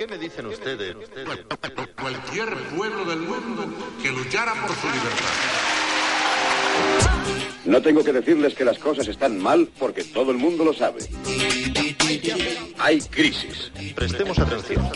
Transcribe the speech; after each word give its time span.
¿Qué 0.00 0.06
me 0.06 0.16
dicen 0.16 0.46
ustedes? 0.46 0.96
Cualquier 2.00 2.56
pueblo 2.74 3.04
del 3.04 3.18
mundo 3.18 3.66
que 4.02 4.10
luchara 4.10 4.54
por 4.54 4.74
su 4.74 4.86
libertad. 4.86 5.26
No 7.66 7.82
tengo 7.82 8.02
que 8.02 8.10
decirles 8.10 8.54
que 8.54 8.64
las 8.64 8.78
cosas 8.78 9.06
están 9.08 9.38
mal 9.38 9.68
porque 9.78 10.02
todo 10.04 10.30
el 10.30 10.38
mundo 10.38 10.64
lo 10.64 10.72
sabe. 10.72 11.02
Hay 12.78 12.98
crisis. 13.10 13.70
Prestemos 13.94 14.38
atención. 14.38 14.90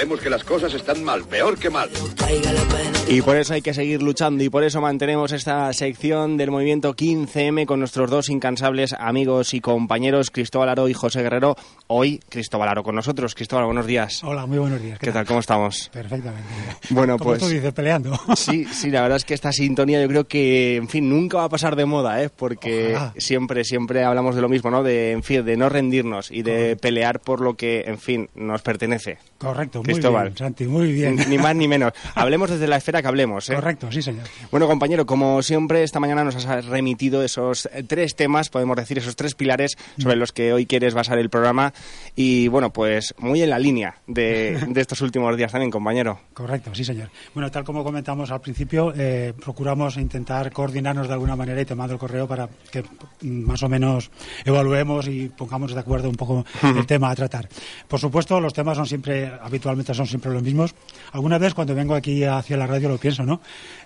Sabemos 0.00 0.20
que 0.20 0.30
las 0.30 0.44
cosas 0.44 0.72
están 0.72 1.04
mal, 1.04 1.24
peor 1.24 1.58
que 1.58 1.68
mal. 1.68 1.90
Y 3.06 3.20
por 3.20 3.36
eso 3.36 3.52
hay 3.52 3.60
que 3.60 3.74
seguir 3.74 4.00
luchando 4.02 4.42
y 4.42 4.48
por 4.48 4.64
eso 4.64 4.80
mantenemos 4.80 5.30
esta 5.32 5.70
sección 5.74 6.38
del 6.38 6.50
movimiento 6.50 6.94
15M 6.94 7.66
con 7.66 7.80
nuestros 7.80 8.08
dos 8.08 8.30
incansables 8.30 8.94
amigos 8.94 9.52
y 9.52 9.60
compañeros, 9.60 10.30
Cristóbal 10.30 10.70
Aro 10.70 10.88
y 10.88 10.94
José 10.94 11.22
Guerrero. 11.22 11.54
Hoy 11.88 12.18
Cristóbal 12.30 12.70
Aro 12.70 12.82
con 12.82 12.94
nosotros. 12.94 13.34
Cristóbal, 13.34 13.66
buenos 13.66 13.84
días. 13.84 14.24
Hola, 14.24 14.46
muy 14.46 14.56
buenos 14.56 14.80
días. 14.80 14.98
¿Qué, 14.98 15.12
tal? 15.12 15.26
¿Cómo 15.26 15.40
estamos? 15.40 15.90
Perfectamente. 15.92 16.48
Bueno, 16.88 17.18
pues 17.18 17.40
tú 17.40 17.48
dices, 17.48 17.72
peleando. 17.74 18.18
sí, 18.36 18.64
sí, 18.64 18.90
la 18.90 19.02
verdad 19.02 19.16
es 19.16 19.26
que 19.26 19.34
esta 19.34 19.52
sintonía 19.52 20.00
yo 20.00 20.08
creo 20.08 20.26
que, 20.26 20.76
en 20.76 20.88
fin, 20.88 21.10
nunca 21.10 21.38
va 21.38 21.44
a 21.44 21.48
pasar 21.50 21.76
de 21.76 21.84
moda, 21.84 22.22
¿eh? 22.22 22.30
Porque 22.34 22.94
Ojalá. 22.94 23.12
siempre, 23.18 23.64
siempre 23.64 24.02
hablamos 24.04 24.34
de 24.34 24.40
lo 24.40 24.48
mismo, 24.48 24.70
¿no? 24.70 24.82
De, 24.82 25.10
en 25.10 25.22
fin, 25.22 25.44
de 25.44 25.58
no 25.58 25.68
rendirnos 25.68 26.30
y 26.30 26.42
de 26.42 26.76
pelear 26.76 27.20
por 27.20 27.42
lo 27.42 27.54
que, 27.54 27.82
en 27.82 27.98
fin, 27.98 28.30
nos 28.34 28.62
pertenece. 28.62 29.18
Correcto, 29.36 29.82
muy 29.90 30.00
Cristóbal. 30.00 30.24
bien, 30.28 30.36
Santi, 30.36 30.66
muy 30.66 30.92
bien. 30.92 31.16
Ni 31.28 31.38
más 31.38 31.54
ni 31.56 31.68
menos. 31.68 31.92
Hablemos 32.14 32.50
desde 32.50 32.66
la 32.66 32.76
esfera 32.76 33.02
que 33.02 33.08
hablemos, 33.08 33.48
¿eh? 33.50 33.54
Correcto, 33.54 33.90
sí, 33.90 34.02
señor. 34.02 34.24
Bueno, 34.50 34.66
compañero, 34.66 35.06
como 35.06 35.42
siempre, 35.42 35.82
esta 35.82 36.00
mañana 36.00 36.24
nos 36.24 36.36
has 36.46 36.66
remitido 36.66 37.22
esos 37.22 37.66
eh, 37.72 37.82
tres 37.86 38.16
temas, 38.16 38.48
podemos 38.50 38.76
decir, 38.76 38.98
esos 38.98 39.16
tres 39.16 39.34
pilares 39.34 39.76
sobre 39.98 40.16
los 40.16 40.32
que 40.32 40.52
hoy 40.52 40.66
quieres 40.66 40.94
basar 40.94 41.18
el 41.18 41.30
programa. 41.30 41.72
Y 42.16 42.48
bueno, 42.48 42.72
pues 42.72 43.14
muy 43.18 43.42
en 43.42 43.50
la 43.50 43.58
línea 43.58 43.96
de, 44.06 44.58
de 44.68 44.80
estos 44.80 45.00
últimos 45.00 45.36
días 45.36 45.52
también, 45.52 45.70
compañero. 45.70 46.20
Correcto, 46.34 46.74
sí, 46.74 46.84
señor. 46.84 47.10
Bueno, 47.34 47.50
tal 47.50 47.64
como 47.64 47.84
comentamos 47.84 48.30
al 48.30 48.40
principio, 48.40 48.92
eh, 48.96 49.32
procuramos 49.42 49.96
intentar 49.96 50.52
coordinarnos 50.52 51.08
de 51.08 51.14
alguna 51.14 51.36
manera 51.36 51.60
y 51.60 51.64
te 51.64 51.74
mando 51.74 51.94
el 51.94 51.98
correo 51.98 52.26
para 52.26 52.48
que 52.70 52.82
mm, 52.82 53.26
más 53.44 53.62
o 53.62 53.68
menos 53.68 54.10
evaluemos 54.44 55.08
y 55.08 55.28
pongamos 55.28 55.74
de 55.74 55.80
acuerdo 55.80 56.08
un 56.08 56.16
poco 56.16 56.44
el 56.62 56.86
tema 56.86 57.10
a 57.10 57.14
tratar. 57.16 57.48
Por 57.88 57.98
supuesto, 58.00 58.40
los 58.40 58.52
temas 58.52 58.76
son 58.76 58.86
siempre, 58.86 59.30
habitualmente 59.40 59.79
son 59.84 60.06
siempre 60.06 60.30
los 60.32 60.42
mismos. 60.42 60.74
Alguna 61.12 61.38
vez 61.38 61.54
cuando 61.54 61.74
vengo 61.74 61.94
aquí 61.94 62.24
hacia 62.24 62.56
la 62.56 62.66
radio 62.66 62.88
lo 62.88 62.98
pienso, 62.98 63.24
¿no? 63.24 63.40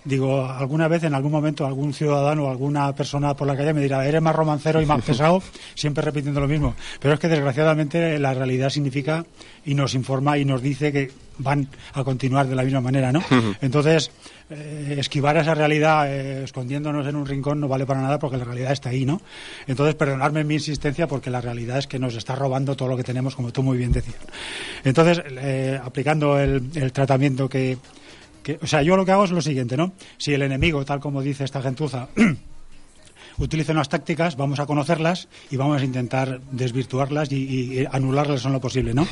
Digo, 0.05 0.45
alguna 0.45 0.89
vez 0.89 1.05
en 1.05 1.15
algún 1.15 1.33
momento 1.33 1.67
algún 1.67 1.93
ciudadano 1.93 2.45
o 2.45 2.51
alguna 2.51 2.95
persona 2.95 3.35
por 3.35 3.47
la 3.47 3.57
calle 3.57 3.73
me 3.73 3.81
dirá, 3.81 4.07
eres 4.07 4.23
más 4.23 4.35
romancero 4.37 4.81
y 4.83 4.87
más 4.87 5.03
pesado, 5.07 5.43
siempre 5.75 6.05
repitiendo 6.05 6.41
lo 6.41 6.49
mismo. 6.49 6.75
Pero 7.01 7.15
es 7.15 7.21
que 7.21 7.29
desgraciadamente 7.29 8.19
la 8.19 8.35
realidad 8.35 8.71
significa 8.71 9.25
y 9.65 9.75
nos 9.75 9.95
informa 9.95 10.39
y 10.39 10.45
nos 10.45 10.63
dice 10.63 10.93
que 10.93 11.11
van 11.39 11.69
a 11.93 12.05
continuar 12.05 12.47
de 12.47 12.55
la 12.55 12.63
misma 12.63 12.81
manera, 12.81 13.13
¿no? 13.13 13.23
Entonces, 13.61 14.11
eh, 14.51 14.97
esquivar 14.99 15.37
esa 15.37 15.55
realidad 15.55 16.07
eh, 16.09 16.45
escondiéndonos 16.45 17.07
en 17.07 17.17
un 17.17 17.27
rincón 17.27 17.61
no 17.61 17.69
vale 17.69 17.87
para 17.87 18.01
nada 18.03 18.19
porque 18.19 18.37
la 18.37 18.45
realidad 18.45 18.73
está 18.73 18.91
ahí, 18.91 19.05
¿no? 19.05 19.21
Entonces, 19.67 19.95
perdonadme 19.95 20.45
mi 20.45 20.55
insistencia 20.55 21.07
porque 21.07 21.31
la 21.31 21.41
realidad 21.41 21.79
es 21.79 21.87
que 21.87 21.99
nos 21.99 22.15
está 22.15 22.35
robando 22.35 22.77
todo 22.77 22.89
lo 22.89 22.97
que 22.97 23.05
tenemos, 23.05 23.35
como 23.37 23.53
tú 23.53 23.63
muy 23.63 23.79
bien 23.79 23.93
decías. 23.93 24.17
Entonces, 24.85 25.23
eh, 25.29 25.81
aplicando 25.83 26.39
el, 26.39 26.71
el 26.75 26.93
tratamiento 26.93 27.49
que, 27.49 27.79
que- 28.43 28.59
O 28.63 28.67
sea, 28.67 28.83
yo 28.83 28.97
lo 28.97 29.05
que 29.05 29.13
hago 29.13 29.25
es 29.25 29.31
lo 29.31 29.41
siguiente, 29.43 29.77
¿no? 29.77 29.93
Si 30.19 30.33
el 30.35 30.43
enemigo, 30.43 30.85
tal 30.85 31.01
como 31.01 31.23
dice 31.23 31.45
esta 31.45 31.63
gentuza, 31.63 32.09
utiliza 33.39 33.73
unas 33.73 33.89
tácticas, 33.89 34.37
vamos 34.37 34.61
a 34.61 34.67
conocerlas 34.67 35.29
y 35.51 35.57
vamos 35.57 35.83
a 35.83 35.85
intentar 35.85 36.41
desvirtuarlas 36.51 37.33
y, 37.33 37.37
y 37.37 37.87
anularlas 37.91 38.45
en 38.45 38.53
lo 38.53 38.61
posible, 38.61 38.95
¿no? 38.95 39.07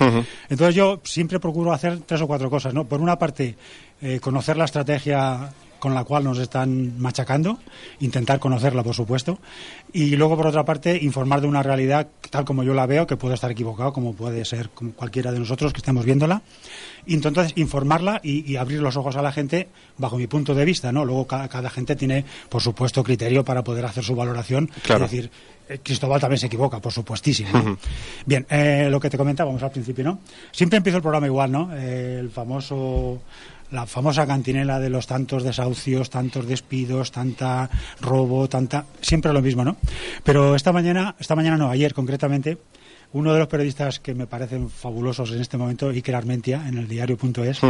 Entonces 0.49 0.75
yo 0.75 1.01
siempre 1.05 1.41
procuro 1.41 1.73
hacer 1.73 2.01
tres 2.01 2.21
o 2.21 2.27
cuatro 2.27 2.51
cosas, 2.51 2.75
¿no? 2.75 2.85
Por 2.85 3.01
una 3.01 3.19
parte, 3.19 3.57
eh, 4.01 4.21
conocer 4.21 4.57
la 4.57 4.65
estrategia 4.65 5.53
con 5.83 5.95
la 5.95 6.05
cual 6.05 6.23
nos 6.23 6.39
están 6.39 6.97
machacando, 7.01 7.59
intentar 7.99 8.39
conocerla, 8.39 8.85
por 8.85 8.95
supuesto, 8.95 9.41
y 9.93 10.15
luego, 10.15 10.37
por 10.37 10.47
otra 10.47 10.65
parte, 10.65 10.97
informar 11.03 11.41
de 11.41 11.49
una 11.49 11.61
realidad 11.65 12.07
tal 12.31 12.45
como 12.45 12.63
yo 12.63 12.73
la 12.73 12.87
veo, 12.87 13.05
que 13.09 13.17
puedo 13.17 13.35
estar 13.35 13.51
equivocado, 13.51 13.93
como 13.93 14.15
puede 14.15 14.45
ser 14.45 14.71
como 14.71 14.93
cualquiera 14.93 15.33
de 15.33 15.41
nosotros 15.41 15.73
que 15.73 15.79
estemos 15.79 16.05
viéndola, 16.05 16.43
y 17.05 17.15
entonces 17.15 17.53
informarla 17.57 18.21
y, 18.23 18.49
y 18.49 18.55
abrir 18.55 18.81
los 18.81 18.97
ojos 18.97 19.17
a 19.17 19.23
la 19.23 19.33
gente 19.33 19.71
bajo 19.99 20.19
mi 20.19 20.29
punto 20.29 20.55
de 20.55 20.65
vista, 20.65 20.93
¿no? 20.93 21.05
Luego 21.05 21.27
cada, 21.27 21.49
cada 21.49 21.69
gente 21.69 21.97
tiene, 21.97 22.25
por 22.49 22.63
supuesto, 22.63 23.03
criterio 23.03 23.45
para 23.45 23.65
poder 23.65 23.85
hacer 23.85 24.05
su 24.05 24.15
valoración, 24.15 24.71
Claro. 24.85 25.07
es 25.07 25.11
decir, 25.11 25.31
eh, 25.69 25.81
Cristóbal 25.83 26.21
también 26.21 26.39
se 26.39 26.47
equivoca, 26.47 26.79
por 26.79 26.93
supuestísimo. 26.93 27.51
¿no? 27.59 27.77
Bien, 28.25 28.47
eh, 28.51 28.87
lo 28.89 29.01
que 29.01 29.11
te 29.11 29.19
comentábamos 29.19 29.61
al 29.65 29.73
principio, 29.73 30.05
¿no? 30.05 30.21
Siempre 30.53 30.77
empiezo 30.77 30.99
el 30.99 31.03
programa 31.03 31.27
igual, 31.27 31.51
¿no? 31.51 31.71
Eh, 31.75 32.19
el 32.21 32.31
famoso 32.31 33.21
la 33.73 33.87
famosa 33.87 34.27
cantinela 34.27 34.79
de 34.79 34.91
los 34.91 35.07
tantos 35.07 35.43
desahucios, 35.43 36.11
tantos 36.11 36.47
despidos, 36.47 37.11
tanta 37.11 37.69
robo, 38.01 38.49
tanta 38.49 38.85
siempre 39.01 39.33
lo 39.33 39.43
mismo, 39.43 39.65
¿no? 39.65 39.77
Pero 40.23 40.55
esta 40.55 40.73
mañana, 40.73 41.17
esta 41.19 41.35
mañana 41.35 41.57
no, 41.57 41.71
ayer 41.71 41.95
concretamente, 41.95 42.59
uno 43.15 43.33
de 43.33 43.39
los 43.39 43.49
periodistas 43.49 44.01
que 44.01 44.15
me 44.15 44.27
parecen 44.27 44.71
fabulosos 44.71 45.33
en 45.33 45.41
este 45.41 45.57
momento, 45.57 45.89
Iker 45.89 46.15
Armentia, 46.15 46.67
en 46.67 46.79
el 46.79 46.89
diario.es, 46.89 47.61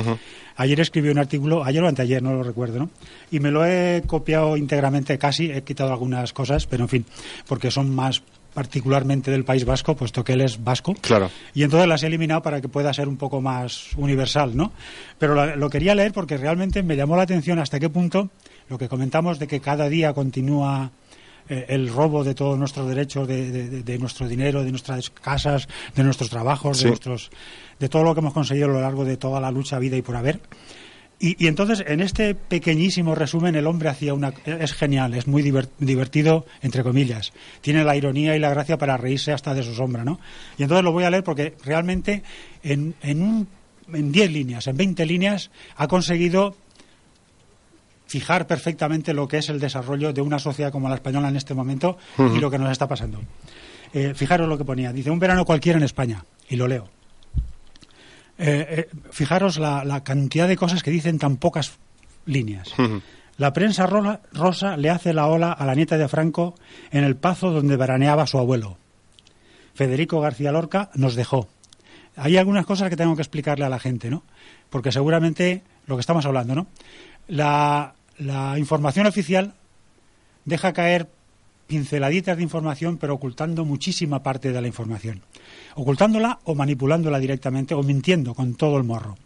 ayer 0.57 0.81
escribió 0.81 1.11
un 1.13 1.19
artículo, 1.19 1.65
ayer 1.65 1.83
o 1.83 1.89
anteayer, 1.89 2.23
no 2.23 2.33
lo 2.33 2.43
recuerdo, 2.43 2.79
¿no? 2.79 2.91
Y 3.31 3.41
me 3.41 3.51
lo 3.51 3.65
he 3.65 4.03
copiado 4.07 4.57
íntegramente 4.57 5.19
casi, 5.19 5.51
he 5.51 5.63
quitado 5.63 5.93
algunas 5.93 6.33
cosas, 6.33 6.67
pero 6.67 6.85
en 6.85 6.89
fin, 6.89 7.07
porque 7.47 7.71
son 7.71 7.95
más 7.95 8.23
particularmente 8.55 9.31
del 9.31 9.45
País 9.45 9.65
Vasco, 9.65 9.97
puesto 9.97 10.23
que 10.25 10.35
él 10.35 10.43
es 10.43 10.63
vasco. 10.63 10.95
Claro. 11.01 11.31
Y 11.55 11.63
entonces 11.63 11.89
las 11.89 12.03
he 12.03 12.07
eliminado 12.07 12.43
para 12.43 12.61
que 12.61 12.69
pueda 12.69 12.93
ser 12.93 13.09
un 13.09 13.17
poco 13.17 13.41
más 13.41 13.89
universal, 13.97 14.57
¿no? 14.57 14.73
Pero 15.19 15.57
lo 15.57 15.71
quería 15.71 15.95
leer 15.95 16.13
porque 16.13 16.37
realmente 16.37 16.83
me 16.83 16.97
llamó 16.97 17.17
la 17.17 17.23
atención 17.23 17.59
hasta 17.59 17.81
qué 17.81 17.89
punto 17.89 18.29
lo 18.69 18.79
que 18.79 18.89
comentamos 18.89 19.39
de 19.39 19.47
que 19.47 19.61
cada 19.61 19.89
día 19.89 20.13
continúa 20.13 20.91
eh, 21.49 21.67
el 21.71 21.89
robo 21.93 22.23
de 22.25 22.35
todos 22.35 22.57
nuestros 22.59 22.89
derechos, 22.89 23.27
de, 23.27 23.51
de- 23.51 23.69
de- 23.69 23.83
de 23.83 23.99
nuestro 23.99 24.29
dinero, 24.29 24.63
de 24.63 24.71
nuestras 24.71 25.11
casas, 25.11 25.67
de 25.95 26.05
nuestros 26.05 26.31
trabajos, 26.31 26.79
Sí. 26.79 26.85
de 26.85 26.91
nuestros, 26.91 27.31
de 27.81 27.89
todo 27.89 28.05
lo 28.05 28.15
que 28.15 28.21
hemos 28.21 28.33
conseguido 28.33 28.67
a 28.69 28.73
lo 28.73 28.81
largo 28.81 29.05
de 29.05 29.17
toda 29.17 29.41
la 29.41 29.51
lucha, 29.51 29.79
vida 29.81 29.97
y 29.97 30.03
por 30.03 30.15
haber. 30.17 30.41
Y, 31.25 31.37
y 31.45 31.47
entonces, 31.47 31.85
en 31.87 32.01
este 32.01 32.35
pequeñísimo 32.35 33.15
resumen, 33.15 33.55
el 33.55 33.69
hombre 33.69 33.89
hacía 33.89 34.13
una. 34.13 34.35
Es 34.45 34.73
genial, 34.75 35.15
es 35.15 35.29
muy 35.29 35.41
diver- 35.43 35.69
divertido, 35.79 36.45
entre 36.63 36.83
comillas. 36.83 37.33
Tiene 37.61 37.85
la 37.85 37.95
ironía 37.97 38.35
y 38.35 38.41
la 38.41 38.51
gracia 38.51 38.77
para 38.77 38.97
reírse 38.97 39.33
hasta 39.33 39.55
de 39.55 39.63
su 39.63 39.73
sombra, 39.73 40.05
¿no? 40.05 40.19
Y 40.59 40.65
entonces 40.65 40.83
lo 40.83 40.91
voy 40.91 41.05
a 41.05 41.11
leer 41.11 41.23
porque 41.23 41.55
realmente 41.65 42.25
en, 42.65 42.97
en, 43.03 43.23
un, 43.23 43.47
en 43.93 44.11
10 44.11 44.33
líneas, 44.33 44.67
en 44.67 44.77
20 44.77 45.07
líneas, 45.07 45.53
ha 45.77 45.87
conseguido 45.87 46.57
fijar 48.07 48.47
perfectamente 48.47 49.15
lo 49.15 49.27
que 49.29 49.39
es 49.39 49.49
el 49.49 49.59
desarrollo 49.61 50.13
de 50.13 50.21
una 50.21 50.39
sociedad 50.39 50.71
como 50.73 50.89
la 50.89 50.97
española 50.97 51.29
en 51.29 51.37
este 51.37 51.55
momento 51.55 51.97
y 52.37 52.41
lo 52.41 52.51
que 52.51 52.59
nos 52.59 52.71
está 52.71 52.87
pasando. 52.89 53.21
Eh, 53.95 54.13
fijaros 54.15 54.49
lo 54.49 54.59
que 54.59 54.65
ponía. 54.65 54.93
Dice, 54.93 55.11
un 55.11 55.19
verano 55.19 55.45
cualquiera 55.45 55.79
en 55.79 55.85
España. 55.85 56.25
Y 56.49 56.57
lo 56.57 56.67
leo. 56.67 56.89
Eh, 58.39 58.89
eh, 58.91 58.97
fijaros 59.11 59.59
la, 59.59 59.85
la 59.85 60.03
cantidad 60.03 60.49
de 60.49 60.57
cosas 60.57 60.83
que 60.83 60.91
dicen 60.91 61.19
tan 61.19 61.37
pocas 61.37 61.73
líneas. 62.27 62.73
La 63.37 63.53
prensa 63.53 63.87
rola- 63.87 64.21
rosa 64.33 64.77
le 64.77 64.91
hace 64.91 65.13
la 65.13 65.27
ola 65.27 65.53
a 65.53 65.65
la 65.67 65.75
nieta 65.75 65.97
de 65.99 66.09
Franco 66.09 66.55
en 66.91 67.05
el 67.05 67.17
pazo 67.17 67.51
donde 67.51 67.77
veraneaba 67.77 68.27
su 68.27 68.39
abuelo. 68.39 68.77
Federico 69.75 70.21
García 70.21 70.53
Lorca 70.53 70.91
nos 70.95 71.15
dejó. 71.15 71.49
Hay 72.17 72.37
algunas 72.37 72.67
cosas 72.67 72.91
que 72.91 72.97
tengo 72.97 73.17
que 73.17 73.23
explicarle 73.23 73.65
a 73.65 73.69
la 73.71 73.79
gente, 73.79 74.11
¿no? 74.11 74.23
Porque 74.71 74.93
seguramente 74.93 75.63
lo 75.87 75.97
que 75.97 76.01
estamos 76.01 76.27
hablando, 76.27 76.55
¿no? 76.55 76.67
La, 77.29 77.95
la 78.19 78.59
información 78.59 79.07
oficial 79.07 79.55
deja 80.45 80.73
caer 80.73 81.09
pinceladitas 81.73 82.37
de 82.37 82.43
información, 82.43 82.99
pero 82.99 83.15
ocultando 83.15 83.65
muchísima 83.65 84.23
parte 84.23 84.53
de 84.53 84.61
la 84.61 84.67
información. 84.67 85.23
Ocultándola 85.75 86.39
o 86.45 86.55
manipulándola 86.55 87.19
directamente 87.19 87.73
o 87.73 87.83
mintiendo 87.83 88.35
con 88.35 88.57
todo 88.57 88.77
el 88.77 88.85
morro. 88.85 89.17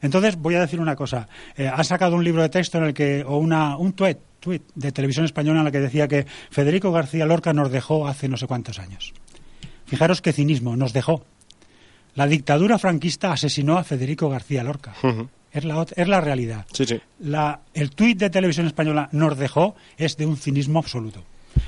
Entonces, 0.00 0.36
voy 0.36 0.54
a 0.54 0.62
decir 0.62 0.80
una 0.80 0.96
cosa. 0.96 1.28
Eh, 1.54 1.68
ha 1.68 1.84
sacado 1.84 2.16
un 2.16 2.24
libro 2.24 2.40
de 2.40 2.48
texto 2.48 2.78
en 2.78 2.84
el 2.84 2.94
que, 2.94 3.22
o 3.26 3.36
una, 3.36 3.76
un 3.76 3.92
tuit, 3.92 4.16
tuit 4.40 4.62
de 4.74 4.90
televisión 4.90 5.26
española 5.26 5.60
en 5.60 5.66
el 5.66 5.72
que 5.72 5.80
decía 5.80 6.08
que 6.08 6.24
Federico 6.50 6.92
García 6.92 7.26
Lorca 7.26 7.52
nos 7.52 7.70
dejó 7.70 8.08
hace 8.08 8.26
no 8.26 8.38
sé 8.38 8.46
cuántos 8.46 8.78
años. 8.78 9.12
Fijaros 9.84 10.22
qué 10.22 10.32
cinismo, 10.32 10.74
nos 10.76 10.94
dejó. 10.94 11.26
La 12.14 12.26
dictadura 12.26 12.78
franquista 12.78 13.32
asesinó 13.32 13.76
a 13.76 13.84
Federico 13.84 14.30
García 14.30 14.64
Lorca. 14.64 14.94
es, 15.52 15.64
la, 15.66 15.86
es 15.94 16.08
la 16.08 16.22
realidad. 16.22 16.64
Sí, 16.72 16.86
sí. 16.86 16.98
La, 17.20 17.60
el 17.74 17.90
tuit 17.90 18.16
de 18.16 18.30
televisión 18.30 18.66
española 18.66 19.10
nos 19.12 19.36
dejó 19.36 19.74
es 19.98 20.16
de 20.16 20.24
un 20.24 20.38
cinismo 20.38 20.78
absoluto. 20.78 21.22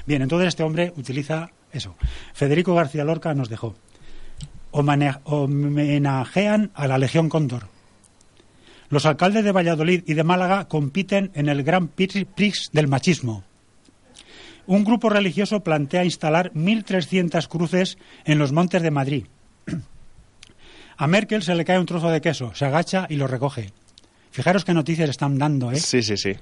Bien, 0.06 0.22
entonces 0.22 0.48
este 0.48 0.62
hombre 0.62 0.92
utiliza 0.96 1.50
eso. 1.72 1.96
Federico 2.32 2.74
García 2.74 3.04
Lorca 3.04 3.34
nos 3.34 3.48
dejó. 3.48 3.74
Homenajean 4.70 6.70
a 6.74 6.88
la 6.88 6.98
Legión 6.98 7.28
Cóndor. 7.28 7.68
Los 8.88 9.06
alcaldes 9.06 9.44
de 9.44 9.52
Valladolid 9.52 10.02
y 10.06 10.14
de 10.14 10.24
Málaga 10.24 10.68
compiten 10.68 11.30
en 11.34 11.48
el 11.48 11.62
Gran 11.62 11.88
Prix 11.88 12.70
del 12.72 12.88
machismo. 12.88 13.44
Un 14.66 14.84
grupo 14.84 15.10
religioso 15.10 15.60
plantea 15.60 16.04
instalar 16.04 16.52
1.300 16.54 17.48
cruces 17.48 17.98
en 18.24 18.38
los 18.38 18.52
montes 18.52 18.82
de 18.82 18.90
Madrid. 18.90 19.24
A 20.96 21.06
Merkel 21.06 21.42
se 21.42 21.54
le 21.54 21.64
cae 21.64 21.78
un 21.78 21.86
trozo 21.86 22.10
de 22.10 22.20
queso, 22.20 22.54
se 22.54 22.64
agacha 22.64 23.06
y 23.08 23.16
lo 23.16 23.26
recoge. 23.26 23.72
Fijaros 24.30 24.64
qué 24.64 24.74
noticias 24.74 25.10
están 25.10 25.38
dando, 25.38 25.70
¿eh? 25.70 25.80
Sí, 25.80 26.02
sí, 26.02 26.16
sí. 26.16 26.34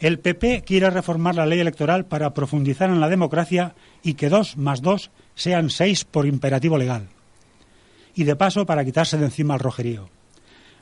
El 0.00 0.18
PP 0.18 0.62
quiere 0.64 0.88
reformar 0.88 1.34
la 1.34 1.44
ley 1.44 1.60
electoral 1.60 2.06
para 2.06 2.32
profundizar 2.32 2.88
en 2.88 3.00
la 3.00 3.10
democracia 3.10 3.74
y 4.02 4.14
que 4.14 4.30
dos 4.30 4.56
más 4.56 4.80
dos 4.80 5.10
sean 5.34 5.68
seis 5.68 6.06
por 6.06 6.26
imperativo 6.26 6.78
legal. 6.78 7.08
Y 8.14 8.24
de 8.24 8.34
paso 8.34 8.64
para 8.64 8.82
quitarse 8.82 9.18
de 9.18 9.26
encima 9.26 9.54
el 9.54 9.60
rojerío. 9.60 10.08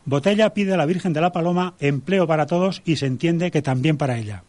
Botella 0.04 0.54
pide 0.54 0.74
a 0.74 0.76
la 0.76 0.86
Virgen 0.86 1.12
de 1.12 1.20
la 1.20 1.32
Paloma 1.32 1.74
empleo 1.80 2.28
para 2.28 2.46
todos 2.46 2.80
y 2.84 2.94
se 2.94 3.06
entiende 3.06 3.50
que 3.50 3.60
también 3.60 3.96
para 3.96 4.18
ella. 4.18 4.44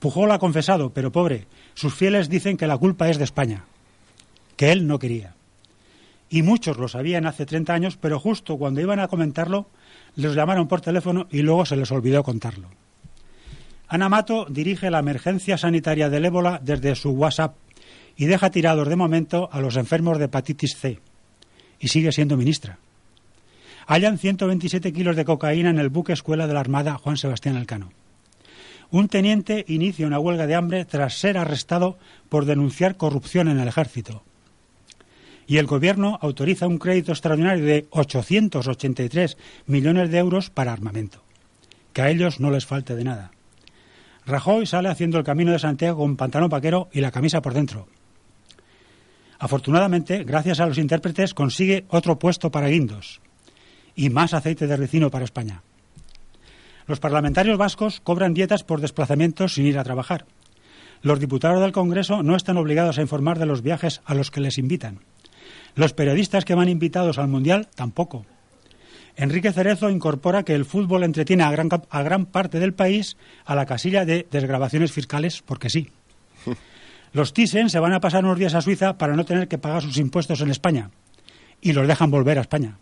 Pujol 0.00 0.32
ha 0.32 0.40
confesado, 0.40 0.90
pero 0.90 1.12
pobre, 1.12 1.46
sus 1.74 1.94
fieles 1.94 2.28
dicen 2.28 2.56
que 2.56 2.66
la 2.66 2.76
culpa 2.78 3.08
es 3.08 3.18
de 3.18 3.24
España, 3.24 3.66
que 4.56 4.72
él 4.72 4.88
no 4.88 4.98
quería. 4.98 5.36
Y 6.28 6.42
muchos 6.42 6.76
lo 6.76 6.88
sabían 6.88 7.24
hace 7.24 7.46
30 7.46 7.72
años, 7.72 7.96
pero 7.96 8.18
justo 8.18 8.58
cuando 8.58 8.80
iban 8.80 8.98
a 8.98 9.06
comentarlo, 9.06 9.68
les 10.16 10.34
llamaron 10.34 10.66
por 10.66 10.80
teléfono 10.80 11.28
y 11.30 11.42
luego 11.42 11.64
se 11.64 11.76
les 11.76 11.92
olvidó 11.92 12.24
contarlo. 12.24 12.68
Ana 13.88 14.08
Mato 14.08 14.46
dirige 14.48 14.90
la 14.90 14.98
emergencia 14.98 15.56
sanitaria 15.56 16.10
del 16.10 16.24
ébola 16.24 16.60
desde 16.62 16.94
su 16.96 17.10
WhatsApp 17.10 17.56
y 18.16 18.26
deja 18.26 18.50
tirados 18.50 18.88
de 18.88 18.96
momento 18.96 19.48
a 19.52 19.60
los 19.60 19.76
enfermos 19.76 20.18
de 20.18 20.24
hepatitis 20.24 20.76
C. 20.76 20.98
Y 21.78 21.88
sigue 21.88 22.10
siendo 22.10 22.36
ministra. 22.36 22.78
Hallan 23.86 24.18
127 24.18 24.92
kilos 24.92 25.14
de 25.14 25.24
cocaína 25.24 25.70
en 25.70 25.78
el 25.78 25.90
buque 25.90 26.12
escuela 26.12 26.48
de 26.48 26.54
la 26.54 26.60
Armada 26.60 26.98
Juan 26.98 27.16
Sebastián 27.16 27.56
Elcano. 27.56 27.92
Un 28.90 29.08
teniente 29.08 29.64
inicia 29.68 30.06
una 30.06 30.18
huelga 30.18 30.46
de 30.46 30.54
hambre 30.56 30.84
tras 30.84 31.18
ser 31.18 31.38
arrestado 31.38 31.96
por 32.28 32.44
denunciar 32.44 32.96
corrupción 32.96 33.48
en 33.48 33.60
el 33.60 33.68
ejército. 33.68 34.24
Y 35.46 35.58
el 35.58 35.66
gobierno 35.66 36.18
autoriza 36.20 36.66
un 36.66 36.78
crédito 36.78 37.12
extraordinario 37.12 37.64
de 37.64 37.86
883 37.90 39.36
millones 39.66 40.10
de 40.10 40.18
euros 40.18 40.50
para 40.50 40.72
armamento. 40.72 41.22
Que 41.92 42.02
a 42.02 42.10
ellos 42.10 42.40
no 42.40 42.50
les 42.50 42.66
falte 42.66 42.96
de 42.96 43.04
nada. 43.04 43.30
Rajoy 44.26 44.66
sale 44.66 44.88
haciendo 44.88 45.18
el 45.18 45.24
camino 45.24 45.52
de 45.52 45.60
Santiago 45.60 45.98
con 45.98 46.16
pantalón 46.16 46.50
paquero 46.50 46.88
y 46.92 47.00
la 47.00 47.12
camisa 47.12 47.40
por 47.40 47.54
dentro. 47.54 47.86
Afortunadamente, 49.38 50.24
gracias 50.24 50.58
a 50.58 50.66
los 50.66 50.78
intérpretes, 50.78 51.32
consigue 51.32 51.84
otro 51.88 52.18
puesto 52.18 52.50
para 52.50 52.68
guindos 52.68 53.20
y 53.94 54.10
más 54.10 54.34
aceite 54.34 54.66
de 54.66 54.76
ricino 54.76 55.10
para 55.10 55.24
España. 55.24 55.62
Los 56.86 57.00
parlamentarios 57.00 57.56
vascos 57.56 58.00
cobran 58.00 58.34
dietas 58.34 58.64
por 58.64 58.80
desplazamientos 58.80 59.54
sin 59.54 59.66
ir 59.66 59.78
a 59.78 59.84
trabajar. 59.84 60.26
Los 61.02 61.20
diputados 61.20 61.60
del 61.60 61.72
Congreso 61.72 62.22
no 62.22 62.36
están 62.36 62.56
obligados 62.56 62.98
a 62.98 63.02
informar 63.02 63.38
de 63.38 63.46
los 63.46 63.62
viajes 63.62 64.00
a 64.04 64.14
los 64.14 64.30
que 64.30 64.40
les 64.40 64.58
invitan. 64.58 65.00
Los 65.74 65.92
periodistas 65.92 66.44
que 66.44 66.54
van 66.54 66.68
invitados 66.68 67.18
al 67.18 67.28
Mundial 67.28 67.68
tampoco. 67.74 68.26
Enrique 69.16 69.52
Cerezo 69.52 69.88
incorpora 69.88 70.42
que 70.42 70.54
el 70.54 70.66
fútbol 70.66 71.02
entretiene 71.02 71.42
a 71.42 71.50
gran, 71.50 71.68
a 71.88 72.02
gran 72.02 72.26
parte 72.26 72.60
del 72.60 72.74
país 72.74 73.16
a 73.46 73.54
la 73.54 73.64
casilla 73.64 74.04
de 74.04 74.26
desgrabaciones 74.30 74.92
fiscales, 74.92 75.42
porque 75.42 75.70
sí. 75.70 75.90
Los 77.12 77.32
Thyssen 77.32 77.70
se 77.70 77.78
van 77.78 77.94
a 77.94 78.00
pasar 78.00 78.24
unos 78.24 78.38
días 78.38 78.54
a 78.54 78.60
Suiza 78.60 78.98
para 78.98 79.16
no 79.16 79.24
tener 79.24 79.48
que 79.48 79.56
pagar 79.56 79.82
sus 79.82 79.96
impuestos 79.96 80.42
en 80.42 80.50
España. 80.50 80.90
Y 81.62 81.72
los 81.72 81.88
dejan 81.88 82.10
volver 82.10 82.36
a 82.36 82.42
España. 82.42 82.76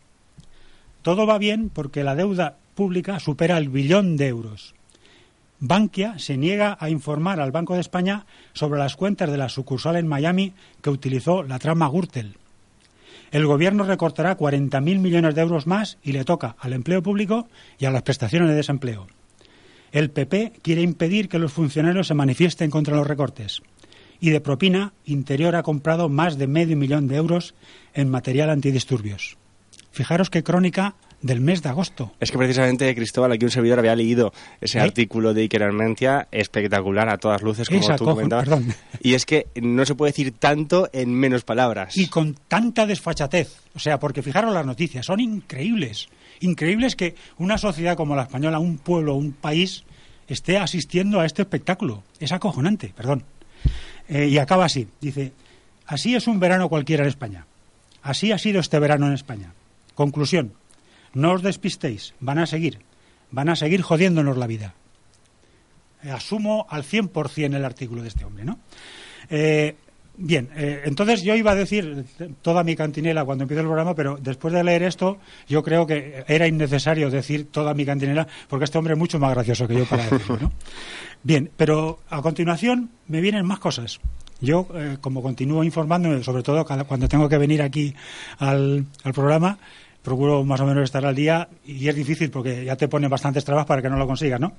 Todo 1.02 1.26
va 1.26 1.38
bien 1.38 1.70
porque 1.70 2.02
la 2.02 2.16
deuda 2.16 2.56
pública 2.74 3.20
supera 3.20 3.56
el 3.58 3.68
billón 3.68 4.16
de 4.16 4.26
euros. 4.26 4.74
Bankia 5.60 6.18
se 6.18 6.36
niega 6.36 6.76
a 6.80 6.90
informar 6.90 7.40
al 7.40 7.52
Banco 7.52 7.74
de 7.74 7.80
España 7.80 8.26
sobre 8.54 8.80
las 8.80 8.96
cuentas 8.96 9.30
de 9.30 9.38
la 9.38 9.48
sucursal 9.48 9.96
en 9.96 10.08
Miami 10.08 10.52
que 10.82 10.90
utilizó 10.90 11.44
la 11.44 11.60
trama 11.60 11.88
Gürtel. 11.88 12.36
El 13.34 13.46
gobierno 13.46 13.82
recortará 13.82 14.38
40.000 14.38 15.00
millones 15.00 15.34
de 15.34 15.40
euros 15.40 15.66
más 15.66 15.98
y 16.04 16.12
le 16.12 16.24
toca 16.24 16.54
al 16.60 16.72
empleo 16.72 17.02
público 17.02 17.48
y 17.80 17.84
a 17.84 17.90
las 17.90 18.02
prestaciones 18.02 18.48
de 18.48 18.54
desempleo. 18.54 19.08
El 19.90 20.12
PP 20.12 20.52
quiere 20.62 20.82
impedir 20.82 21.28
que 21.28 21.40
los 21.40 21.52
funcionarios 21.52 22.06
se 22.06 22.14
manifiesten 22.14 22.70
contra 22.70 22.94
los 22.94 23.08
recortes. 23.08 23.60
Y 24.20 24.30
de 24.30 24.40
propina, 24.40 24.92
Interior 25.04 25.56
ha 25.56 25.64
comprado 25.64 26.08
más 26.08 26.38
de 26.38 26.46
medio 26.46 26.76
millón 26.76 27.08
de 27.08 27.16
euros 27.16 27.56
en 27.92 28.08
material 28.08 28.50
antidisturbios. 28.50 29.36
Fijaros 29.90 30.30
qué 30.30 30.44
crónica 30.44 30.94
del 31.24 31.40
mes 31.40 31.62
de 31.62 31.70
agosto. 31.70 32.12
Es 32.20 32.30
que 32.30 32.36
precisamente, 32.36 32.94
Cristóbal, 32.94 33.32
aquí 33.32 33.46
un 33.46 33.50
servidor 33.50 33.78
había 33.78 33.96
leído 33.96 34.30
ese 34.60 34.76
¿Eh? 34.78 34.82
artículo 34.82 35.32
de 35.32 35.40
Iker 35.40 35.62
Armentia, 35.62 36.28
espectacular 36.30 37.08
a 37.08 37.16
todas 37.16 37.40
luces, 37.40 37.66
como 37.68 37.80
Esa 37.80 37.96
tú 37.96 38.04
cojo- 38.04 38.16
comentabas. 38.16 38.44
perdón. 38.46 38.74
Y 39.00 39.14
es 39.14 39.24
que 39.24 39.46
no 39.62 39.86
se 39.86 39.94
puede 39.94 40.12
decir 40.12 40.32
tanto 40.38 40.90
en 40.92 41.14
menos 41.14 41.42
palabras. 41.42 41.96
Y 41.96 42.08
con 42.08 42.34
tanta 42.46 42.84
desfachatez. 42.86 43.56
O 43.74 43.78
sea, 43.78 43.98
porque 43.98 44.22
fijaros 44.22 44.52
las 44.52 44.66
noticias, 44.66 45.06
son 45.06 45.18
increíbles. 45.18 46.08
Increíbles 46.40 46.94
que 46.94 47.14
una 47.38 47.56
sociedad 47.56 47.96
como 47.96 48.14
la 48.14 48.24
española, 48.24 48.58
un 48.58 48.76
pueblo, 48.76 49.14
un 49.14 49.32
país, 49.32 49.84
esté 50.28 50.58
asistiendo 50.58 51.20
a 51.20 51.26
este 51.26 51.40
espectáculo. 51.40 52.02
Es 52.20 52.32
acojonante, 52.32 52.92
perdón. 52.94 53.22
Eh, 54.10 54.26
y 54.28 54.36
acaba 54.36 54.66
así. 54.66 54.86
Dice, 55.00 55.32
así 55.86 56.14
es 56.14 56.26
un 56.26 56.38
verano 56.38 56.68
cualquiera 56.68 57.04
en 57.04 57.08
España. 57.08 57.46
Así 58.02 58.30
ha 58.30 58.36
sido 58.38 58.60
este 58.60 58.78
verano 58.78 59.06
en 59.06 59.14
España. 59.14 59.54
Conclusión. 59.94 60.52
No 61.14 61.32
os 61.32 61.42
despistéis. 61.42 62.14
Van 62.20 62.38
a 62.38 62.46
seguir. 62.46 62.80
Van 63.30 63.48
a 63.48 63.56
seguir 63.56 63.82
jodiéndonos 63.82 64.36
la 64.36 64.46
vida. 64.46 64.74
Eh, 66.02 66.10
asumo 66.10 66.66
al 66.68 66.84
100% 66.84 67.54
el 67.54 67.64
artículo 67.64 68.02
de 68.02 68.08
este 68.08 68.24
hombre, 68.24 68.44
¿no? 68.44 68.58
Eh, 69.30 69.74
bien, 70.16 70.50
eh, 70.54 70.82
entonces 70.84 71.22
yo 71.22 71.34
iba 71.34 71.52
a 71.52 71.54
decir 71.54 72.04
toda 72.42 72.62
mi 72.62 72.76
cantinela 72.76 73.24
cuando 73.24 73.44
empiece 73.44 73.60
el 73.60 73.66
programa, 73.66 73.94
pero 73.94 74.18
después 74.20 74.52
de 74.52 74.62
leer 74.62 74.82
esto, 74.82 75.18
yo 75.48 75.62
creo 75.62 75.86
que 75.86 76.24
era 76.28 76.46
innecesario 76.46 77.10
decir 77.10 77.50
toda 77.50 77.74
mi 77.74 77.86
cantinela, 77.86 78.26
porque 78.48 78.66
este 78.66 78.76
hombre 78.78 78.94
es 78.94 78.98
mucho 78.98 79.18
más 79.18 79.32
gracioso 79.32 79.66
que 79.66 79.76
yo 79.76 79.86
para 79.86 80.04
decirlo, 80.04 80.38
¿no? 80.42 80.52
Bien, 81.22 81.50
pero 81.56 82.00
a 82.10 82.20
continuación 82.20 82.90
me 83.08 83.22
vienen 83.22 83.46
más 83.46 83.58
cosas. 83.58 83.98
Yo, 84.40 84.68
eh, 84.74 84.98
como 85.00 85.22
continúo 85.22 85.64
informándome, 85.64 86.22
sobre 86.22 86.42
todo 86.42 86.66
cuando 86.66 87.08
tengo 87.08 87.30
que 87.30 87.38
venir 87.38 87.62
aquí 87.62 87.94
al, 88.38 88.84
al 89.02 89.14
programa, 89.14 89.58
procuro 90.04 90.44
más 90.44 90.60
o 90.60 90.66
menos 90.66 90.84
estar 90.84 91.04
al 91.04 91.14
día 91.14 91.48
y 91.64 91.88
es 91.88 91.96
difícil 91.96 92.30
porque 92.30 92.64
ya 92.64 92.76
te 92.76 92.86
ponen 92.88 93.08
bastantes 93.08 93.42
trabas 93.42 93.64
para 93.64 93.80
que 93.80 93.88
no 93.88 93.96
lo 93.96 94.06
consigas, 94.06 94.38
¿no? 94.38 94.52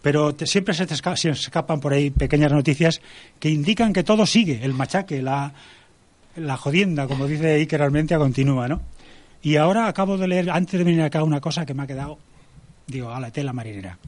Pero 0.00 0.34
siempre 0.44 0.74
se 0.74 0.86
te 0.86 0.94
se 0.94 1.30
escapan 1.30 1.80
por 1.80 1.92
ahí 1.92 2.10
pequeñas 2.10 2.52
noticias 2.52 3.00
que 3.40 3.50
indican 3.50 3.92
que 3.92 4.04
todo 4.04 4.24
sigue, 4.26 4.60
el 4.62 4.74
machaque, 4.74 5.20
la, 5.20 5.52
la 6.36 6.56
jodienda, 6.56 7.08
como 7.08 7.26
dice 7.26 7.54
Iker 7.54 7.82
Armentia, 7.82 8.16
continúa, 8.16 8.68
¿no? 8.68 8.80
Y 9.42 9.56
ahora 9.56 9.88
acabo 9.88 10.16
de 10.18 10.28
leer, 10.28 10.50
antes 10.50 10.78
de 10.78 10.84
venir 10.84 11.02
acá, 11.02 11.24
una 11.24 11.40
cosa 11.40 11.66
que 11.66 11.74
me 11.74 11.82
ha 11.82 11.86
quedado, 11.86 12.18
digo, 12.86 13.10
a 13.10 13.18
la 13.18 13.32
tela 13.32 13.52
marinera. 13.52 13.98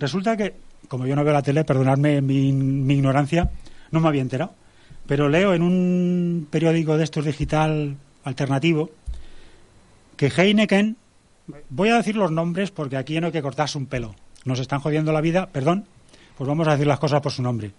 Resulta 0.00 0.38
que, 0.38 0.54
como 0.88 1.06
yo 1.06 1.16
no 1.16 1.24
veo 1.24 1.34
la 1.34 1.42
tele, 1.42 1.64
perdonadme 1.64 2.22
mi, 2.22 2.52
mi 2.52 2.94
ignorancia, 2.94 3.50
no 3.90 4.00
me 4.00 4.08
había 4.08 4.22
enterado, 4.22 4.54
pero 5.06 5.28
leo 5.28 5.52
en 5.52 5.62
un 5.62 6.48
periódico 6.50 6.96
de 6.96 7.04
estos 7.04 7.26
digital 7.26 7.96
alternativo 8.24 8.90
que 10.18 10.26
Heineken, 10.36 10.98
voy 11.70 11.88
a 11.88 11.96
decir 11.96 12.14
los 12.16 12.30
nombres 12.30 12.70
porque 12.70 12.98
aquí 12.98 13.18
no 13.20 13.28
hay 13.28 13.32
que 13.32 13.40
cortarse 13.40 13.78
un 13.78 13.86
pelo, 13.86 14.14
nos 14.44 14.58
están 14.60 14.80
jodiendo 14.80 15.12
la 15.12 15.22
vida, 15.22 15.46
perdón, 15.46 15.86
pues 16.36 16.46
vamos 16.46 16.68
a 16.68 16.72
decir 16.72 16.86
las 16.86 16.98
cosas 16.98 17.20
por 17.22 17.32
su 17.32 17.40
nombre. 17.42 17.72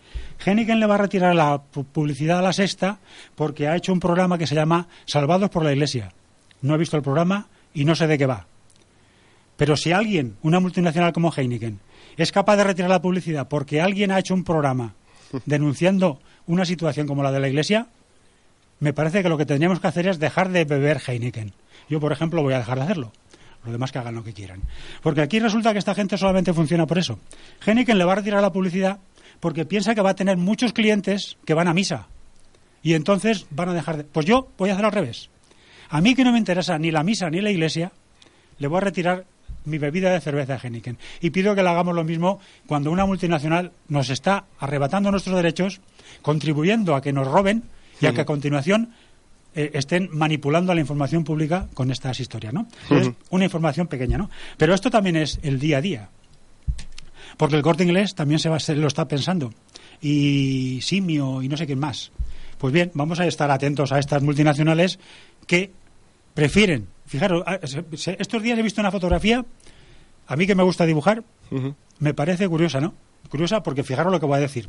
Heineken 0.43 0.79
le 0.79 0.85
va 0.87 0.95
a 0.95 0.99
retirar 0.99 1.35
la 1.35 1.55
pu- 1.71 1.85
publicidad 1.85 2.39
a 2.39 2.41
la 2.41 2.51
sexta 2.53 2.97
porque 3.35 3.67
ha 3.67 3.75
hecho 3.75 3.93
un 3.93 3.99
programa 3.99 4.37
que 4.39 4.47
se 4.47 4.55
llama 4.55 4.87
Salvados 5.05 5.49
por 5.51 5.63
la 5.63 5.71
Iglesia. 5.71 6.11
No 6.61 6.73
he 6.73 6.77
visto 6.77 6.97
el 6.97 7.03
programa 7.03 7.47
y 7.73 7.85
no 7.85 7.95
sé 7.95 8.07
de 8.07 8.17
qué 8.17 8.25
va. 8.25 8.47
Pero 9.55 9.77
si 9.77 9.91
alguien, 9.91 10.35
una 10.41 10.59
multinacional 10.59 11.13
como 11.13 11.31
Heineken, 11.35 11.79
es 12.17 12.31
capaz 12.31 12.57
de 12.57 12.63
retirar 12.65 12.89
la 12.89 13.01
publicidad 13.01 13.47
porque 13.47 13.81
alguien 13.81 14.11
ha 14.11 14.19
hecho 14.19 14.33
un 14.33 14.43
programa 14.43 14.95
denunciando 15.45 16.19
una 16.47 16.65
situación 16.65 17.05
como 17.07 17.21
la 17.23 17.31
de 17.31 17.39
la 17.39 17.47
Iglesia, 17.47 17.87
me 18.79 18.93
parece 18.93 19.21
que 19.23 19.29
lo 19.29 19.37
que 19.37 19.45
tendríamos 19.45 19.79
que 19.79 19.87
hacer 19.87 20.07
es 20.07 20.19
dejar 20.19 20.49
de 20.49 20.65
beber 20.65 20.99
Heineken. 21.05 21.53
Yo, 21.89 21.99
por 21.99 22.11
ejemplo, 22.11 22.41
voy 22.41 22.53
a 22.53 22.59
dejar 22.59 22.77
de 22.77 22.83
hacerlo. 22.83 23.11
Los 23.63 23.73
demás 23.73 23.91
que 23.91 23.99
hagan 23.99 24.15
lo 24.15 24.23
que 24.23 24.33
quieran. 24.33 24.61
Porque 25.01 25.21
aquí 25.21 25.39
resulta 25.39 25.73
que 25.73 25.79
esta 25.79 25.95
gente 25.95 26.17
solamente 26.17 26.53
funciona 26.53 26.85
por 26.85 26.97
eso. 26.97 27.19
Heineken 27.65 27.97
le 27.97 28.05
va 28.05 28.13
a 28.13 28.15
retirar 28.15 28.41
la 28.41 28.53
publicidad 28.53 28.99
porque 29.39 29.65
piensa 29.65 29.95
que 29.95 30.01
va 30.01 30.11
a 30.11 30.15
tener 30.15 30.37
muchos 30.37 30.73
clientes 30.73 31.37
que 31.45 31.53
van 31.53 31.67
a 31.67 31.73
misa. 31.73 32.07
Y 32.81 32.93
entonces 32.93 33.47
van 33.49 33.69
a 33.69 33.73
dejar 33.73 33.97
de... 33.97 34.03
Pues 34.05 34.25
yo 34.25 34.49
voy 34.57 34.69
a 34.69 34.73
hacer 34.73 34.85
al 34.85 34.91
revés. 34.91 35.29
A 35.89 36.01
mí 36.01 36.15
que 36.15 36.23
no 36.23 36.31
me 36.31 36.37
interesa 36.37 36.77
ni 36.77 36.91
la 36.91 37.03
misa 37.03 37.29
ni 37.29 37.41
la 37.41 37.49
iglesia, 37.49 37.91
le 38.59 38.67
voy 38.67 38.77
a 38.77 38.81
retirar 38.81 39.25
mi 39.65 39.77
bebida 39.77 40.11
de 40.11 40.21
cerveza 40.21 40.53
de 40.53 40.59
Heineken. 40.59 40.97
Y 41.19 41.31
pido 41.31 41.55
que 41.55 41.63
le 41.63 41.69
hagamos 41.69 41.95
lo 41.95 42.03
mismo 42.03 42.39
cuando 42.67 42.91
una 42.91 43.05
multinacional 43.05 43.71
nos 43.87 44.09
está 44.09 44.45
arrebatando 44.59 45.11
nuestros 45.11 45.35
derechos, 45.35 45.81
contribuyendo 46.21 46.95
a 46.95 47.01
que 47.01 47.11
nos 47.11 47.27
roben 47.27 47.63
y 47.99 48.05
a 48.05 48.13
que 48.13 48.21
a 48.21 48.25
continuación 48.25 48.93
eh, 49.55 49.71
estén 49.73 50.09
manipulando 50.11 50.71
a 50.71 50.75
la 50.75 50.81
información 50.81 51.23
pública 51.23 51.67
con 51.73 51.91
estas 51.91 52.19
historias, 52.19 52.53
¿no? 52.53 52.67
Es 52.89 53.11
una 53.29 53.45
información 53.45 53.87
pequeña, 53.87 54.17
¿no? 54.17 54.29
Pero 54.57 54.73
esto 54.73 54.89
también 54.89 55.15
es 55.15 55.39
el 55.41 55.59
día 55.59 55.77
a 55.77 55.81
día. 55.81 56.09
Porque 57.37 57.55
el 57.55 57.61
corte 57.61 57.83
inglés 57.83 58.15
también 58.15 58.39
se, 58.39 58.49
va, 58.49 58.59
se 58.59 58.75
lo 58.75 58.87
está 58.87 59.07
pensando. 59.07 59.53
y 60.01 60.79
Simio 60.81 61.41
y 61.41 61.47
no 61.47 61.57
sé 61.57 61.65
quién 61.65 61.79
más. 61.79 62.11
Pues 62.57 62.73
bien, 62.73 62.91
vamos 62.93 63.19
a 63.19 63.25
estar 63.25 63.49
atentos 63.49 63.91
a 63.91 63.99
estas 63.99 64.21
multinacionales 64.21 64.99
que 65.47 65.71
prefieren, 66.33 66.87
fijaros, 67.05 67.43
ah, 67.45 67.59
estos 67.61 68.43
días 68.43 68.59
he 68.59 68.61
visto 68.61 68.81
una 68.81 68.91
fotografía, 68.91 69.45
a 70.27 70.35
mí 70.35 70.45
que 70.45 70.55
me 70.55 70.63
gusta 70.63 70.85
dibujar, 70.85 71.23
me 71.99 72.13
parece 72.13 72.47
curiosa, 72.47 72.79
¿no? 72.79 72.93
Curiosa 73.29 73.63
porque 73.63 73.83
fijaros 73.83 74.11
lo 74.11 74.19
que 74.19 74.25
voy 74.25 74.37
a 74.37 74.41
decir. 74.41 74.67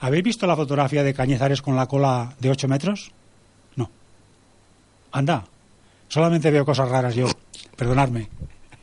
¿Habéis 0.00 0.24
visto 0.24 0.46
la 0.46 0.56
fotografía 0.56 1.02
de 1.02 1.14
Cañizares 1.14 1.62
con 1.62 1.76
la 1.76 1.86
cola 1.86 2.34
de 2.40 2.50
8 2.50 2.68
metros? 2.68 3.12
Anda, 5.12 5.44
solamente 6.08 6.50
veo 6.50 6.64
cosas 6.64 6.88
raras 6.88 7.14
yo. 7.14 7.26
Perdonadme. 7.76 8.28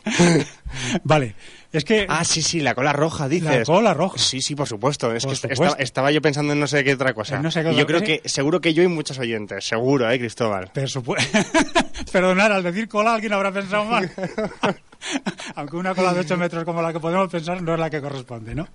vale, 1.03 1.36
es 1.72 1.83
que... 1.83 2.05
Ah, 2.07 2.24
sí, 2.24 2.41
sí, 2.41 2.60
la 2.60 2.75
cola 2.75 2.93
roja, 2.93 3.27
dices. 3.27 3.50
La 3.50 3.63
cola 3.63 3.93
roja. 3.93 4.17
Sí, 4.17 4.41
sí, 4.41 4.55
por 4.55 4.67
supuesto. 4.67 5.12
Es 5.13 5.24
Por 5.24 5.31
que 5.31 5.33
est- 5.33 5.41
supuesto. 5.41 5.63
Estaba, 5.65 5.83
estaba 5.83 6.12
yo 6.12 6.22
pensando 6.22 6.53
en 6.53 6.60
no 6.60 6.67
sé 6.67 6.83
qué 6.83 6.93
otra 6.93 7.13
cosa. 7.13 7.39
No 7.39 7.50
sé 7.50 7.63
qué 7.63 7.72
y 7.72 7.75
yo 7.75 7.88
creo 7.88 8.01
que, 8.01 8.22
seguro 8.25 8.62
que 8.62 8.74
yo 8.74 8.83
y 8.83 8.88
muchos 8.88 9.17
oyentes, 9.17 9.65
seguro, 9.65 10.10
¿eh, 10.10 10.19
Cristóbal? 10.19 10.69
Por 10.74 10.89
supuesto. 10.89 11.39
Perdonad, 12.12 12.51
al 12.51 12.63
decir 12.63 12.88
cola 12.88 13.15
alguien 13.15 13.33
habrá 13.33 13.51
pensado 13.51 13.86
mal. 13.86 14.12
Aunque 15.55 15.75
una 15.75 15.93
cola 15.93 16.13
de 16.13 16.22
8 16.22 16.38
metros 16.38 16.63
como 16.63 16.81
la 16.81 16.93
que 16.93 17.00
podemos 17.00 17.29
pensar 17.29 17.62
no 17.62 17.74
es 17.74 17.79
la 17.79 17.89
que 17.89 18.00
corresponde, 18.00 18.55
¿no? 18.55 18.69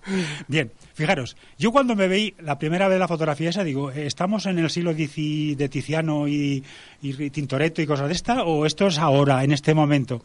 Bien, 0.47 0.71
fijaros, 0.93 1.37
yo 1.57 1.73
cuando 1.73 1.97
me 1.97 2.07
veí 2.07 2.35
la 2.41 2.59
primera 2.59 2.87
vez 2.87 2.99
la 2.99 3.09
fotografía 3.09 3.49
esa, 3.49 3.65
digo, 3.65 3.91
eh, 3.91 4.07
¿estamos 4.07 4.45
en 4.45 4.59
el 4.59 4.69
siglo 4.69 4.91
X 4.91 5.57
de 5.57 5.69
Tiziano 5.71 6.29
y, 6.29 6.63
y 7.01 7.31
Tintoretto 7.31 7.81
y 7.81 7.87
cosas 7.87 8.09
de 8.09 8.15
esta? 8.15 8.43
¿O 8.43 8.67
esto 8.67 8.89
es 8.89 8.99
ahora, 8.99 9.43
en 9.43 9.53
este 9.53 9.73
momento? 9.73 10.23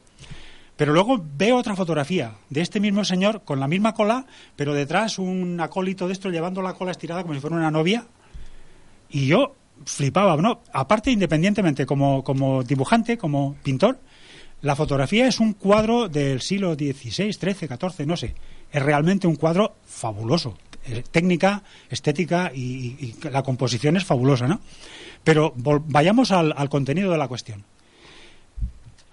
Pero 0.75 0.93
luego 0.93 1.23
veo 1.37 1.57
otra 1.57 1.75
fotografía 1.75 2.33
de 2.49 2.61
este 2.61 2.79
mismo 2.79 3.05
señor 3.05 3.43
con 3.43 3.59
la 3.59 3.67
misma 3.67 3.93
cola, 3.93 4.25
pero 4.55 4.73
detrás 4.73 5.19
un 5.19 5.59
acólito 5.61 6.07
de 6.07 6.13
esto 6.13 6.29
llevando 6.29 6.61
la 6.61 6.73
cola 6.73 6.91
estirada 6.91 7.21
como 7.21 7.33
si 7.35 7.39
fuera 7.39 7.55
una 7.55 7.71
novia. 7.71 8.05
Y 9.09 9.27
yo 9.27 9.55
flipaba, 9.85 10.35
¿no? 10.37 10.61
Aparte, 10.73 11.11
independientemente, 11.11 11.85
como, 11.85 12.23
como 12.23 12.63
dibujante, 12.63 13.17
como 13.17 13.55
pintor, 13.61 13.99
la 14.61 14.75
fotografía 14.75 15.27
es 15.27 15.39
un 15.39 15.53
cuadro 15.53 16.09
del 16.09 16.41
siglo 16.41 16.73
XVI, 16.73 17.33
XIII, 17.33 17.53
XIV, 17.53 18.07
no 18.07 18.17
sé. 18.17 18.33
Es 18.71 18.81
realmente 18.81 19.27
un 19.27 19.35
cuadro 19.35 19.75
fabuloso. 19.85 20.57
Eh, 20.85 21.03
Técnica, 21.11 21.63
estética 21.89 22.51
y, 22.53 23.15
la 23.29 23.43
composición 23.43 23.95
es 23.95 24.05
fabulosa, 24.05 24.47
¿no? 24.47 24.59
Pero 25.23 25.53
vayamos 25.55 26.31
al 26.31 26.69
contenido 26.69 27.11
de 27.11 27.17
la 27.17 27.27
cuestión. 27.27 27.63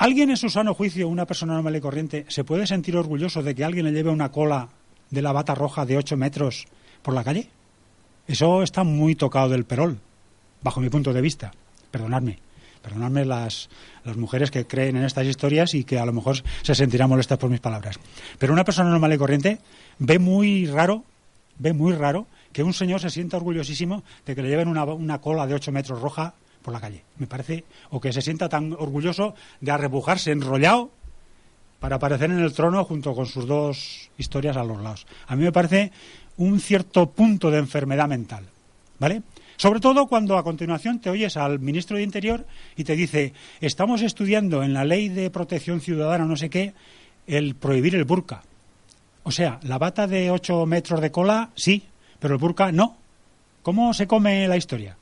¿Alguien 0.00 0.30
en 0.30 0.38
su 0.38 0.48
sano 0.48 0.72
juicio, 0.72 1.08
una 1.08 1.26
persona 1.26 1.52
normal 1.52 1.76
y 1.76 1.80
corriente, 1.82 2.24
se 2.28 2.42
puede 2.42 2.66
sentir 2.66 2.96
orgulloso 2.96 3.42
de 3.42 3.54
que 3.54 3.64
alguien 3.64 3.84
le 3.84 3.92
lleve 3.92 4.08
una 4.08 4.32
cola 4.32 4.70
de 5.10 5.20
la 5.20 5.30
bata 5.30 5.54
roja 5.54 5.84
de 5.84 5.98
8 5.98 6.16
metros 6.16 6.68
por 7.02 7.12
la 7.12 7.22
calle? 7.22 7.50
Eso 8.26 8.62
está 8.62 8.82
muy 8.82 9.14
tocado 9.14 9.50
del 9.50 9.66
perol, 9.66 9.98
bajo 10.62 10.80
mi 10.80 10.88
punto 10.88 11.12
de 11.12 11.20
vista. 11.20 11.52
Perdonadme. 11.90 12.38
Perdonadme 12.80 13.26
las, 13.26 13.68
las 14.02 14.16
mujeres 14.16 14.50
que 14.50 14.66
creen 14.66 14.96
en 14.96 15.04
estas 15.04 15.26
historias 15.26 15.74
y 15.74 15.84
que 15.84 15.98
a 15.98 16.06
lo 16.06 16.14
mejor 16.14 16.42
se 16.62 16.74
sentirán 16.74 17.10
molestas 17.10 17.36
por 17.36 17.50
mis 17.50 17.60
palabras. 17.60 18.00
Pero 18.38 18.54
una 18.54 18.64
persona 18.64 18.88
normal 18.88 19.12
y 19.12 19.18
corriente 19.18 19.58
ve 19.98 20.18
muy 20.18 20.64
raro, 20.64 21.04
ve 21.58 21.74
muy 21.74 21.92
raro 21.92 22.26
que 22.54 22.62
un 22.62 22.72
señor 22.72 23.02
se 23.02 23.10
sienta 23.10 23.36
orgullosísimo 23.36 24.02
de 24.24 24.34
que 24.34 24.40
le 24.40 24.48
lleven 24.48 24.68
una, 24.68 24.82
una 24.84 25.20
cola 25.20 25.46
de 25.46 25.52
8 25.52 25.70
metros 25.72 26.00
roja 26.00 26.32
por 26.62 26.74
la 26.74 26.80
calle. 26.80 27.04
Me 27.18 27.26
parece, 27.26 27.64
o 27.90 28.00
que 28.00 28.12
se 28.12 28.22
sienta 28.22 28.48
tan 28.48 28.72
orgulloso 28.72 29.34
de 29.60 29.70
arrebujarse 29.70 30.32
enrollado 30.32 30.90
para 31.80 31.96
aparecer 31.96 32.30
en 32.30 32.40
el 32.40 32.52
trono 32.52 32.84
junto 32.84 33.14
con 33.14 33.26
sus 33.26 33.46
dos 33.46 34.10
historias 34.18 34.56
a 34.56 34.64
los 34.64 34.80
lados. 34.80 35.06
A 35.26 35.34
mí 35.36 35.44
me 35.44 35.52
parece 35.52 35.92
un 36.36 36.60
cierto 36.60 37.10
punto 37.10 37.50
de 37.50 37.58
enfermedad 37.58 38.08
mental, 38.08 38.44
¿vale? 38.98 39.22
Sobre 39.56 39.80
todo 39.80 40.06
cuando 40.06 40.38
a 40.38 40.44
continuación 40.44 41.00
te 41.00 41.10
oyes 41.10 41.36
al 41.36 41.58
ministro 41.58 41.96
de 41.96 42.02
Interior 42.02 42.46
y 42.76 42.84
te 42.84 42.96
dice, 42.96 43.34
estamos 43.60 44.00
estudiando 44.00 44.62
en 44.62 44.72
la 44.72 44.84
ley 44.84 45.08
de 45.08 45.30
protección 45.30 45.80
ciudadana, 45.80 46.24
no 46.24 46.36
sé 46.36 46.48
qué, 46.48 46.72
el 47.26 47.54
prohibir 47.54 47.94
el 47.94 48.04
burka. 48.04 48.42
O 49.22 49.30
sea, 49.30 49.60
la 49.62 49.76
bata 49.76 50.06
de 50.06 50.30
8 50.30 50.64
metros 50.64 51.00
de 51.00 51.10
cola, 51.10 51.50
sí, 51.54 51.84
pero 52.18 52.34
el 52.34 52.40
burka 52.40 52.72
no. 52.72 52.96
¿Cómo 53.62 53.92
se 53.92 54.06
come 54.06 54.48
la 54.48 54.56
historia? 54.56 54.96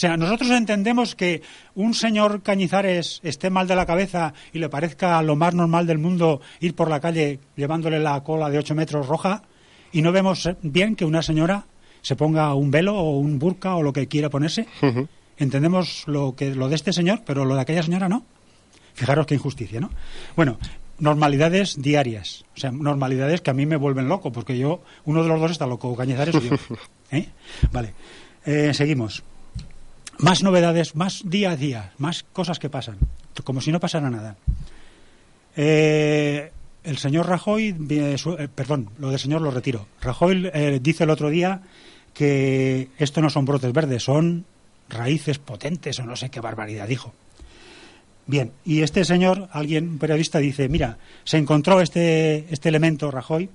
O 0.00 0.06
sea, 0.08 0.16
nosotros 0.16 0.48
entendemos 0.52 1.14
que 1.14 1.42
un 1.74 1.92
señor 1.92 2.40
Cañizares 2.40 3.20
esté 3.22 3.50
mal 3.50 3.68
de 3.68 3.76
la 3.76 3.84
cabeza 3.84 4.32
y 4.50 4.58
le 4.58 4.70
parezca 4.70 5.20
lo 5.20 5.36
más 5.36 5.54
normal 5.54 5.86
del 5.86 5.98
mundo 5.98 6.40
ir 6.60 6.74
por 6.74 6.88
la 6.88 7.00
calle 7.00 7.38
llevándole 7.54 8.00
la 8.00 8.24
cola 8.24 8.48
de 8.48 8.56
8 8.56 8.74
metros 8.74 9.08
roja 9.08 9.42
y 9.92 10.00
no 10.00 10.10
vemos 10.10 10.48
bien 10.62 10.96
que 10.96 11.04
una 11.04 11.20
señora 11.20 11.66
se 12.00 12.16
ponga 12.16 12.54
un 12.54 12.70
velo 12.70 12.96
o 12.96 13.18
un 13.18 13.38
burka 13.38 13.74
o 13.74 13.82
lo 13.82 13.92
que 13.92 14.08
quiera 14.08 14.30
ponerse. 14.30 14.66
Entendemos 15.36 16.04
lo, 16.06 16.34
que, 16.34 16.54
lo 16.54 16.70
de 16.70 16.76
este 16.76 16.94
señor, 16.94 17.20
pero 17.26 17.44
lo 17.44 17.54
de 17.54 17.60
aquella 17.60 17.82
señora 17.82 18.08
no. 18.08 18.24
Fijaros 18.94 19.26
qué 19.26 19.34
injusticia, 19.34 19.80
¿no? 19.80 19.90
Bueno, 20.34 20.58
normalidades 20.98 21.76
diarias. 21.82 22.46
O 22.56 22.58
sea, 22.58 22.70
normalidades 22.70 23.42
que 23.42 23.50
a 23.50 23.54
mí 23.54 23.66
me 23.66 23.76
vuelven 23.76 24.08
loco, 24.08 24.32
porque 24.32 24.56
yo, 24.56 24.80
uno 25.04 25.22
de 25.22 25.28
los 25.28 25.38
dos 25.38 25.50
está 25.50 25.66
loco, 25.66 25.94
Cañizares 25.94 26.36
o 26.36 26.40
yo. 26.40 26.56
¿Eh? 27.10 27.28
Vale. 27.70 27.92
Eh, 28.46 28.72
seguimos. 28.72 29.24
Más 30.22 30.42
novedades, 30.42 30.94
más 30.94 31.22
día 31.24 31.52
a 31.52 31.56
día, 31.56 31.92
más 31.98 32.24
cosas 32.32 32.58
que 32.58 32.68
pasan, 32.68 32.98
como 33.42 33.60
si 33.60 33.72
no 33.72 33.80
pasara 33.80 34.10
nada. 34.10 34.36
Eh, 35.56 36.52
el 36.84 36.98
señor 36.98 37.26
Rajoy, 37.26 37.74
eh, 37.90 38.16
eh, 38.38 38.48
perdón, 38.54 38.90
lo 38.98 39.10
del 39.10 39.18
señor 39.18 39.42
lo 39.42 39.50
retiro. 39.50 39.86
Rajoy 40.00 40.48
eh, 40.52 40.78
dice 40.82 41.04
el 41.04 41.10
otro 41.10 41.30
día 41.30 41.62
que 42.14 42.88
esto 42.98 43.20
no 43.20 43.30
son 43.30 43.44
brotes 43.44 43.72
verdes, 43.72 44.04
son 44.04 44.44
raíces 44.88 45.38
potentes 45.38 45.98
o 46.00 46.04
no 46.04 46.16
sé 46.16 46.30
qué 46.30 46.40
barbaridad 46.40 46.88
dijo. 46.88 47.12
Bien, 48.26 48.52
y 48.64 48.82
este 48.82 49.04
señor, 49.04 49.48
alguien, 49.52 49.88
un 49.88 49.98
periodista, 49.98 50.38
dice, 50.38 50.68
mira, 50.68 50.98
se 51.24 51.38
encontró 51.38 51.80
este, 51.80 52.46
este 52.50 52.68
elemento, 52.68 53.10
Rajoy, 53.10 53.50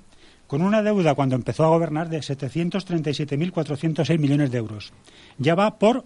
con 0.47 0.61
una 0.61 0.81
deuda 0.81 1.15
cuando 1.15 1.35
empezó 1.35 1.63
a 1.63 1.69
gobernar 1.69 2.09
de 2.09 2.19
737.406 2.19 4.19
millones 4.19 4.51
de 4.51 4.57
euros. 4.57 4.91
Ya 5.37 5.55
va 5.55 5.79
por 5.79 6.03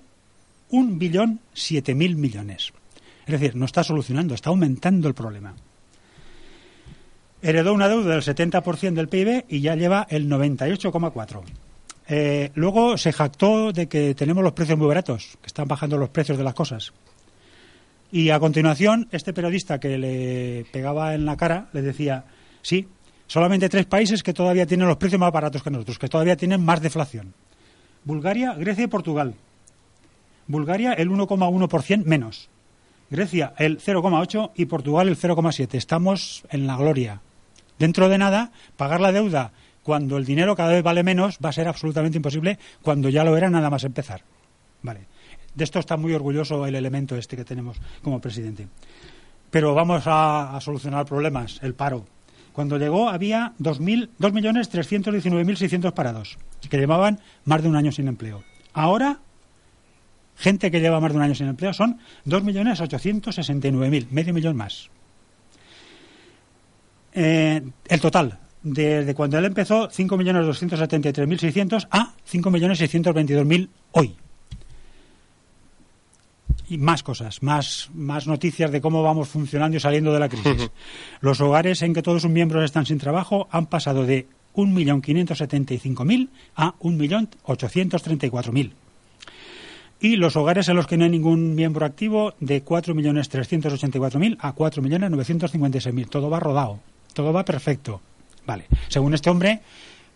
un 0.70 1.00
billón 1.00 1.40
siete 1.54 1.96
mil 1.96 2.16
millones. 2.16 2.72
Es 3.26 3.40
decir, 3.40 3.56
no 3.56 3.66
está 3.66 3.84
solucionando, 3.84 4.34
está 4.34 4.50
aumentando 4.50 5.08
el 5.08 5.14
problema. 5.14 5.54
Heredó 7.42 7.74
una 7.74 7.88
deuda 7.88 8.12
del 8.12 8.22
70% 8.22 8.94
del 8.94 9.08
PIB 9.08 9.46
y 9.48 9.62
ya 9.62 9.76
lleva 9.76 10.08
el 10.10 10.30
98,4%. 10.30 11.44
Eh, 12.12 12.52
luego 12.56 12.98
se 12.98 13.14
jactó 13.14 13.72
de 13.72 13.88
que 13.88 14.16
tenemos 14.16 14.44
los 14.44 14.54
precios 14.54 14.78
muy 14.78 14.88
baratos, 14.88 15.38
que 15.42 15.48
están 15.48 15.68
bajando 15.68 15.98
los 15.98 16.10
precios 16.10 16.38
de 16.40 16.44
las 16.44 16.56
cosas. 16.56 16.92
Y 18.12 18.32
a 18.32 18.40
continuación, 18.40 19.08
este 19.12 19.32
periodista 19.32 19.80
que 19.80 19.98
le 20.00 20.66
pegaba 20.72 21.14
en 21.14 21.26
la 21.26 21.38
cara 21.38 21.70
le 21.72 21.84
decía, 21.84 22.26
sí, 22.64 22.88
solamente 23.28 23.70
tres 23.70 23.86
países 23.86 24.24
que 24.24 24.34
todavía 24.34 24.66
tienen 24.66 24.88
los 24.88 24.98
precios 24.98 25.20
más 25.20 25.32
baratos 25.32 25.62
que 25.62 25.70
nosotros, 25.70 26.00
que 26.00 26.10
todavía 26.10 26.36
tienen 26.36 26.66
más 26.66 26.82
deflación. 26.82 27.36
Bulgaria, 28.04 28.56
Grecia 28.56 28.86
y 28.86 28.88
Portugal. 28.88 29.36
Bulgaria 30.50 30.94
el 30.94 31.10
1,1% 31.10 32.04
menos. 32.06 32.50
Grecia 33.10 33.54
el 33.58 33.80
0,8% 33.80 34.52
y 34.56 34.66
Portugal 34.66 35.08
el 35.08 35.18
0,7%. 35.18 35.76
Estamos 35.76 36.44
en 36.50 36.68
la 36.68 36.76
gloria. 36.76 37.22
Dentro 37.78 38.10
de 38.10 38.18
nada, 38.18 38.52
pagar 38.76 39.00
la 39.00 39.12
deuda 39.12 39.52
cuando 39.84 40.18
el 40.18 40.26
dinero 40.26 40.56
cada 40.56 40.74
vez 40.74 40.84
vale 40.84 41.04
menos 41.04 41.38
va 41.44 41.50
a 41.50 41.54
ser 41.54 41.68
absolutamente 41.68 42.18
imposible 42.18 42.60
cuando 42.82 43.10
ya 43.10 43.24
lo 43.24 43.38
era 43.38 43.50
nada 43.50 43.70
más 43.70 43.84
empezar. 43.84 44.24
Vale. 44.82 45.06
De 45.54 45.64
esto 45.64 45.80
está 45.80 45.98
muy 45.98 46.14
orgulloso 46.14 46.66
el 46.66 46.76
elemento 46.76 47.16
este 47.16 47.38
que 47.38 47.46
tenemos 47.46 47.78
como 48.02 48.20
presidente. 48.20 48.68
Pero 49.52 49.74
vamos 49.76 50.08
a, 50.08 50.56
a 50.56 50.62
solucionar 50.62 51.06
problemas, 51.06 51.60
el 51.62 51.76
paro. 51.76 52.06
Cuando 52.54 52.78
llegó 52.78 53.10
había 53.10 53.54
2.000 53.60 54.10
2.319.600 54.20 55.94
parados, 55.94 56.38
que 56.70 56.78
llevaban 56.78 57.20
más 57.46 57.62
de 57.62 57.70
un 57.70 57.76
año 57.76 57.92
sin 57.92 58.08
empleo. 58.08 58.44
Ahora, 58.74 59.20
gente 60.40 60.72
que 60.72 60.80
lleva 60.80 61.00
más 61.00 61.12
de 61.12 61.18
un 61.18 61.24
año 61.24 61.36
sin 61.36 61.48
empleo 61.48 61.74
son 61.74 62.00
2.869.000, 62.26 64.08
medio 64.10 64.34
millón 64.34 64.56
más. 64.56 64.90
Eh, 67.14 67.62
el 67.88 68.00
total, 68.00 68.40
desde 68.64 69.14
cuando 69.14 69.38
él 69.38 69.46
empezó, 69.46 69.90
5.273.600 69.90 71.88
a 71.92 72.14
5.622.000 72.32 73.70
hoy. 73.92 74.16
Y 76.70 76.78
más 76.78 77.04
cosas, 77.04 77.44
más, 77.44 77.90
más 77.94 78.28
noticias 78.28 78.72
de 78.72 78.80
cómo 78.80 79.04
vamos 79.04 79.28
funcionando 79.28 79.76
y 79.76 79.80
saliendo 79.80 80.14
de 80.14 80.20
la 80.20 80.30
crisis. 80.30 80.70
Los 81.20 81.42
hogares 81.42 81.82
en 81.82 81.94
que 81.94 82.02
todos 82.02 82.22
sus 82.22 82.32
miembros 82.32 82.64
están 82.64 82.86
sin 82.86 83.00
trabajo 83.00 83.50
han 83.52 83.66
pasado 83.66 84.06
de 84.06 84.28
1.575.000 84.56 86.30
a 86.56 86.76
1.834.000. 86.80 88.72
Y 90.02 90.16
los 90.16 90.36
hogares 90.36 90.70
en 90.70 90.78
los 90.78 90.88
que 90.88 90.98
no 90.98 91.04
hay 91.04 91.10
ningún 91.10 91.56
miembro 91.56 91.86
activo 91.86 92.34
de 92.40 92.64
4.384.000 92.64 94.38
a 94.40 94.56
4.956.000. 94.56 96.10
Todo 96.10 96.30
va 96.30 96.40
rodado, 96.40 96.80
todo 97.14 97.34
va 97.34 97.44
perfecto. 97.44 98.02
Vale. 98.46 98.66
Según 98.88 99.14
este 99.14 99.30
hombre, 99.30 99.62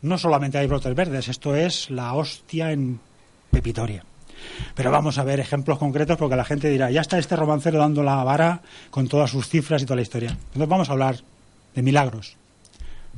no 0.02 0.18
solamente 0.18 0.58
hay 0.58 0.68
brotes 0.68 0.96
verdes, 0.96 1.28
esto 1.28 1.56
es 1.56 1.90
la 1.90 2.14
hostia 2.14 2.72
en 2.72 3.00
Pepitoria. 3.52 4.04
Pero 4.76 4.92
vamos 4.92 5.18
a 5.18 5.24
ver 5.24 5.40
ejemplos 5.40 5.78
concretos 5.78 6.18
porque 6.18 6.36
la 6.36 6.46
gente 6.46 6.70
dirá, 6.70 6.92
ya 6.92 7.02
está 7.02 7.18
este 7.18 7.36
romancero 7.36 7.80
dando 7.80 8.04
la 8.04 8.24
vara 8.24 8.62
con 8.90 9.08
todas 9.08 9.32
sus 9.32 9.48
cifras 9.48 9.82
y 9.82 9.86
toda 9.86 9.98
la 9.98 10.02
historia. 10.02 10.30
Entonces 10.32 10.68
vamos 10.68 10.90
a 10.90 10.94
hablar 10.94 11.18
de 11.76 11.82
milagros, 11.82 12.36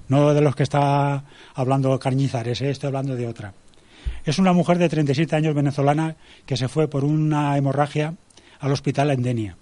no 0.08 0.34
de 0.34 0.42
los 0.42 0.56
que 0.56 0.64
está 0.64 1.24
hablando 1.54 1.98
Carnizares, 2.00 2.62
¿eh? 2.62 2.70
estoy 2.70 2.88
hablando 2.88 3.16
de 3.16 3.28
otra. 3.28 3.54
Es 4.26 4.40
una 4.40 4.54
mujer 4.54 4.78
de 4.78 4.90
37 4.90 5.36
años 5.36 5.56
venezolana 5.56 6.16
que 6.46 6.58
se 6.58 6.68
fue 6.68 6.88
por 6.88 7.04
una 7.04 7.58
hemorragia 7.58 8.16
al 8.60 8.72
hospital 8.72 9.12
en 9.12 9.22
Denia. 9.22 9.58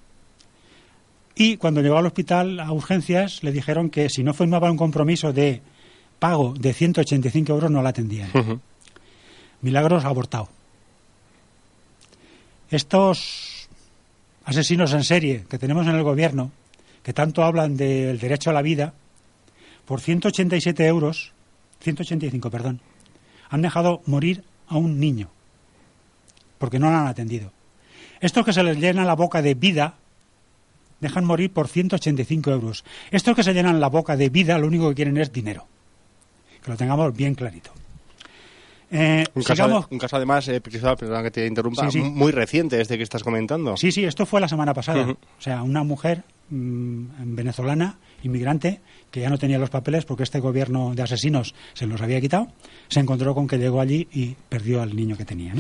Y 1.35 1.57
cuando 1.57 1.81
llegó 1.81 1.97
al 1.97 2.05
hospital 2.05 2.59
a 2.59 2.71
urgencias 2.71 3.43
le 3.43 3.51
dijeron 3.51 3.89
que 3.89 4.09
si 4.09 4.23
no 4.23 4.33
firmaba 4.33 4.71
un 4.71 4.77
compromiso 4.77 5.33
de 5.33 5.61
pago 6.19 6.53
de 6.53 6.73
185 6.73 7.51
euros 7.51 7.71
no 7.71 7.81
la 7.81 7.89
atendían. 7.89 8.29
Milagros 9.61 10.05
abortado. 10.05 10.49
Estos 12.69 13.67
asesinos 14.45 14.93
en 14.93 15.03
serie 15.03 15.45
que 15.49 15.57
tenemos 15.57 15.87
en 15.87 15.95
el 15.95 16.03
gobierno, 16.03 16.51
que 17.03 17.13
tanto 17.13 17.43
hablan 17.43 17.75
del 17.75 18.19
derecho 18.19 18.49
a 18.49 18.53
la 18.53 18.61
vida, 18.61 18.93
por 19.85 20.01
187 20.01 20.85
euros, 20.85 21.33
185, 21.81 22.49
perdón, 22.49 22.79
han 23.49 23.61
dejado 23.61 24.01
morir 24.05 24.43
a 24.67 24.77
un 24.77 24.99
niño, 24.99 25.29
porque 26.57 26.79
no 26.79 26.89
lo 26.89 26.97
han 26.97 27.07
atendido. 27.07 27.51
Estos 28.21 28.45
que 28.45 28.53
se 28.53 28.63
les 28.63 28.77
llena 28.77 29.03
la 29.05 29.15
boca 29.15 29.41
de 29.41 29.53
vida, 29.53 29.95
dejan 31.01 31.25
morir 31.25 31.51
por 31.51 31.67
185 31.67 32.51
euros. 32.51 32.85
Estos 33.11 33.35
que 33.35 33.43
se 33.43 33.53
llenan 33.53 33.79
la 33.81 33.89
boca 33.89 34.15
de 34.15 34.29
vida, 34.29 34.57
lo 34.57 34.67
único 34.67 34.87
que 34.89 34.95
quieren 34.95 35.17
es 35.17 35.31
dinero. 35.33 35.67
Que 36.63 36.71
lo 36.71 36.77
tengamos 36.77 37.13
bien 37.15 37.35
clarito. 37.35 37.71
Eh, 38.95 39.25
Un 39.33 39.41
caso, 39.41 39.55
sigamos- 39.55 39.87
un 39.89 39.97
caso 39.97 40.15
además, 40.17 40.47
eh, 40.49 40.61
perdona 40.61 41.23
que 41.23 41.31
te 41.31 41.47
interrumpa, 41.47 41.89
Sí, 41.89 41.99
sí. 41.99 42.09
muy 42.09 42.31
reciente 42.31 42.79
este 42.79 42.95
que 42.95 43.03
estás 43.03 43.23
comentando. 43.23 43.75
Sí, 43.75 43.91
sí, 43.91 44.05
esto 44.05 44.25
fue 44.25 44.39
la 44.39 44.47
semana 44.47 44.73
pasada. 44.73 45.09
O 45.11 45.41
sea, 45.41 45.63
una 45.63 45.83
mujer 45.83 46.23
mm, 46.49 47.05
venezolana, 47.35 47.97
inmigrante, 48.23 48.81
que 49.11 49.21
ya 49.21 49.29
no 49.29 49.37
tenía 49.37 49.59
los 49.59 49.69
papeles 49.69 50.05
porque 50.05 50.23
este 50.23 50.39
gobierno 50.39 50.95
de 50.95 51.03
asesinos 51.03 51.53
se 51.73 51.85
los 51.85 52.01
había 52.01 52.19
quitado, 52.19 52.47
se 52.87 52.99
encontró 52.99 53.35
con 53.35 53.47
que 53.47 53.57
llegó 53.57 53.79
allí 53.79 54.07
y 54.11 54.35
perdió 54.49 54.81
al 54.81 54.95
niño 54.95 55.15
que 55.15 55.25
tenía. 55.25 55.53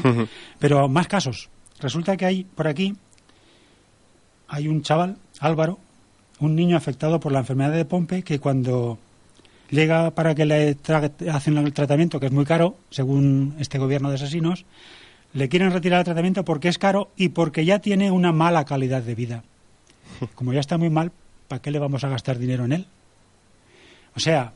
Pero 0.59 0.87
más 0.87 1.07
casos. 1.07 1.49
Resulta 1.79 2.17
que 2.17 2.25
hay 2.25 2.43
por 2.43 2.67
aquí, 2.67 2.95
hay 4.47 4.67
un 4.67 4.81
chaval, 4.81 5.17
Álvaro, 5.39 5.79
un 6.39 6.55
niño 6.55 6.77
afectado 6.77 7.19
por 7.19 7.31
la 7.31 7.39
enfermedad 7.39 7.71
de 7.71 7.85
Pompe, 7.85 8.23
que 8.23 8.39
cuando 8.39 8.97
llega 9.69 10.11
para 10.11 10.35
que 10.35 10.45
le 10.45 10.77
hacen 11.31 11.57
el 11.57 11.73
tratamiento, 11.73 12.19
que 12.19 12.27
es 12.27 12.31
muy 12.31 12.45
caro, 12.45 12.77
según 12.89 13.55
este 13.59 13.79
gobierno 13.79 14.09
de 14.09 14.15
asesinos, 14.15 14.65
le 15.33 15.49
quieren 15.49 15.71
retirar 15.71 15.99
el 15.99 16.05
tratamiento 16.05 16.45
porque 16.45 16.69
es 16.69 16.77
caro 16.77 17.11
y 17.17 17.29
porque 17.29 17.65
ya 17.65 17.79
tiene 17.79 18.11
una 18.11 18.31
mala 18.31 18.65
calidad 18.65 19.01
de 19.01 19.15
vida. 19.15 19.43
Como 20.35 20.53
ya 20.53 20.59
está 20.59 20.77
muy 20.77 20.89
mal, 20.89 21.11
¿para 21.47 21.61
qué 21.61 21.71
le 21.71 21.79
vamos 21.79 22.03
a 22.03 22.09
gastar 22.09 22.37
dinero 22.37 22.65
en 22.65 22.73
él? 22.73 22.87
O 24.15 24.19
sea, 24.19 24.53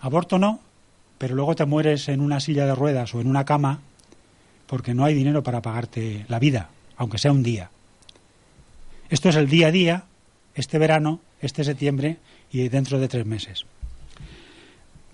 aborto 0.00 0.38
no, 0.38 0.60
pero 1.18 1.34
luego 1.34 1.54
te 1.54 1.64
mueres 1.64 2.08
en 2.08 2.20
una 2.20 2.40
silla 2.40 2.66
de 2.66 2.74
ruedas 2.74 3.14
o 3.14 3.20
en 3.20 3.26
una 3.26 3.44
cama 3.44 3.80
porque 4.66 4.94
no 4.94 5.04
hay 5.04 5.14
dinero 5.14 5.42
para 5.42 5.62
pagarte 5.62 6.24
la 6.28 6.38
vida, 6.38 6.70
aunque 6.96 7.18
sea 7.18 7.32
un 7.32 7.42
día. 7.42 7.70
Esto 9.10 9.28
es 9.28 9.36
el 9.36 9.48
día 9.48 9.68
a 9.68 9.70
día, 9.70 10.04
este 10.54 10.78
verano, 10.78 11.20
este 11.40 11.64
septiembre 11.64 12.18
y 12.50 12.68
dentro 12.68 12.98
de 12.98 13.08
tres 13.08 13.26
meses. 13.26 13.66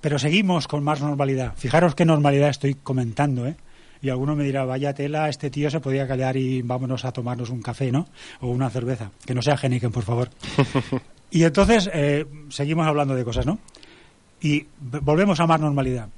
Pero 0.00 0.18
seguimos 0.18 0.66
con 0.66 0.82
más 0.82 1.00
normalidad. 1.00 1.54
Fijaros 1.56 1.94
qué 1.94 2.04
normalidad 2.04 2.48
estoy 2.48 2.74
comentando, 2.74 3.46
¿eh? 3.46 3.56
Y 4.02 4.08
alguno 4.08 4.34
me 4.34 4.44
dirá, 4.44 4.64
vaya 4.64 4.94
tela, 4.94 5.28
este 5.28 5.50
tío 5.50 5.70
se 5.70 5.80
podía 5.80 6.08
callar 6.08 6.36
y 6.36 6.62
vámonos 6.62 7.04
a 7.04 7.12
tomarnos 7.12 7.50
un 7.50 7.60
café, 7.60 7.92
¿no? 7.92 8.08
O 8.40 8.48
una 8.48 8.70
cerveza. 8.70 9.10
Que 9.26 9.34
no 9.34 9.42
sea 9.42 9.56
Heineken, 9.62 9.92
por 9.92 10.04
favor. 10.04 10.30
y 11.30 11.44
entonces 11.44 11.90
eh, 11.92 12.24
seguimos 12.48 12.86
hablando 12.86 13.14
de 13.14 13.24
cosas, 13.24 13.44
¿no? 13.46 13.58
Y 14.40 14.66
volvemos 14.80 15.38
a 15.40 15.46
más 15.46 15.60
normalidad. 15.60 16.08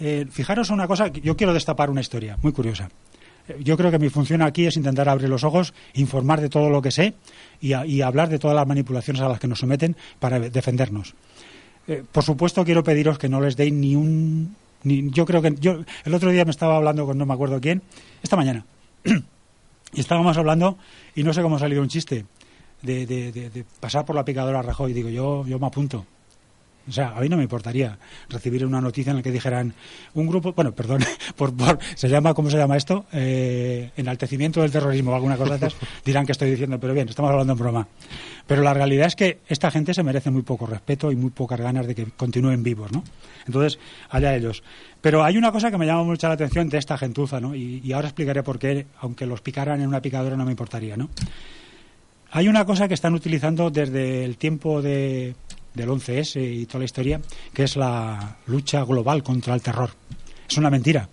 Eh, 0.00 0.26
fijaros 0.30 0.70
una 0.70 0.86
cosa, 0.88 1.08
yo 1.08 1.36
quiero 1.36 1.54
destapar 1.54 1.90
una 1.90 2.00
historia 2.00 2.36
muy 2.42 2.52
curiosa. 2.52 2.88
Eh, 3.48 3.56
Yo 3.62 3.76
creo 3.76 3.90
que 3.92 3.98
mi 4.00 4.08
función 4.08 4.42
aquí 4.42 4.66
es 4.66 4.76
intentar 4.76 5.08
abrir 5.08 5.28
los 5.28 5.44
ojos, 5.44 5.74
informar 5.94 6.40
de 6.40 6.48
todo 6.48 6.70
lo 6.70 6.82
que 6.82 6.90
sé 6.90 7.14
y, 7.60 7.72
a- 7.72 7.86
y 7.86 8.02
hablar 8.02 8.28
de 8.28 8.38
todas 8.40 8.56
las 8.56 8.66
manipulaciones 8.66 9.22
a 9.22 9.28
las 9.28 9.38
que 9.38 9.46
nos 9.48 9.60
someten 9.60 9.94
para 10.18 10.40
defendernos. 10.40 11.14
Eh, 11.86 12.02
por 12.10 12.24
supuesto, 12.24 12.64
quiero 12.64 12.82
pediros 12.82 13.16
que 13.18 13.28
no 13.28 13.40
les 13.40 13.56
deis 13.56 13.72
ni 13.72 13.94
un. 13.96 14.56
Ni, 14.84 15.10
yo 15.10 15.24
creo 15.26 15.42
que. 15.42 15.54
yo 15.58 15.78
El 16.04 16.14
otro 16.14 16.30
día 16.30 16.44
me 16.44 16.50
estaba 16.50 16.76
hablando 16.76 17.04
con 17.06 17.18
no 17.18 17.26
me 17.26 17.34
acuerdo 17.34 17.60
quién, 17.60 17.82
esta 18.22 18.36
mañana. 18.36 18.64
y 19.92 20.00
estábamos 20.00 20.36
hablando, 20.36 20.78
y 21.14 21.22
no 21.24 21.32
sé 21.32 21.42
cómo 21.42 21.56
ha 21.56 21.58
salido 21.58 21.82
un 21.82 21.88
chiste, 21.88 22.26
de, 22.82 23.06
de- 23.06 23.32
de- 23.32 23.64
pasar 23.80 24.04
por 24.04 24.14
la 24.16 24.24
picadora 24.24 24.62
Rajoy. 24.62 24.92
Digo, 24.92 25.08
yo, 25.08 25.46
yo 25.46 25.58
me 25.58 25.66
apunto. 25.66 26.06
O 26.88 26.92
sea, 26.92 27.10
a 27.16 27.20
mí 27.20 27.28
no 27.28 27.36
me 27.36 27.42
importaría 27.42 27.98
recibir 28.30 28.64
una 28.64 28.80
noticia 28.80 29.10
en 29.10 29.16
la 29.16 29.22
que 29.22 29.30
dijeran 29.30 29.74
un 30.14 30.26
grupo, 30.26 30.52
bueno, 30.54 30.72
perdón, 30.72 31.04
por, 31.36 31.54
por- 31.54 31.78
se 31.94 32.08
llama, 32.08 32.32
¿cómo 32.32 32.48
se 32.50 32.56
llama 32.56 32.76
esto? 32.76 33.04
Eh, 33.12 33.90
enaltecimiento 33.96 34.62
del 34.62 34.70
terrorismo 34.70 35.10
o 35.12 35.14
alguna 35.14 35.36
cosa 35.36 35.58
de 35.58 35.66
esas, 35.66 35.76
dirán 36.04 36.24
que 36.24 36.32
estoy 36.32 36.50
diciendo, 36.50 36.80
pero 36.80 36.94
bien, 36.94 37.08
estamos 37.08 37.30
hablando 37.30 37.52
en 37.52 37.58
broma. 37.58 37.88
Pero 38.46 38.62
la 38.62 38.72
realidad 38.72 39.06
es 39.06 39.16
que 39.16 39.40
esta 39.48 39.70
gente 39.70 39.92
se 39.92 40.02
merece 40.02 40.30
muy 40.30 40.40
poco 40.42 40.64
respeto 40.66 41.12
y 41.12 41.16
muy 41.16 41.30
pocas 41.30 41.60
ganas 41.60 41.86
de 41.86 41.94
que 41.94 42.06
continúen 42.16 42.62
vivos, 42.62 42.90
¿no? 42.90 43.04
Entonces, 43.46 43.78
allá 44.08 44.34
ellos. 44.34 44.62
Pero 45.02 45.22
hay 45.22 45.36
una 45.36 45.52
cosa 45.52 45.70
que 45.70 45.76
me 45.76 45.84
llama 45.86 46.04
mucho 46.04 46.26
la 46.28 46.34
atención 46.34 46.68
de 46.70 46.78
esta 46.78 46.96
gentuza, 46.96 47.40
¿no? 47.40 47.54
Y, 47.54 47.80
y 47.84 47.92
ahora 47.92 48.08
explicaré 48.08 48.42
por 48.42 48.58
qué, 48.58 48.86
aunque 49.00 49.26
los 49.26 49.42
picaran 49.42 49.80
en 49.82 49.88
una 49.88 50.00
picadora 50.00 50.36
no 50.36 50.44
me 50.46 50.52
importaría, 50.52 50.96
¿no? 50.96 51.10
Hay 52.30 52.48
una 52.48 52.64
cosa 52.66 52.88
que 52.88 52.94
están 52.94 53.14
utilizando 53.14 53.70
desde 53.70 54.24
el 54.24 54.36
tiempo 54.36 54.82
de, 54.82 55.34
del 55.74 55.88
11S 55.90 56.40
y 56.60 56.66
toda 56.66 56.80
la 56.80 56.84
historia, 56.86 57.20
que 57.52 57.64
es 57.64 57.76
la 57.76 58.36
lucha 58.46 58.84
global 58.84 59.22
contra 59.22 59.54
el 59.54 59.62
terror. 59.62 59.90
Es 60.48 60.56
una 60.56 60.70
mentira. 60.70 61.08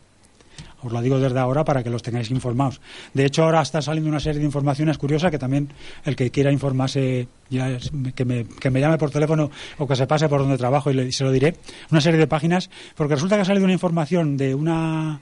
Os 0.83 0.91
lo 0.91 1.01
digo 1.01 1.17
desde 1.19 1.39
ahora 1.39 1.63
para 1.65 1.81
que 1.83 1.89
los 1.89 2.03
tengáis 2.03 2.29
informados. 2.29 2.79
De 3.13 3.25
hecho, 3.25 3.43
ahora 3.43 3.61
está 3.63 3.81
saliendo 3.81 4.07
una 4.09 4.19
serie 4.19 4.39
de 4.39 4.45
informaciones 4.45 4.99
curiosas 4.99 5.31
que 5.31 5.39
también 5.39 5.69
el 6.03 6.15
que 6.15 6.29
quiera 6.29 6.51
informarse, 6.51 7.27
ya 7.49 7.77
que, 8.13 8.23
me, 8.25 8.45
que 8.45 8.69
me 8.69 8.79
llame 8.79 8.97
por 8.99 9.09
teléfono 9.09 9.49
o 9.79 9.87
que 9.87 9.95
se 9.95 10.05
pase 10.05 10.29
por 10.29 10.41
donde 10.41 10.57
trabajo 10.59 10.91
y 10.91 10.93
le- 10.93 11.11
se 11.11 11.23
lo 11.23 11.31
diré. 11.31 11.55
Una 11.89 12.01
serie 12.01 12.19
de 12.19 12.27
páginas, 12.27 12.69
porque 12.95 13.15
resulta 13.15 13.35
que 13.35 13.41
ha 13.41 13.45
salido 13.45 13.63
una 13.65 13.73
información 13.73 14.37
de 14.37 14.53
una, 14.53 15.19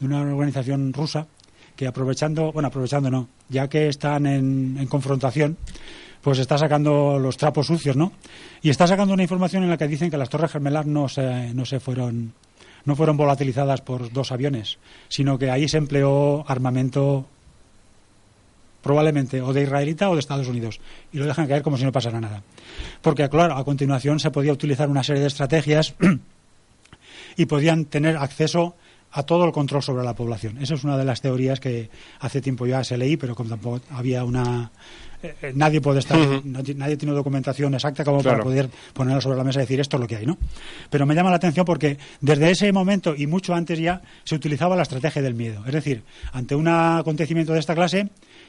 de 0.00 0.06
una 0.06 0.22
organización 0.22 0.94
rusa 0.94 1.26
que 1.76 1.86
aprovechando, 1.86 2.50
bueno, 2.52 2.68
aprovechando 2.68 3.10
no, 3.10 3.28
ya 3.50 3.68
que 3.68 3.88
están 3.88 4.24
en 4.26 4.86
confrontación, 4.88 5.58
pues 6.22 6.38
está 6.38 6.56
sacando 6.56 7.18
los 7.18 7.36
trapos 7.36 7.66
sucios, 7.66 7.96
¿no? 7.96 8.12
Y 8.62 8.70
está 8.70 8.86
sacando 8.86 9.12
una 9.12 9.24
información 9.24 9.64
en 9.64 9.70
la 9.70 9.76
que 9.76 9.88
dicen 9.88 10.10
que 10.10 10.16
las 10.16 10.28
Torres 10.28 10.52
Gemelas 10.52 10.86
no 10.86 11.08
se, 11.08 11.52
no 11.52 11.64
se 11.64 11.80
fueron 11.80 12.32
no 12.84 12.96
fueron 12.96 13.16
volatilizadas 13.16 13.80
por 13.80 14.12
dos 14.12 14.32
aviones, 14.32 14.78
sino 15.08 15.38
que 15.38 15.50
ahí 15.50 15.68
se 15.68 15.78
empleó 15.78 16.44
armamento 16.48 17.26
probablemente 18.82 19.40
o 19.40 19.52
de 19.52 19.62
israelita 19.62 20.10
o 20.10 20.14
de 20.14 20.20
Estados 20.20 20.48
Unidos 20.48 20.80
y 21.12 21.18
lo 21.18 21.26
dejan 21.26 21.46
caer 21.46 21.62
como 21.62 21.76
si 21.76 21.84
no 21.84 21.92
pasara 21.92 22.20
nada. 22.20 22.42
Porque 23.00 23.28
claro, 23.28 23.54
a 23.54 23.64
continuación 23.64 24.18
se 24.18 24.30
podía 24.30 24.52
utilizar 24.52 24.88
una 24.88 25.04
serie 25.04 25.22
de 25.22 25.28
estrategias 25.28 25.94
y 27.36 27.46
podían 27.46 27.84
tener 27.84 28.16
acceso 28.16 28.74
a 29.12 29.22
todo 29.24 29.44
el 29.44 29.52
control 29.52 29.82
sobre 29.82 30.04
la 30.04 30.14
población. 30.14 30.58
Esa 30.58 30.74
es 30.74 30.84
una 30.84 30.96
de 30.96 31.04
las 31.04 31.20
teorías 31.20 31.60
que 31.60 31.90
hace 32.20 32.40
tiempo 32.40 32.66
ya 32.66 32.82
se 32.82 32.96
leí, 32.96 33.16
pero 33.16 33.34
como 33.34 33.50
tampoco 33.50 33.80
había 33.90 34.24
una... 34.24 34.70
eh, 35.22 35.34
eh, 35.42 35.52
nadie 35.54 35.80
puede 35.80 35.98
estar, 36.00 36.18
nadie, 36.44 36.74
nadie 36.74 36.96
tiene 36.96 37.14
documentación 37.14 37.74
exacta 37.74 38.04
como 38.04 38.22
Claro. 38.22 38.38
para 38.38 38.44
poder 38.44 38.70
ponerla 38.94 39.20
sobre 39.20 39.36
la 39.36 39.44
mesa 39.44 39.60
y 39.60 39.62
decir 39.64 39.80
esto 39.80 39.96
es 39.96 40.00
lo 40.00 40.06
que 40.06 40.16
hay, 40.16 40.24
¿no? 40.26 40.38
Pero 40.90 41.04
me 41.06 41.14
llama 41.14 41.30
la 41.30 41.36
atención 41.36 41.64
porque 41.66 41.98
desde 42.20 42.50
ese 42.50 42.72
momento 42.72 43.14
y 43.16 43.26
mucho 43.26 43.54
antes 43.54 43.78
ya 43.78 44.00
se 44.24 44.34
utilizaba 44.34 44.76
la 44.76 44.82
estrategia 44.82 45.20
del 45.22 45.34
miedo. 45.34 45.62
Es 45.66 45.72
decir, 45.72 46.02
ante 46.32 46.54
un 46.54 46.66
acontecimiento 46.68 47.52
de 47.52 47.60
esta 47.60 47.74
clase, 47.74 48.08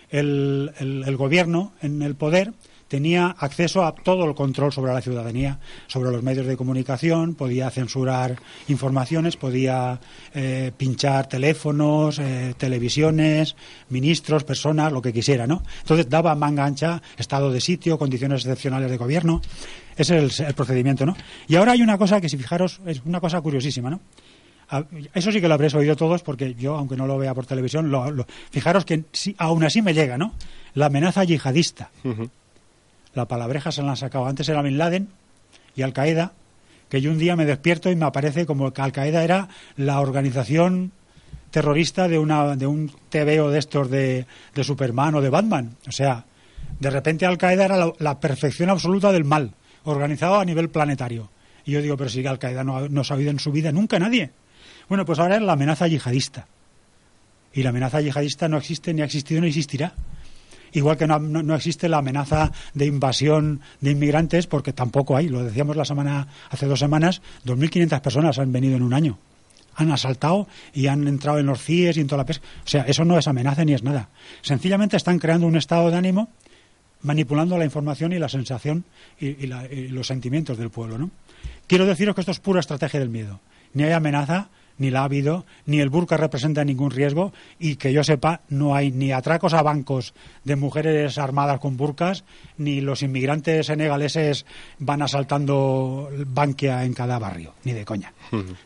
el, 0.09 0.71
el- 0.79 1.03
el 1.05 1.17
gobierno 1.17 1.73
en 1.81 2.01
el 2.01 2.15
poder 2.15 2.53
tenía 2.93 3.35
acceso 3.39 3.83
a 3.83 3.95
todo 3.95 4.23
el 4.25 4.35
control 4.35 4.71
sobre 4.71 4.93
la 4.93 5.01
ciudadanía, 5.01 5.57
sobre 5.87 6.11
los 6.11 6.21
medios 6.21 6.45
de 6.45 6.55
comunicación, 6.55 7.33
podía 7.33 7.71
censurar 7.71 8.35
informaciones, 8.67 9.35
podía 9.35 9.99
eh, 10.35 10.71
pinchar 10.77 11.27
teléfonos, 11.27 12.19
eh, 12.19 12.53
televisiones, 12.55 13.55
ministros, 13.89 14.43
personas, 14.43 14.91
lo 14.91 15.01
que 15.01 15.11
quisiera, 15.11 15.47
¿no? 15.47 15.63
Entonces 15.81 16.07
daba 16.07 16.35
manga 16.35 16.65
ancha, 16.65 17.01
estado 17.17 17.51
de 17.51 17.61
sitio, 17.61 17.97
condiciones 17.97 18.41
excepcionales 18.41 18.91
de 18.91 18.97
gobierno. 18.97 19.41
Ese 19.97 20.25
es 20.25 20.39
el, 20.41 20.53
procedimiento, 20.53 21.03
¿no? 21.03 21.17
Y 21.47 21.55
ahora 21.55 21.71
hay 21.71 21.81
una 21.81 21.97
cosa 21.97 22.21
que, 22.21 22.29
si 22.29 22.37
fijaros, 22.37 22.79
es 22.85 23.01
una 23.05 23.19
cosa 23.19 23.41
curiosísima, 23.41 23.89
¿no? 23.89 24.01
A- 24.69 24.85
Eso 25.15 25.31
sí 25.31 25.41
que 25.41 25.47
lo 25.47 25.55
habréis 25.55 25.73
oído 25.73 25.95
todos 25.95 26.21
porque 26.21 26.53
yo, 26.53 26.75
aunque 26.75 26.95
no 26.95 27.07
lo 27.07 27.17
vea 27.17 27.33
por 27.33 27.47
televisión, 27.47 27.89
lo, 27.89 28.23
fijaros 28.51 28.85
que 28.85 29.03
sí, 29.13 29.33
aún 29.39 29.63
así 29.63 29.81
me 29.81 29.95
llega, 29.95 30.15
¿no? 30.19 30.33
La 30.75 30.85
amenaza 30.85 31.23
yihadista. 31.23 31.89
La 33.13 33.27
palabreja 33.27 33.71
se 33.71 33.81
la 33.81 33.91
han 33.91 33.97
sacado. 33.97 34.25
Antes 34.25 34.49
era 34.49 34.61
Bin 34.61 34.77
Laden 34.77 35.09
y 35.75 35.81
Al 35.81 35.93
Qaeda, 35.93 36.33
que 36.89 37.01
yo 37.01 37.11
un 37.11 37.17
día 37.17 37.35
me 37.35 37.45
despierto 37.45 37.89
y 37.89 37.95
me 37.95 38.05
aparece 38.05 38.45
como 38.45 38.71
que 38.71 38.81
Al 38.81 38.91
Qaeda 38.91 39.23
era 39.23 39.49
la 39.77 39.99
organización 39.99 40.91
terrorista 41.51 42.07
de 42.07 42.17
una 42.17 42.55
de 42.55 42.65
un 42.65 42.91
TVO 43.09 43.51
de 43.51 43.59
estos 43.59 43.89
de, 43.89 44.25
de 44.55 44.63
Superman 44.63 45.15
o 45.15 45.21
de 45.21 45.29
Batman. 45.29 45.77
O 45.87 45.91
sea, 45.91 46.25
de 46.79 46.89
repente 46.89 47.25
Al 47.25 47.37
Qaeda 47.37 47.65
era 47.65 47.93
la, 47.97 48.19
perfección 48.19 48.69
absoluta 48.69 49.11
del 49.11 49.23
mal, 49.23 49.53
organizado 49.83 50.39
a 50.39 50.45
nivel 50.45 50.69
planetario. 50.69 51.29
Y 51.65 51.71
yo 51.71 51.81
digo, 51.81 51.95
pero 51.95 52.09
si 52.09 52.25
Al 52.25 52.39
Qaeda 52.39 52.63
no, 52.63 52.89
no 52.89 53.01
ha 53.07 53.13
oído 53.13 53.31
en 53.31 53.39
su 53.39 53.51
vida 53.51 53.71
nunca 53.71 53.99
nadie. 53.99 54.31
Bueno, 54.89 55.05
pues 55.05 55.19
ahora 55.19 55.35
es 55.35 55.41
la 55.41 55.53
amenaza 55.53 55.87
yihadista. 55.87 56.47
Y 57.53 57.63
la 57.63 57.69
amenaza 57.69 58.01
yihadista 58.01 58.49
no 58.49 58.57
existe, 58.57 58.93
ni 58.93 59.01
ha 59.01 59.05
existido, 59.05 59.39
ni 59.39 59.47
existirá. 59.47 59.93
Igual 60.73 60.97
que 60.97 61.07
no, 61.07 61.19
no- 61.19 61.55
existe 61.55 61.87
la 61.87 61.99
amenaza 61.99 62.51
de 62.73 62.85
invasión 62.87 63.61
de 63.81 63.91
inmigrantes, 63.91 64.47
porque 64.47 64.73
tampoco 64.73 65.15
hay. 65.15 65.29
Lo 65.29 65.43
decíamos 65.43 65.75
la 65.75 65.85
semana, 65.85 66.27
hace 66.49 66.65
dos 66.65 66.79
semanas, 66.79 67.21
2.500 67.45 68.01
personas 68.01 68.39
han 68.39 68.51
venido 68.51 68.75
en 68.75 68.83
un 68.83 68.93
año. 68.93 69.17
Han 69.75 69.91
asaltado 69.91 70.47
y 70.73 70.87
han 70.87 71.07
entrado 71.07 71.39
en 71.39 71.45
los 71.47 71.61
CIES 71.63 71.97
y 71.97 72.01
en 72.01 72.07
toda 72.07 72.17
la 72.23 72.25
pesca. 72.25 72.45
O 72.65 72.67
sea, 72.67 72.83
eso 72.83 73.05
no 73.05 73.17
es 73.17 73.27
amenaza 73.27 73.65
ni 73.65 73.73
es 73.73 73.81
nada. 73.83 74.09
Sencillamente 74.41 74.97
están 74.97 75.17
creando 75.19 75.47
un 75.47 75.55
estado 75.55 75.89
de 75.89 75.97
ánimo 75.97 76.29
manipulando 77.01 77.57
la 77.57 77.65
información 77.65 78.13
y 78.13 78.19
la 78.19 78.29
sensación 78.29 78.85
y, 79.19 79.27
y 79.43 79.47
la- 79.47 79.65
y 79.71 79.89
los 79.89 80.07
sentimientos 80.07 80.57
del 80.57 80.69
pueblo, 80.69 80.97
¿no? 80.97 81.11
Quiero 81.67 81.85
deciros 81.85 82.15
que 82.15 82.21
esto 82.21 82.31
es 82.31 82.39
pura 82.39 82.59
estrategia 82.59 82.99
del 82.99 83.09
miedo. 83.09 83.39
Ni 83.73 83.83
hay 83.83 83.91
amenaza, 83.91 84.49
ni 84.77 84.89
la 84.89 85.01
ha 85.01 85.05
habido, 85.05 85.45
ni 85.65 85.79
el 85.79 85.89
burka 85.89 86.17
representa 86.17 86.63
ningún 86.63 86.91
riesgo 86.91 87.33
y 87.59 87.75
que 87.75 87.93
yo 87.93 88.03
sepa 88.03 88.41
no 88.49 88.75
hay 88.75 88.91
ni 88.91 89.11
atracos 89.11 89.53
a 89.53 89.61
bancos 89.61 90.13
de 90.43 90.55
mujeres 90.55 91.17
armadas 91.17 91.59
con 91.59 91.77
burkas, 91.77 92.23
ni 92.57 92.81
los 92.81 93.03
inmigrantes 93.03 93.67
senegaleses 93.67 94.45
van 94.79 95.01
asaltando 95.01 96.09
Bankia 96.27 96.83
en 96.83 96.93
cada 96.93 97.19
barrio, 97.19 97.53
ni 97.63 97.73
de 97.73 97.85
coña. 97.85 98.13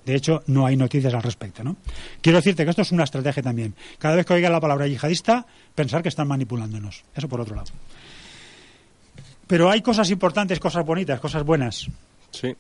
De 0.06 0.16
hecho, 0.16 0.44
no 0.48 0.66
hay 0.66 0.78
noticias 0.78 1.14
al 1.14 1.24
respecto, 1.24 1.64
¿no? 1.64 1.76
Quiero 2.22 2.38
decirte 2.38 2.64
que 2.64 2.70
esto 2.70 2.82
es 2.82 2.92
una 2.92 3.04
estrategia 3.04 3.44
también. 3.44 3.76
Cada 4.00 4.16
vez 4.16 4.26
que 4.26 4.34
oiga 4.34 4.50
la 4.50 4.60
palabra 4.62 4.88
yihadista, 4.88 5.46
pensar 5.76 6.02
que 6.02 6.10
están 6.10 6.28
manipulándonos. 6.28 7.04
Eso 7.16 7.28
por 7.28 7.42
otro 7.42 7.56
lado. 7.56 7.72
Pero 9.48 9.70
hay 9.70 9.82
cosas 9.82 10.10
importantes, 10.10 10.60
cosas 10.60 10.86
bonitas, 10.86 11.20
cosas 11.20 11.44
buenas. 11.44 11.88
Sí, 12.32 12.56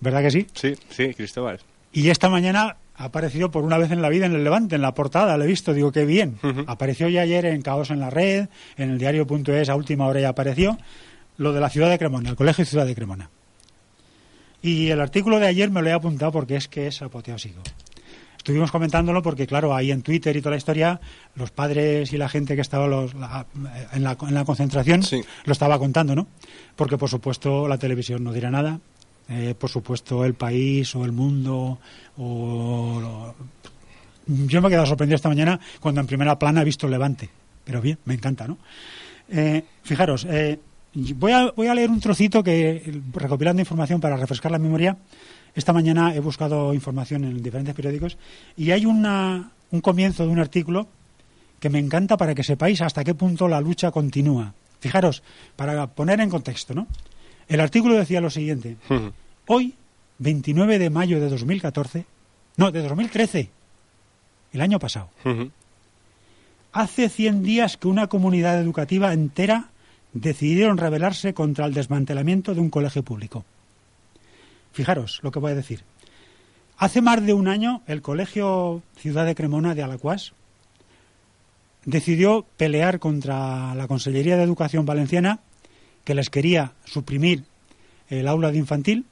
¿Verdad 0.00 0.22
que 0.22 0.30
sí? 0.30 0.46
sí, 0.54 0.74
sí, 0.88 1.14
Cristóbal. 1.14 1.60
Y 1.92 2.08
esta 2.08 2.28
mañana 2.28 2.76
ha 3.00 3.04
aparecido 3.04 3.50
por 3.50 3.64
una 3.64 3.78
vez 3.78 3.90
en 3.90 4.02
la 4.02 4.08
vida 4.10 4.26
en 4.26 4.34
el 4.34 4.44
Levante, 4.44 4.76
en 4.76 4.82
la 4.82 4.92
portada, 4.94 5.36
lo 5.38 5.44
he 5.44 5.46
visto, 5.46 5.72
digo, 5.72 5.90
qué 5.90 6.04
bien. 6.04 6.36
Apareció 6.66 7.08
ya 7.08 7.22
ayer 7.22 7.46
en 7.46 7.62
Caos 7.62 7.90
en 7.90 7.98
la 8.00 8.10
Red, 8.10 8.48
en 8.76 8.90
el 8.90 8.98
diario.es, 8.98 9.68
a 9.68 9.74
última 9.74 10.06
hora 10.06 10.20
ya 10.20 10.28
apareció, 10.28 10.76
lo 11.38 11.52
de 11.52 11.60
la 11.60 11.70
ciudad 11.70 11.88
de 11.88 11.98
Cremona, 11.98 12.30
el 12.30 12.36
Colegio 12.36 12.64
Ciudad 12.64 12.84
de 12.86 12.94
Cremona. 12.94 13.30
Y 14.62 14.88
el 14.90 15.00
artículo 15.00 15.38
de 15.38 15.46
ayer 15.46 15.70
me 15.70 15.80
lo 15.80 15.88
he 15.88 15.92
apuntado 15.92 16.32
porque 16.32 16.56
es 16.56 16.68
que 16.68 16.86
es 16.88 17.00
apoteósico. 17.00 17.62
Estuvimos 18.36 18.70
comentándolo 18.70 19.22
porque, 19.22 19.46
claro, 19.46 19.74
ahí 19.74 19.90
en 19.90 20.02
Twitter 20.02 20.34
y 20.36 20.40
toda 20.40 20.52
la 20.52 20.56
historia, 20.56 21.00
los 21.34 21.50
padres 21.50 22.12
y 22.12 22.16
la 22.18 22.28
gente 22.28 22.54
que 22.54 22.62
estaba 22.62 22.86
los- 22.86 23.14
la- 23.14 23.46
en, 23.92 24.02
la, 24.02 24.16
en 24.26 24.34
la 24.34 24.44
concentración 24.44 25.02
Sí. 25.02 25.22
lo 25.44 25.52
estaba 25.52 25.78
contando, 25.78 26.14
¿no? 26.14 26.26
Porque, 26.76 26.96
por 26.98 27.08
supuesto, 27.10 27.68
la 27.68 27.76
televisión 27.78 28.24
no 28.24 28.32
dirá 28.32 28.50
nada. 28.50 28.80
Eh, 29.30 29.54
por 29.56 29.70
supuesto, 29.70 30.24
el 30.24 30.34
país 30.34 30.94
o 30.96 31.04
el 31.04 31.12
mundo 31.12 31.78
o... 32.18 33.34
Yo 34.26 34.60
me 34.60 34.68
he 34.68 34.70
quedado 34.70 34.86
sorprendido 34.86 35.16
esta 35.16 35.28
mañana 35.28 35.58
cuando 35.80 36.00
en 36.00 36.06
primera 36.06 36.38
plana 36.38 36.62
he 36.62 36.64
visto 36.64 36.86
el 36.86 36.92
Levante. 36.92 37.30
Pero 37.64 37.80
bien, 37.80 37.98
me 38.04 38.14
encanta, 38.14 38.46
¿no? 38.46 38.58
Eh, 39.28 39.64
fijaros, 39.82 40.26
eh, 40.28 40.58
voy, 41.14 41.32
a, 41.32 41.52
voy 41.52 41.68
a 41.68 41.74
leer 41.74 41.90
un 41.90 42.00
trocito 42.00 42.42
que, 42.42 43.00
recopilando 43.12 43.60
información 43.60 44.00
para 44.00 44.16
refrescar 44.16 44.50
la 44.50 44.58
memoria, 44.58 44.96
esta 45.54 45.72
mañana 45.72 46.14
he 46.14 46.20
buscado 46.20 46.74
información 46.74 47.24
en 47.24 47.42
diferentes 47.42 47.74
periódicos 47.74 48.18
y 48.56 48.70
hay 48.72 48.86
una, 48.86 49.52
un 49.70 49.80
comienzo 49.80 50.24
de 50.24 50.30
un 50.30 50.38
artículo 50.38 50.88
que 51.58 51.70
me 51.70 51.78
encanta 51.78 52.16
para 52.16 52.34
que 52.34 52.42
sepáis 52.42 52.80
hasta 52.82 53.04
qué 53.04 53.14
punto 53.14 53.46
la 53.48 53.60
lucha 53.60 53.90
continúa. 53.90 54.54
Fijaros, 54.80 55.22
para 55.56 55.86
poner 55.88 56.20
en 56.20 56.30
contexto, 56.30 56.74
¿no? 56.74 56.86
El 57.50 57.58
artículo 57.58 57.96
decía 57.96 58.20
lo 58.20 58.30
siguiente. 58.30 58.76
Hoy, 59.48 59.74
29 60.18 60.78
de 60.78 60.88
mayo 60.88 61.18
de 61.18 61.28
2014, 61.28 62.06
no, 62.56 62.70
de 62.70 62.80
2013, 62.80 63.50
el 64.52 64.60
año 64.60 64.78
pasado, 64.78 65.10
hace 66.72 67.08
100 67.08 67.42
días 67.42 67.76
que 67.76 67.88
una 67.88 68.06
comunidad 68.06 68.60
educativa 68.60 69.12
entera 69.12 69.70
decidieron 70.12 70.78
rebelarse 70.78 71.34
contra 71.34 71.66
el 71.66 71.74
desmantelamiento 71.74 72.54
de 72.54 72.60
un 72.60 72.70
colegio 72.70 73.02
público. 73.02 73.44
Fijaros 74.72 75.18
lo 75.24 75.32
que 75.32 75.40
voy 75.40 75.50
a 75.50 75.56
decir. 75.56 75.82
Hace 76.78 77.02
más 77.02 77.20
de 77.26 77.32
un 77.32 77.48
año, 77.48 77.82
el 77.88 78.00
Colegio 78.00 78.80
Ciudad 78.96 79.26
de 79.26 79.34
Cremona 79.34 79.74
de 79.74 79.82
Alacuás 79.82 80.34
decidió 81.84 82.46
pelear 82.56 83.00
contra 83.00 83.74
la 83.74 83.88
Consellería 83.88 84.36
de 84.36 84.44
Educación 84.44 84.86
Valenciana, 84.86 85.40
que 86.04 86.14
les 86.14 86.30
quería 86.30 86.72
suprimir 86.84 87.44
el 88.08 88.26
aula 88.28 88.50
de 88.50 88.58
infantil, 88.58 89.06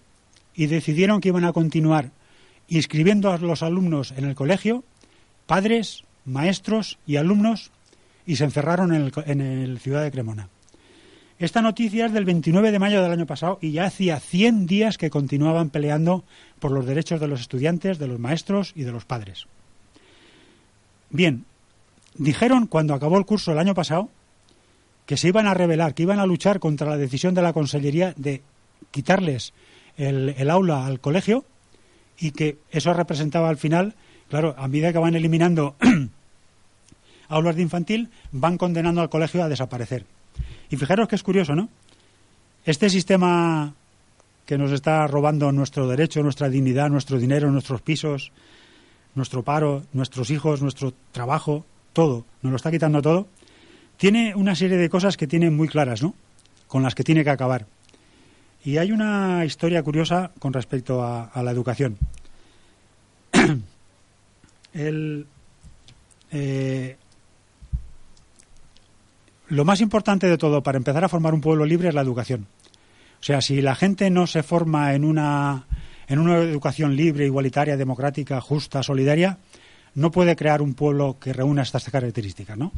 y 0.55 0.67
decidieron 0.67 1.21
que 1.21 1.29
iban 1.29 1.45
a 1.45 1.53
continuar 1.53 2.11
inscribiendo 2.67 3.31
a 3.31 3.39
los 3.39 3.63
alumnos 3.63 4.13
en 4.17 4.25
el 4.25 4.35
colegio, 4.35 4.85
padres, 5.47 6.03
maestros 6.25 6.99
y 7.07 7.17
alumnos, 7.17 7.71
y 8.27 8.37
se 8.37 8.45
encerraron 8.45 8.93
en 8.93 9.03
el, 9.03 9.13
en 9.27 9.41
el 9.41 9.79
Ciudad 9.79 10.03
de 10.03 10.11
Cremona. 10.11 10.49
Esta 11.39 11.63
noticia 11.63 12.07
es 12.07 12.13
del 12.13 12.25
29 12.25 12.73
de 12.73 12.79
mayo 12.81 13.01
del 13.01 13.13
año 13.13 13.27
pasado 13.27 13.59
y 13.63 13.71
ya 13.71 13.85
hacía 13.85 14.19
100 14.19 14.67
días 14.67 14.99
que 14.99 15.09
continuaban 15.09 15.71
peleando 15.71 16.25
por 16.59 16.73
los 16.73 16.85
derechos 16.85 17.21
de 17.21 17.29
los 17.29 17.41
estudiantes, 17.41 17.99
de 17.99 18.09
los 18.09 18.19
maestros 18.19 18.73
y 18.75 18.83
de 18.83 18.91
los 18.91 19.05
padres. 19.05 19.47
Bien, 21.11 21.45
dijeron 22.17 22.67
cuando 22.67 22.93
acabó 22.93 23.17
el 23.17 23.25
curso 23.25 23.53
el 23.53 23.61
año 23.61 23.75
pasado 23.75 24.11
que 25.09 25.17
se 25.17 25.29
iban 25.29 25.47
a 25.47 25.55
rebelar, 25.55 25.95
que 25.95 26.03
iban 26.03 26.21
a 26.21 26.27
luchar 26.27 26.61
contra 26.61 26.91
la 26.91 26.99
decisión 26.99 27.33
de 27.33 27.41
la 27.41 27.55
Consellería 27.55 28.13
de 28.19 28.43
quitarles 28.91 29.55
el, 29.97 30.35
el 30.37 30.51
aula 30.51 30.85
al 30.85 31.01
colegio 31.01 31.47
y 32.19 32.33
que 32.33 32.59
eso 32.71 32.93
representaba 32.93 33.49
al 33.49 33.57
final, 33.57 33.95
claro, 34.29 34.55
a 34.59 34.69
medida 34.69 34.93
que 34.93 34.99
van 34.99 35.15
eliminando 35.15 35.77
aulas 37.31 37.57
de 37.57 37.63
infantil, 37.63 38.11
van 38.33 38.59
condenando 38.59 39.01
al 39.01 39.09
colegio 39.09 39.43
a 39.43 39.49
desaparecer. 39.49 40.05
Y 40.69 40.77
fijaros 40.77 41.09
que 41.09 41.17
es 41.17 41.23
curioso, 41.23 41.55
¿no? 41.55 41.71
Este 42.67 42.91
sistema 42.91 43.73
que 44.45 44.59
nos 44.59 44.73
está 44.73 45.07
robando 45.07 45.51
nuestro 45.53 45.89
derecho, 45.89 46.23
nuestra 46.23 46.51
dignidad, 46.51 46.91
nuestro 46.91 47.19
dinero, 47.19 47.51
nuestros 47.51 47.81
pisos, 47.81 48.31
nuestro 49.15 49.43
paro, 49.43 49.85
nuestros 49.95 50.29
hijos, 50.29 50.61
nuestro 50.61 50.93
trabajo, 51.13 51.65
todo, 51.95 52.27
nos 52.43 52.51
lo 52.51 52.57
está 52.57 52.71
quitando 52.71 53.01
todo, 53.01 53.27
tiene 53.99 54.35
una 54.35 54.55
serie 54.55 54.79
de 54.79 54.89
cosas 54.89 55.19
que 55.19 55.27
tiene 55.27 55.51
muy 55.51 55.69
claras, 55.69 56.03
¿no? 56.03 56.15
Con 56.67 56.83
las 56.83 56.95
que 56.95 57.05
tiene 57.05 57.25
que 57.25 57.31
acabar. 57.31 57.67
Y 58.65 58.79
hay 58.79 58.93
una 58.93 59.45
historia 59.45 59.83
curiosa 59.83 60.31
con 60.39 60.53
respecto 60.53 61.03
a, 61.03 61.31
la 61.43 61.51
educación. 61.51 61.99
El, 64.73 65.27
eh, 66.31 66.97
lo 69.49 69.65
más 69.65 69.81
importante 69.81 70.29
de 70.29 70.39
todo 70.39 70.63
para 70.63 70.79
empezar 70.79 71.05
a 71.05 71.09
formar 71.09 71.35
un 71.35 71.41
pueblo 71.41 71.65
libre 71.65 71.89
es 71.89 71.95
la 71.95 72.03
educación. 72.03 72.47
O 73.21 73.23
sea, 73.23 73.41
si 73.41 73.61
la 73.61 73.75
gente 73.75 74.11
no 74.11 74.29
se 74.29 74.45
forma 74.45 74.95
en 74.95 75.05
una, 75.05 75.67
en 76.07 76.21
una 76.21 76.39
educación 76.39 76.95
libre, 76.95 77.25
igualitaria, 77.27 77.77
democrática, 77.77 78.41
justa, 78.41 78.83
solidaria, 78.85 79.39
no 79.95 80.13
puede 80.13 80.37
crear 80.37 80.63
un 80.63 80.75
pueblo 80.75 81.17
que 81.19 81.33
reúna 81.33 81.63
estas 81.63 81.89
características, 81.91 82.57
¿no? 82.57 82.73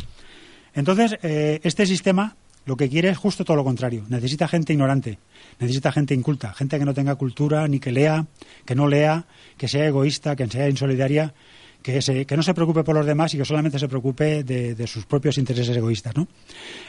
Entonces, 0.74 1.18
eh, 1.22 1.60
este 1.62 1.86
sistema 1.86 2.36
lo 2.66 2.76
que 2.76 2.88
quiere 2.88 3.08
es 3.08 3.18
justo 3.18 3.44
todo 3.44 3.56
lo 3.56 3.64
contrario. 3.64 4.04
Necesita 4.08 4.46
gente 4.46 4.72
ignorante, 4.72 5.18
necesita 5.58 5.92
gente 5.92 6.14
inculta, 6.14 6.52
gente 6.52 6.78
que 6.78 6.84
no 6.84 6.94
tenga 6.94 7.14
cultura, 7.14 7.66
ni 7.66 7.80
que 7.80 7.90
lea, 7.90 8.26
que 8.64 8.74
no 8.74 8.86
lea, 8.86 9.24
que 9.56 9.66
sea 9.66 9.86
egoísta, 9.86 10.36
que 10.36 10.46
sea 10.46 10.68
insolidaria, 10.68 11.34
que, 11.82 12.02
se, 12.02 12.26
que 12.26 12.36
no 12.36 12.42
se 12.42 12.54
preocupe 12.54 12.84
por 12.84 12.94
los 12.94 13.06
demás 13.06 13.34
y 13.34 13.38
que 13.38 13.44
solamente 13.44 13.78
se 13.78 13.88
preocupe 13.88 14.44
de, 14.44 14.86
sus 14.86 15.06
propios 15.06 15.38
intereses 15.38 15.76
egoístas. 15.76 16.16
¿no? 16.16 16.28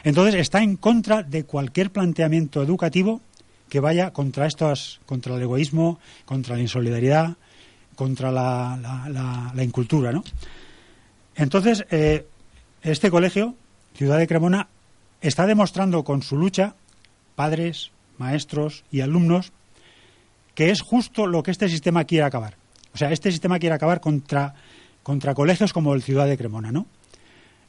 Entonces, 0.04 0.34
está 0.36 0.62
en 0.62 0.76
contra 0.76 1.22
de 1.22 1.44
cualquier 1.44 1.90
planteamiento 1.90 2.62
educativo 2.62 3.20
que 3.68 3.80
vaya 3.80 4.12
contra 4.12 4.46
estos, 4.46 5.00
contra 5.06 5.34
el 5.34 5.42
egoísmo, 5.42 5.98
contra 6.26 6.56
la 6.56 6.62
insolidaridad, 6.62 7.36
contra 7.94 8.30
la, 8.30 8.78
la, 8.80 9.08
la, 9.08 9.52
la 9.54 9.64
incultura. 9.64 10.12
¿no? 10.12 10.22
Entonces, 11.34 11.84
eh, 11.90 12.26
este 12.82 13.10
colegio, 13.10 13.56
Ciudad 13.94 14.18
de 14.18 14.26
Cremona, 14.26 14.68
está 15.20 15.46
demostrando 15.46 16.04
con 16.04 16.22
su 16.22 16.36
lucha, 16.36 16.74
padres, 17.34 17.90
maestros 18.18 18.84
y 18.90 19.00
alumnos, 19.00 19.52
que 20.54 20.70
es 20.70 20.80
justo 20.80 21.26
lo 21.26 21.42
que 21.42 21.50
este 21.50 21.68
sistema 21.68 22.04
quiere 22.04 22.24
acabar. 22.24 22.56
O 22.94 22.98
sea, 22.98 23.10
este 23.10 23.30
sistema 23.30 23.58
quiere 23.58 23.74
acabar 23.74 24.00
contra, 24.00 24.54
contra 25.02 25.34
colegios 25.34 25.72
como 25.72 25.94
el 25.94 26.02
Ciudad 26.02 26.26
de 26.26 26.36
Cremona, 26.36 26.72
¿no? 26.72 26.86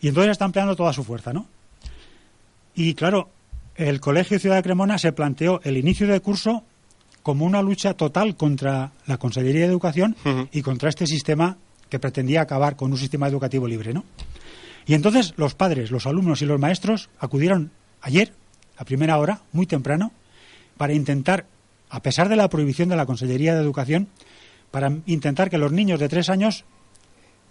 Y 0.02 0.10
entonces 0.10 0.32
está 0.32 0.46
empleando 0.46 0.76
toda 0.76 0.92
su 0.92 1.04
fuerza, 1.04 1.32
¿no? 1.32 1.48
Y 2.76 2.94
claro, 2.96 3.30
el 3.76 4.00
Colegio 4.00 4.40
Ciudad 4.40 4.58
de 4.58 4.64
Cremona 4.64 4.98
se 4.98 5.14
planteó 5.14 5.62
el 5.64 5.78
inicio 5.78 6.08
del 6.08 6.22
curso 6.22 6.64
como 7.22 7.46
una 7.46 7.62
lucha 7.62 7.94
total 7.94 8.36
contra 8.36 8.92
la 9.06 9.18
Consellería 9.18 9.62
de 9.62 9.68
Educación 9.68 10.16
y 10.52 10.62
contra 10.62 10.90
este 10.90 11.08
sistema 11.08 11.58
que 11.90 12.00
pretendía 12.00 12.42
acabar 12.42 12.76
con 12.76 12.92
un 12.92 12.98
sistema 12.98 13.28
educativo 13.28 13.68
libre, 13.68 13.94
¿no? 13.94 14.04
Y 14.86 14.94
entonces 14.94 15.34
los 15.38 15.56
padres, 15.56 15.92
los 15.92 16.06
alumnos 16.06 16.42
y 16.42 16.46
los 16.46 16.60
maestros 16.60 17.10
acudieron 17.20 17.72
ayer, 18.02 18.34
a 18.78 18.86
primera 18.86 19.18
hora, 19.18 19.42
muy 19.52 19.66
temprano, 19.66 20.12
para 20.78 20.94
intentar, 20.94 21.46
a 21.90 22.02
pesar 22.02 22.30
de 22.30 22.36
la 22.36 22.50
prohibición 22.50 22.90
de 22.90 22.96
la 22.96 23.06
Consellería 23.06 23.56
de 23.56 23.62
Educación, 23.62 24.08
para 24.72 24.92
intentar 25.06 25.50
que 25.50 25.58
los 25.58 25.72
niños 25.72 26.00
de 26.00 26.10
tres 26.10 26.30
años 26.30 26.66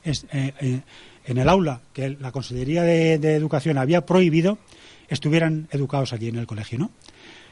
eh, 0.05 0.13
eh, 0.33 0.81
en 1.25 1.39
el 1.39 1.49
aula 1.49 1.81
que 1.93 2.11
la 2.11 2.33
Consellería 2.33 2.83
de, 2.83 3.19
de 3.19 3.37
Educación 3.37 3.79
había 3.79 4.05
prohibido 4.05 4.59
estuvieran 5.09 5.69
educados 5.71 6.13
allí 6.13 6.29
en 6.29 6.37
el 6.37 6.47
colegio, 6.47 6.79
¿no? 6.79 6.91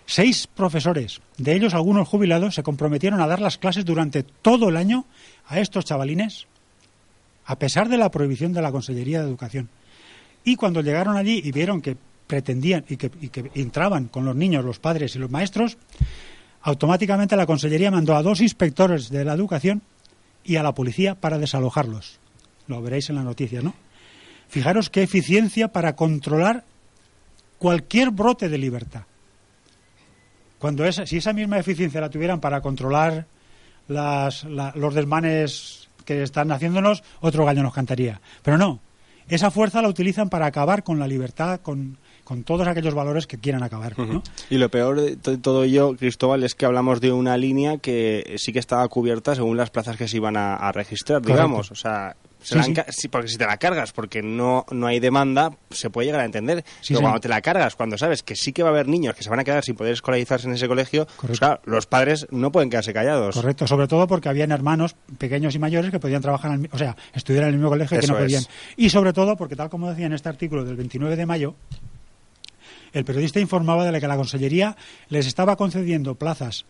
Seis 0.07 0.49
profesores, 0.49 1.21
de 1.39 1.55
ellos 1.55 1.73
algunos 1.73 2.09
jubilados, 2.09 2.57
se 2.57 2.65
comprometieron 2.65 3.21
a 3.21 3.29
dar 3.29 3.41
las 3.41 3.59
clases 3.59 3.85
durante 3.85 4.25
todo 4.25 4.69
el 4.69 4.77
año 4.77 5.05
a 5.47 5.61
estos 5.61 5.85
chavalines, 5.85 6.49
a 7.51 7.59
pesar 7.59 7.89
de 7.89 7.97
la 7.97 8.13
prohibición 8.13 8.53
de 8.53 8.63
la 8.63 8.71
Consellería 8.71 9.19
de 9.19 9.29
Educación. 9.29 9.69
Y 10.45 10.55
cuando 10.55 10.83
llegaron 10.83 11.17
allí 11.17 11.43
y 11.45 11.51
vieron 11.51 11.83
que 11.83 11.97
pretendían 12.29 12.85
y 12.89 12.97
que, 12.97 13.11
entraban 13.57 14.05
con 14.07 14.25
los 14.25 14.37
niños, 14.37 14.65
los 14.65 14.79
padres 14.79 15.17
y 15.17 15.19
los 15.19 15.33
maestros, 15.33 15.77
automáticamente 16.63 17.35
la 17.35 17.47
Consellería 17.47 17.91
mandó 17.91 18.15
a 18.15 18.23
dos 18.23 18.41
inspectores 18.41 19.11
de 19.11 19.25
la 19.25 19.33
educación 19.33 19.83
y 20.45 20.57
a 20.57 20.63
la 20.63 20.77
policía 20.77 21.17
para 21.17 21.39
desalojarlos. 21.39 22.21
Lo 22.69 22.81
veréis 22.83 23.11
en 23.11 23.17
la 23.17 23.25
noticia, 23.25 23.63
¿no? 23.63 23.75
Fijaros 24.49 24.89
qué 24.89 25.03
eficiencia 25.03 25.73
para 25.73 25.97
controlar 25.97 26.63
cualquier 27.59 28.11
brote 28.11 28.49
de 28.49 28.59
libertad. 28.59 29.03
Cuando 30.61 30.85
esa, 30.85 31.05
si 31.05 31.17
esa 31.17 31.33
misma 31.33 31.59
eficiencia 31.59 32.01
la 32.01 32.11
tuvieran 32.11 32.39
para 32.39 32.61
controlar 32.61 33.27
los 33.89 34.95
desmanes 34.95 35.80
que 36.05 36.23
están 36.23 36.51
haciéndonos, 36.53 37.03
otro 37.21 37.45
gallo 37.45 37.63
nos 37.63 37.75
cantaría. 37.75 38.21
Pero 38.43 38.59
no, 38.59 38.81
esa 39.29 39.51
fuerza 39.51 39.81
la 39.83 39.89
utilizan 39.89 40.29
para 40.29 40.47
acabar 40.47 40.83
con 40.83 40.99
la 40.99 41.07
libertad, 41.07 41.61
con, 41.61 41.99
con 42.25 42.43
todos 42.43 42.67
aquellos 42.67 42.95
valores 42.95 43.27
que 43.27 43.39
quieran 43.39 43.63
acabar. 43.63 43.99
¿no? 43.99 44.23
Y 44.51 44.57
lo 44.59 44.69
peor 44.71 45.01
de 45.01 45.17
to- 45.17 45.39
todo 45.39 45.65
ello, 45.65 45.97
Cristóbal, 45.97 46.43
es 46.45 46.55
que 46.55 46.67
hablamos 46.67 47.01
de 47.01 47.13
una 47.13 47.37
línea 47.37 47.79
que 47.79 48.35
sí 48.39 48.53
que 48.53 48.59
estaba 48.59 48.87
cubierta 48.89 49.35
según 49.35 49.57
las 49.57 49.71
plazas 49.71 49.97
que 49.97 50.09
se 50.09 50.17
iban 50.17 50.37
a, 50.37 50.57
a 50.57 50.73
registrar, 50.73 51.21
Correcto. 51.23 51.33
digamos. 51.43 51.71
O 51.71 51.75
sea, 51.77 52.17
se 52.43 52.63
Sí, 52.63 52.73
la 52.75 52.87
sí. 52.89 53.09
porque 53.09 53.29
si 53.29 53.37
te 53.37 53.47
la 53.47 53.57
cargas 53.59 53.93
porque 53.93 54.23
no, 54.23 54.65
no 54.71 54.87
hay 54.87 55.01
demanda, 55.01 55.53
se 55.71 55.91
puede 55.91 56.07
llegar 56.07 56.23
a 56.23 56.25
entender. 56.25 56.65
Sí, 56.81 56.95
Pero 56.95 57.01
cuando 57.03 57.21
te 57.21 57.29
la 57.29 57.41
cargas, 57.41 57.77
cuando 57.77 57.99
sabes 57.99 58.23
que 58.23 58.37
sí 58.37 58.53
que 58.53 58.63
va 58.63 58.71
a 58.71 58.73
haber 58.73 58.89
niños 58.89 59.15
que 59.15 59.23
se 59.23 59.31
van 59.31 59.41
a 59.41 59.45
quedar 59.45 59.65
sin 59.65 59.77
poder 59.77 59.93
escolarizarse 59.93 60.49
en 60.49 60.55
ese 60.55 60.67
colegio, 60.69 61.07
pues 61.21 61.39
claro, 61.39 61.61
los 61.65 61.87
padres 61.87 62.27
no 62.31 62.51
pueden 62.51 62.71
quedarse 62.71 62.93
callados. 62.93 63.35
Correcto, 63.35 63.67
sobre 63.67 63.89
todo 63.89 64.07
porque 64.07 64.29
habían 64.29 64.53
hermanos 64.53 64.97
pequeños 65.19 65.55
y 65.55 65.59
mayores 65.59 65.91
que 65.91 66.01
podían 66.01 66.23
trabajar, 66.23 66.53
en 66.53 66.65
el 66.65 66.71
o 66.73 66.79
sea, 66.79 66.97
estudiar 67.15 67.45
en 67.45 67.51
el 67.51 67.55
mismo 67.57 67.71
colegio 67.71 67.99
y 67.99 68.01
que 68.01 68.07
no 68.07 68.17
podían. 68.17 68.43
es. 68.43 68.49
Y 68.77 68.91
sobre 68.91 69.13
todo 69.13 69.37
porque, 69.37 69.57
tal 69.57 69.71
como 69.71 69.91
decía 69.91 70.07
en 70.07 70.13
este 70.13 70.29
artículo 70.29 70.65
del 70.65 70.77
29 70.77 71.17
de 71.17 71.27
mayo, 71.27 71.55
el 72.93 73.05
periodista 73.05 73.41
informaba 73.41 73.85
de 73.85 74.01
que 74.01 74.09
la 74.09 74.17
Consellería 74.17 74.77
les 75.09 75.27
estaba 75.27 75.57
concediendo 75.57 76.15
plazas 76.15 76.65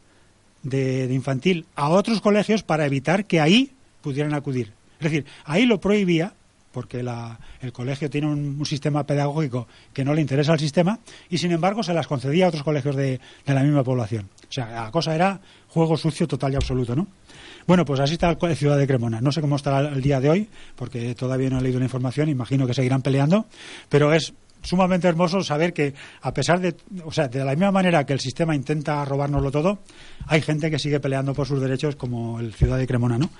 de, 0.62 1.06
de 1.06 1.14
infantil 1.14 1.66
a 1.74 1.88
otros 1.88 2.20
colegios 2.20 2.62
para 2.62 2.86
evitar 2.86 3.24
que 3.24 3.40
ahí 3.40 3.72
pudieran 4.02 4.34
acudir. 4.34 4.72
Es 5.00 5.04
decir, 5.04 5.24
ahí 5.44 5.66
lo 5.66 5.80
prohibía 5.80 6.32
porque 6.72 7.02
la- 7.02 7.40
el 7.60 7.72
colegio 7.72 8.08
tiene 8.08 8.28
un, 8.28 8.64
sistema 8.64 9.04
pedagógico 9.04 9.66
que 9.92 10.04
no 10.04 10.14
le 10.14 10.20
interesa 10.20 10.52
al 10.52 10.60
sistema 10.60 11.00
y 11.28 11.38
sin 11.38 11.50
embargo 11.50 11.82
se 11.82 11.92
las 11.92 12.06
concedía 12.06 12.44
a 12.46 12.48
otros 12.48 12.62
colegios 12.62 12.94
de, 12.94 13.18
de 13.44 13.54
la 13.54 13.62
misma 13.64 13.82
población. 13.82 14.28
O 14.48 14.52
sea, 14.52 14.68
la 14.84 14.90
cosa 14.92 15.14
era 15.14 15.40
juego 15.68 15.96
sucio 15.96 16.28
total 16.28 16.52
y 16.52 16.56
absoluto, 16.56 16.94
¿no? 16.94 17.08
Bueno, 17.66 17.84
pues 17.84 17.98
así 18.00 18.12
está 18.14 18.36
la 18.40 18.54
ciudad 18.54 18.78
de 18.78 18.86
Cremona. 18.86 19.20
No 19.20 19.32
sé 19.32 19.40
cómo 19.40 19.56
estará 19.56 19.88
el 19.88 20.00
día 20.02 20.20
de 20.20 20.30
hoy, 20.30 20.48
porque 20.76 21.14
todavía 21.14 21.50
no 21.50 21.58
he 21.58 21.62
leído 21.62 21.78
la 21.78 21.84
información, 21.86 22.28
imagino 22.28 22.66
que 22.66 22.74
seguirán 22.74 23.02
peleando, 23.02 23.46
pero 23.88 24.12
es 24.12 24.32
sumamente 24.62 25.08
hermoso 25.08 25.42
saber 25.42 25.72
que 25.72 25.94
a 26.22 26.32
pesar 26.34 26.60
de, 26.60 26.76
o 27.04 27.12
sea, 27.12 27.28
de 27.28 27.44
la 27.44 27.52
misma 27.52 27.70
manera 27.72 28.04
que 28.04 28.12
el 28.12 28.20
sistema 28.20 28.54
intenta 28.54 29.04
robárnoslo 29.04 29.50
todo, 29.50 29.78
hay 30.26 30.40
gente 30.42 30.70
que 30.70 30.78
sigue 30.78 31.00
peleando 31.00 31.34
por 31.34 31.46
sus 31.46 31.60
derechos 31.60 31.96
como 31.96 32.38
el 32.40 32.52
ciudad 32.54 32.78
de 32.78 32.86
Cremona, 32.86 33.18
¿no? 33.18 33.30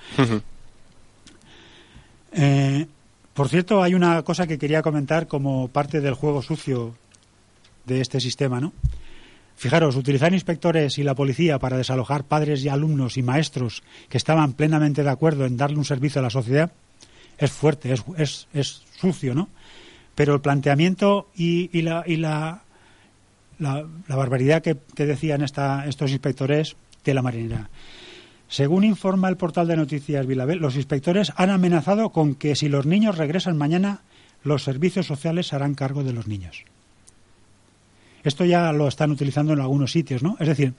Eh, 2.31 2.87
por 3.33 3.49
cierto, 3.49 3.81
hay 3.81 3.93
una 3.93 4.21
cosa 4.23 4.47
que 4.47 4.57
quería 4.57 4.81
comentar 4.81 5.27
como 5.27 5.67
parte 5.67 6.01
del 6.01 6.13
juego 6.13 6.41
sucio 6.41 6.95
de 7.85 8.01
este 8.01 8.19
sistema, 8.19 8.59
¿no? 8.59 8.73
Fijaros, 9.55 9.95
utilizar 9.95 10.33
inspectores 10.33 10.97
y 10.97 11.03
la 11.03 11.13
policía 11.13 11.59
para 11.59 11.77
desalojar 11.77 12.23
padres 12.23 12.63
y 12.63 12.69
alumnos 12.69 13.17
y 13.17 13.21
maestros 13.21 13.83
que 14.09 14.17
estaban 14.17 14.53
plenamente 14.53 15.03
de 15.03 15.09
acuerdo 15.09 15.45
en 15.45 15.55
darle 15.55 15.77
un 15.77 15.85
servicio 15.85 16.19
a 16.19 16.23
la 16.23 16.29
sociedad 16.29 16.71
es 17.37 17.51
fuerte, 17.51 17.93
es, 18.17 18.47
es, 18.53 18.81
sucio, 18.99 19.33
¿no? 19.33 19.49
Pero 20.15 20.35
el 20.35 20.41
planteamiento 20.41 21.29
y, 21.35 21.81
la, 21.81 22.03
y 22.05 22.17
la, 22.17 22.63
la, 23.59 23.85
la 24.07 24.15
barbaridad 24.15 24.61
que, 24.61 24.77
que 24.95 25.05
decían 25.05 25.41
esta, 25.41 25.87
estos 25.87 26.11
inspectores 26.11 26.75
de 27.03 27.13
la 27.13 27.21
marinera. 27.21 27.69
Según 28.51 28.83
informa 28.83 29.29
el 29.29 29.37
portal 29.37 29.65
de 29.69 29.77
noticias 29.77 30.27
Vilabel, 30.27 30.59
los 30.59 30.75
inspectores 30.75 31.31
han 31.37 31.49
amenazado 31.51 32.09
con 32.09 32.35
que 32.35 32.57
si 32.57 32.67
los 32.67 32.85
niños 32.85 33.17
regresan 33.17 33.57
mañana, 33.57 34.01
los 34.43 34.65
servicios 34.65 35.07
sociales 35.07 35.47
se 35.47 35.55
harán 35.55 35.73
cargo 35.73 36.03
de 36.03 36.11
los 36.11 36.27
niños. 36.27 36.65
Esto 38.25 38.43
ya 38.43 38.73
lo 38.73 38.89
están 38.89 39.09
utilizando 39.09 39.53
en 39.53 39.61
algunos 39.61 39.93
sitios, 39.93 40.21
¿no? 40.21 40.35
Es 40.37 40.49
decir, 40.49 40.73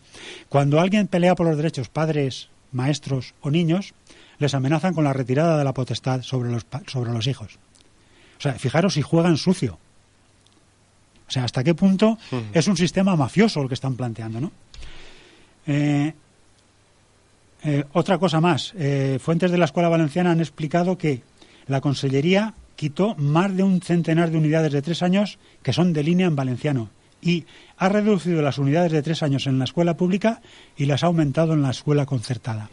cuando 0.51 0.81
alguien 0.81 1.09
pelea 1.09 1.35
por 1.35 1.47
los 1.47 1.57
derechos, 1.57 1.89
padres, 1.89 2.51
maestros 2.73 3.33
o 3.41 3.51
niños, 3.51 3.95
les 4.39 4.53
amenazan 4.53 4.93
con 4.93 5.05
la 5.05 5.15
retirada 5.15 5.57
de 5.57 5.65
la 5.65 5.73
potestad 5.73 6.21
sobre 6.21 6.51
los, 6.51 6.67
sobre 6.89 7.11
los 7.11 7.27
hijos. 7.27 7.59
O 8.37 8.43
sea, 8.43 8.53
fijaros 8.53 8.93
si 8.93 9.01
juegan 9.01 9.39
sucio. 9.39 9.79
O 11.27 11.31
sea, 11.31 11.45
hasta 11.45 11.65
qué 11.65 11.75
punto 11.75 12.19
es 12.53 12.69
un 12.69 12.77
sistema 12.77 13.17
mafioso 13.17 13.63
el 13.63 13.69
que 13.69 13.75
están 13.75 13.97
planteando, 13.97 14.43
¿no? 14.43 14.53
Eh, 15.67 16.13
eh, 17.65 17.85
otra 17.93 18.19
cosa 18.19 18.41
más. 18.41 18.73
Eh, 18.77 19.19
fuentes 19.21 19.51
de 19.51 19.59
la 19.59 19.67
Escuela 19.67 19.89
Valenciana 19.89 20.33
han 20.33 20.41
explicado 20.41 20.99
que 20.99 21.23
la 21.67 21.81
Consellería 21.81 22.55
quitó 22.77 23.15
más 23.17 23.57
de 23.57 23.63
un 23.63 23.81
centenar 23.81 24.31
de 24.31 24.39
unidades 24.39 24.73
de 24.73 24.83
tres 24.83 25.03
años 25.03 25.39
que 25.63 25.73
son 25.73 25.93
de 25.93 26.03
línea 26.03 26.27
en 26.27 26.35
valenciano 26.37 26.91
y 27.21 27.45
ha 27.77 27.89
reducido 27.89 28.43
las 28.43 28.59
unidades 28.59 28.91
de 28.91 29.03
tres 29.03 29.23
años 29.23 29.47
en 29.47 29.59
la 29.59 29.65
escuela 29.65 29.97
pública 29.97 30.43
y 30.77 30.87
las 30.87 31.05
ha 31.05 31.07
aumentado 31.07 31.53
en 31.53 31.63
la 31.63 31.71
escuela 31.71 32.05
concertada. 32.05 32.69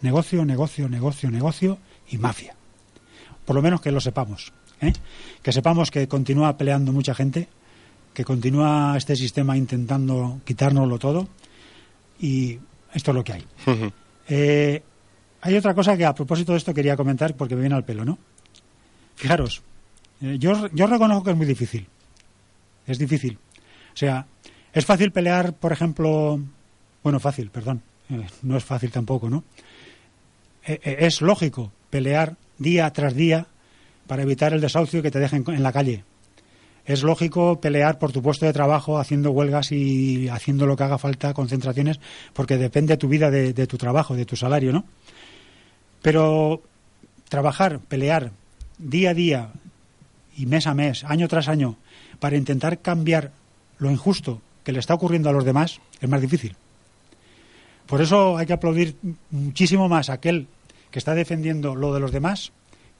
Negocio, 0.00 0.44
negocio, 0.44 0.88
negocio, 0.88 1.30
negocio 1.30 1.78
y 2.10 2.18
mafia. 2.18 2.56
Por 3.44 3.54
lo 3.54 3.62
menos 3.62 3.80
que 3.80 3.92
lo 3.92 4.00
sepamos. 4.00 4.52
¿eh? 4.80 4.92
Que 5.42 5.52
sepamos 5.52 5.92
que 5.92 6.08
continúa 6.08 6.56
peleando 6.56 6.92
mucha 6.92 7.14
gente, 7.14 7.48
que 8.12 8.24
continúa 8.24 8.94
este 8.96 9.14
sistema 9.14 9.56
intentando 9.56 10.40
quitárnoslo 10.44 10.98
todo 10.98 11.28
y 12.20 12.58
esto 12.92 13.12
es 13.12 13.14
lo 13.14 13.24
que 13.24 13.32
hay. 13.34 13.44
Eh, 14.28 14.82
hay 15.40 15.56
otra 15.56 15.74
cosa 15.74 15.96
que 15.96 16.04
a 16.04 16.14
propósito 16.14 16.52
de 16.52 16.58
esto 16.58 16.74
quería 16.74 16.96
comentar 16.96 17.36
porque 17.36 17.54
me 17.54 17.62
viene 17.62 17.76
al 17.76 17.84
pelo, 17.84 18.04
¿no? 18.04 18.18
Fijaros, 19.16 19.62
eh, 20.20 20.36
yo, 20.38 20.54
reconozco 20.86 21.24
que 21.24 21.30
es 21.30 21.36
muy 21.36 21.46
difícil. 21.46 21.86
Es 22.86 22.98
difícil. 22.98 23.38
O 23.92 23.96
sea, 23.96 24.26
es 24.72 24.84
fácil 24.84 25.12
pelear, 25.12 25.54
por 25.54 25.72
ejemplo, 25.72 26.40
bueno, 27.02 27.20
fácil, 27.20 27.50
perdón, 27.50 27.82
eh, 28.10 28.26
no 28.42 28.56
es 28.56 28.64
fácil 28.64 28.90
tampoco, 28.90 29.28
¿no? 29.28 29.44
Es 30.64 31.20
lógico 31.20 31.72
pelear 31.90 32.36
día 32.56 32.88
tras 32.92 33.16
día 33.16 33.48
para 34.06 34.22
evitar 34.22 34.52
el 34.52 34.60
desahucio 34.60 35.02
que 35.02 35.10
te 35.10 35.18
dejen 35.18 35.44
en 35.48 35.62
la 35.62 35.72
calle. 35.72 36.04
Es 36.84 37.02
lógico 37.02 37.60
pelear 37.60 37.98
por 37.98 38.12
tu 38.12 38.22
puesto 38.22 38.44
de 38.44 38.52
trabajo 38.52 38.98
haciendo 38.98 39.30
huelgas 39.30 39.70
y 39.70 40.28
haciendo 40.28 40.66
lo 40.66 40.76
que 40.76 40.82
haga 40.82 40.98
falta, 40.98 41.32
concentraciones, 41.32 42.00
porque 42.32 42.58
depende 42.58 42.96
tu 42.96 43.08
vida 43.08 43.30
de, 43.30 43.52
de 43.52 43.66
tu 43.66 43.78
trabajo, 43.78 44.16
de 44.16 44.26
tu 44.26 44.36
salario, 44.36 44.72
¿no? 44.72 44.84
Pero 46.02 46.62
trabajar, 47.28 47.78
pelear 47.78 48.32
día 48.78 49.10
a 49.10 49.14
día 49.14 49.50
y 50.36 50.46
mes 50.46 50.66
a 50.66 50.74
mes, 50.74 51.04
año 51.04 51.28
tras 51.28 51.48
año, 51.48 51.76
para 52.18 52.36
intentar 52.36 52.80
cambiar 52.80 53.32
lo 53.78 53.90
injusto 53.90 54.42
que 54.64 54.72
le 54.72 54.78
está 54.78 54.94
ocurriendo 54.94 55.28
a 55.28 55.32
los 55.32 55.44
demás, 55.44 55.80
es 56.00 56.08
más 56.08 56.20
difícil. 56.20 56.56
Por 57.86 58.00
eso 58.00 58.38
hay 58.38 58.46
que 58.46 58.52
aplaudir 58.52 58.96
muchísimo 59.30 59.88
más 59.88 60.08
a 60.08 60.14
aquel 60.14 60.46
que 60.90 60.98
está 60.98 61.14
defendiendo 61.14 61.74
lo 61.74 61.92
de 61.92 62.00
los 62.00 62.12
demás 62.12 62.52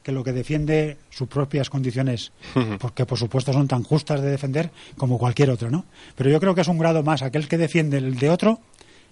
que 0.02 0.12
lo 0.12 0.24
que 0.24 0.32
defiende 0.32 0.96
sus 1.10 1.28
propias 1.28 1.70
condiciones, 1.70 2.32
porque 2.78 3.06
por 3.06 3.18
supuesto 3.18 3.52
son 3.52 3.68
tan 3.68 3.82
justas 3.82 4.20
de 4.20 4.30
defender 4.30 4.70
como 4.96 5.18
cualquier 5.18 5.50
otro, 5.50 5.70
¿no? 5.70 5.84
Pero 6.16 6.30
yo 6.30 6.40
creo 6.40 6.54
que 6.54 6.62
es 6.62 6.68
un 6.68 6.78
grado 6.78 7.02
más 7.02 7.22
aquel 7.22 7.48
que 7.48 7.58
defiende 7.58 7.98
el 7.98 8.18
de 8.18 8.30
otro, 8.30 8.60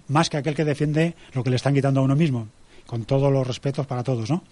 más 0.07 0.29
que 0.29 0.37
aquel 0.37 0.55
que 0.55 0.65
defiende 0.65 1.15
lo 1.33 1.43
que 1.43 1.49
le 1.49 1.55
están 1.55 1.73
quitando 1.73 2.01
a 2.01 2.03
uno 2.03 2.15
mismo, 2.15 2.47
con 2.85 3.05
todos 3.05 3.31
los 3.31 3.47
respetos 3.47 3.87
para 3.87 4.03
todos, 4.03 4.29
¿no? 4.29 4.43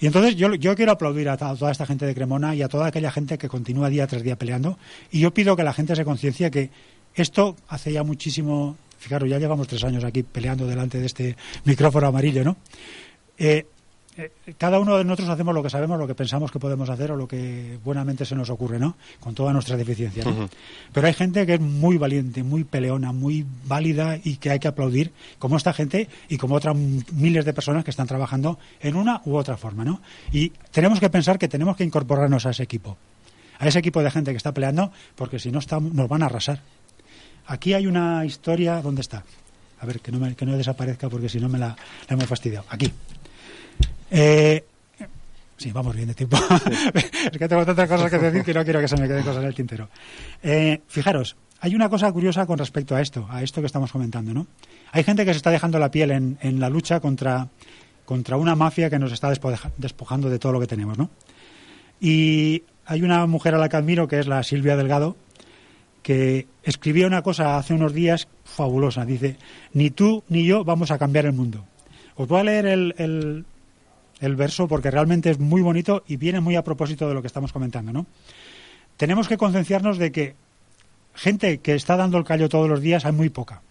Y 0.00 0.06
entonces 0.06 0.36
yo, 0.36 0.54
yo 0.54 0.76
quiero 0.76 0.92
aplaudir 0.92 1.28
a, 1.28 1.36
toda 1.36 1.72
esta 1.72 1.84
gente 1.84 2.06
de 2.06 2.14
Cremona 2.14 2.54
y 2.54 2.62
a 2.62 2.68
toda 2.68 2.86
aquella 2.86 3.10
gente 3.10 3.36
que 3.36 3.48
continúa 3.48 3.88
día 3.88 4.06
tras 4.06 4.22
día 4.22 4.36
peleando. 4.36 4.78
Y 5.10 5.20
yo 5.20 5.34
pido 5.34 5.56
que 5.56 5.64
la 5.64 5.72
gente 5.72 5.96
se 5.96 6.04
conciencie 6.04 6.50
que 6.50 6.70
esto 7.14 7.56
hace 7.68 7.92
ya 7.92 8.04
muchísimo, 8.04 8.76
fijaros, 8.98 9.28
ya 9.28 9.38
llevamos 9.38 9.66
tres 9.66 9.82
años 9.82 10.04
aquí 10.04 10.22
peleando 10.22 10.66
delante 10.66 10.98
de 11.00 11.06
este 11.06 11.36
micrófono 11.64 12.06
amarillo, 12.06 12.44
¿no? 12.44 12.56
Eh, 13.38 13.66
cada 14.56 14.78
uno 14.78 14.96
de 14.98 15.04
nosotros 15.04 15.28
hacemos 15.28 15.54
lo 15.54 15.62
que 15.62 15.70
sabemos, 15.70 15.98
lo 15.98 16.06
que 16.06 16.14
pensamos 16.14 16.50
que 16.50 16.58
podemos 16.58 16.88
hacer 16.90 17.12
o 17.12 17.16
lo 17.16 17.28
que 17.28 17.78
buenamente 17.84 18.24
se 18.24 18.34
nos 18.34 18.50
ocurre, 18.50 18.78
¿no? 18.78 18.96
Con 19.20 19.34
todas 19.34 19.52
nuestras 19.52 19.78
deficiencias. 19.78 20.26
¿no? 20.26 20.48
Pero 20.92 21.06
hay 21.06 21.14
gente 21.14 21.46
que 21.46 21.54
es 21.54 21.60
muy 21.60 21.98
valiente, 21.98 22.42
muy 22.42 22.64
peleona, 22.64 23.12
muy 23.12 23.46
válida 23.64 24.18
y 24.22 24.36
que 24.36 24.50
hay 24.50 24.58
que 24.58 24.68
aplaudir, 24.68 25.12
como 25.38 25.56
esta 25.56 25.72
gente 25.72 26.08
y 26.28 26.38
como 26.38 26.56
otras 26.56 26.76
miles 26.76 27.44
de 27.44 27.52
personas 27.52 27.84
que 27.84 27.90
están 27.90 28.06
trabajando 28.06 28.58
en 28.80 28.96
una 28.96 29.22
u 29.24 29.36
otra 29.36 29.56
forma, 29.56 29.84
¿no? 29.84 30.00
Y 30.32 30.50
tenemos 30.70 31.00
que 31.00 31.10
pensar 31.10 31.38
que 31.38 31.48
tenemos 31.48 31.76
que 31.76 31.84
incorporarnos 31.84 32.46
a 32.46 32.50
ese 32.50 32.62
equipo, 32.62 32.96
a 33.58 33.68
ese 33.68 33.78
equipo 33.78 34.02
de 34.02 34.10
gente 34.10 34.30
que 34.32 34.36
está 34.36 34.52
peleando, 34.52 34.92
porque 35.14 35.38
si 35.38 35.50
no 35.50 35.60
nos 35.92 36.08
van 36.08 36.22
a 36.22 36.26
arrasar. 36.26 36.60
Aquí 37.46 37.72
hay 37.72 37.86
una 37.86 38.24
historia, 38.26 38.82
¿dónde 38.82 39.00
está? 39.00 39.24
A 39.80 39.86
ver, 39.86 40.00
que 40.00 40.12
no, 40.12 40.18
me, 40.18 40.34
que 40.34 40.44
no 40.44 40.56
desaparezca 40.56 41.08
porque 41.08 41.28
si 41.28 41.38
no 41.38 41.48
me 41.48 41.58
la, 41.58 41.68
la 41.68 42.14
hemos 42.14 42.26
fastidiado. 42.26 42.66
Aquí. 42.68 42.92
Eh, 44.10 44.64
sí, 45.56 45.70
vamos 45.72 45.94
bien 45.94 46.08
de 46.08 46.14
tiempo. 46.14 46.36
es 46.94 47.38
que 47.38 47.48
tengo 47.48 47.64
tantas 47.66 47.88
cosas 47.88 48.10
que 48.10 48.18
decir 48.18 48.42
que 48.44 48.54
no 48.54 48.64
quiero 48.64 48.80
que 48.80 48.88
se 48.88 48.96
me 48.96 49.06
queden 49.08 49.22
cosas 49.24 49.42
en 49.42 49.48
el 49.48 49.54
tintero. 49.54 49.88
Eh, 50.42 50.80
fijaros, 50.88 51.36
hay 51.60 51.74
una 51.74 51.88
cosa 51.88 52.10
curiosa 52.12 52.46
con 52.46 52.58
respecto 52.58 52.94
a 52.94 53.00
esto, 53.00 53.26
a 53.30 53.42
esto 53.42 53.60
que 53.60 53.66
estamos 53.66 53.90
comentando, 53.92 54.32
¿no? 54.32 54.46
Hay 54.92 55.04
gente 55.04 55.24
que 55.24 55.32
se 55.32 55.38
está 55.38 55.50
dejando 55.50 55.78
la 55.78 55.90
piel 55.90 56.10
en, 56.10 56.60
la 56.60 56.70
lucha 56.70 57.00
contra, 57.00 57.48
contra 58.04 58.36
una 58.36 58.54
mafia 58.54 58.88
que 58.90 58.98
nos 58.98 59.12
está 59.12 59.28
despoja- 59.30 59.70
despojando 59.76 60.30
de 60.30 60.38
todo 60.38 60.52
lo 60.52 60.60
que 60.60 60.66
tenemos, 60.66 60.96
¿no? 60.96 61.10
Y 62.00 62.62
hay 62.86 63.02
una 63.02 63.26
mujer 63.26 63.54
a 63.54 63.58
la 63.58 63.68
que 63.68 63.76
admiro, 63.76 64.08
que 64.08 64.18
es 64.20 64.26
la 64.28 64.42
Silvia 64.44 64.76
Delgado, 64.76 65.16
que 66.02 66.46
escribió 66.62 67.06
una 67.06 67.22
cosa 67.22 67.58
hace 67.58 67.74
unos 67.74 67.92
días 67.92 68.28
fabulosa. 68.44 69.04
Dice, 69.04 69.36
ni 69.74 69.90
tú 69.90 70.22
ni 70.28 70.44
yo 70.46 70.64
vamos 70.64 70.90
a 70.90 70.96
cambiar 70.98 71.26
el 71.26 71.32
mundo. 71.32 71.64
Os 72.14 72.28
voy 72.28 72.40
a 72.40 72.44
leer 72.44 72.66
el- 72.66 73.44
el 74.20 74.36
verso 74.36 74.68
porque 74.68 74.90
realmente 74.90 75.30
es 75.30 75.38
muy 75.38 75.62
bonito 75.62 76.02
y 76.06 76.16
viene 76.16 76.40
muy 76.40 76.56
a 76.56 76.64
propósito 76.64 77.08
de 77.08 77.14
lo 77.14 77.20
que 77.20 77.26
estamos 77.26 77.52
comentando, 77.52 77.92
¿no? 77.92 78.06
Tenemos 78.96 79.28
que 79.28 79.36
concienciarnos 79.36 79.98
de 79.98 80.10
que 80.10 80.34
gente 81.14 81.58
que 81.58 81.74
está 81.74 81.96
dando 81.96 82.18
el 82.18 82.24
callo 82.24 82.48
todos 82.48 82.68
los 82.68 82.80
días 82.80 83.04
hay 83.04 83.12
muy 83.12 83.28
poca. 83.28 83.62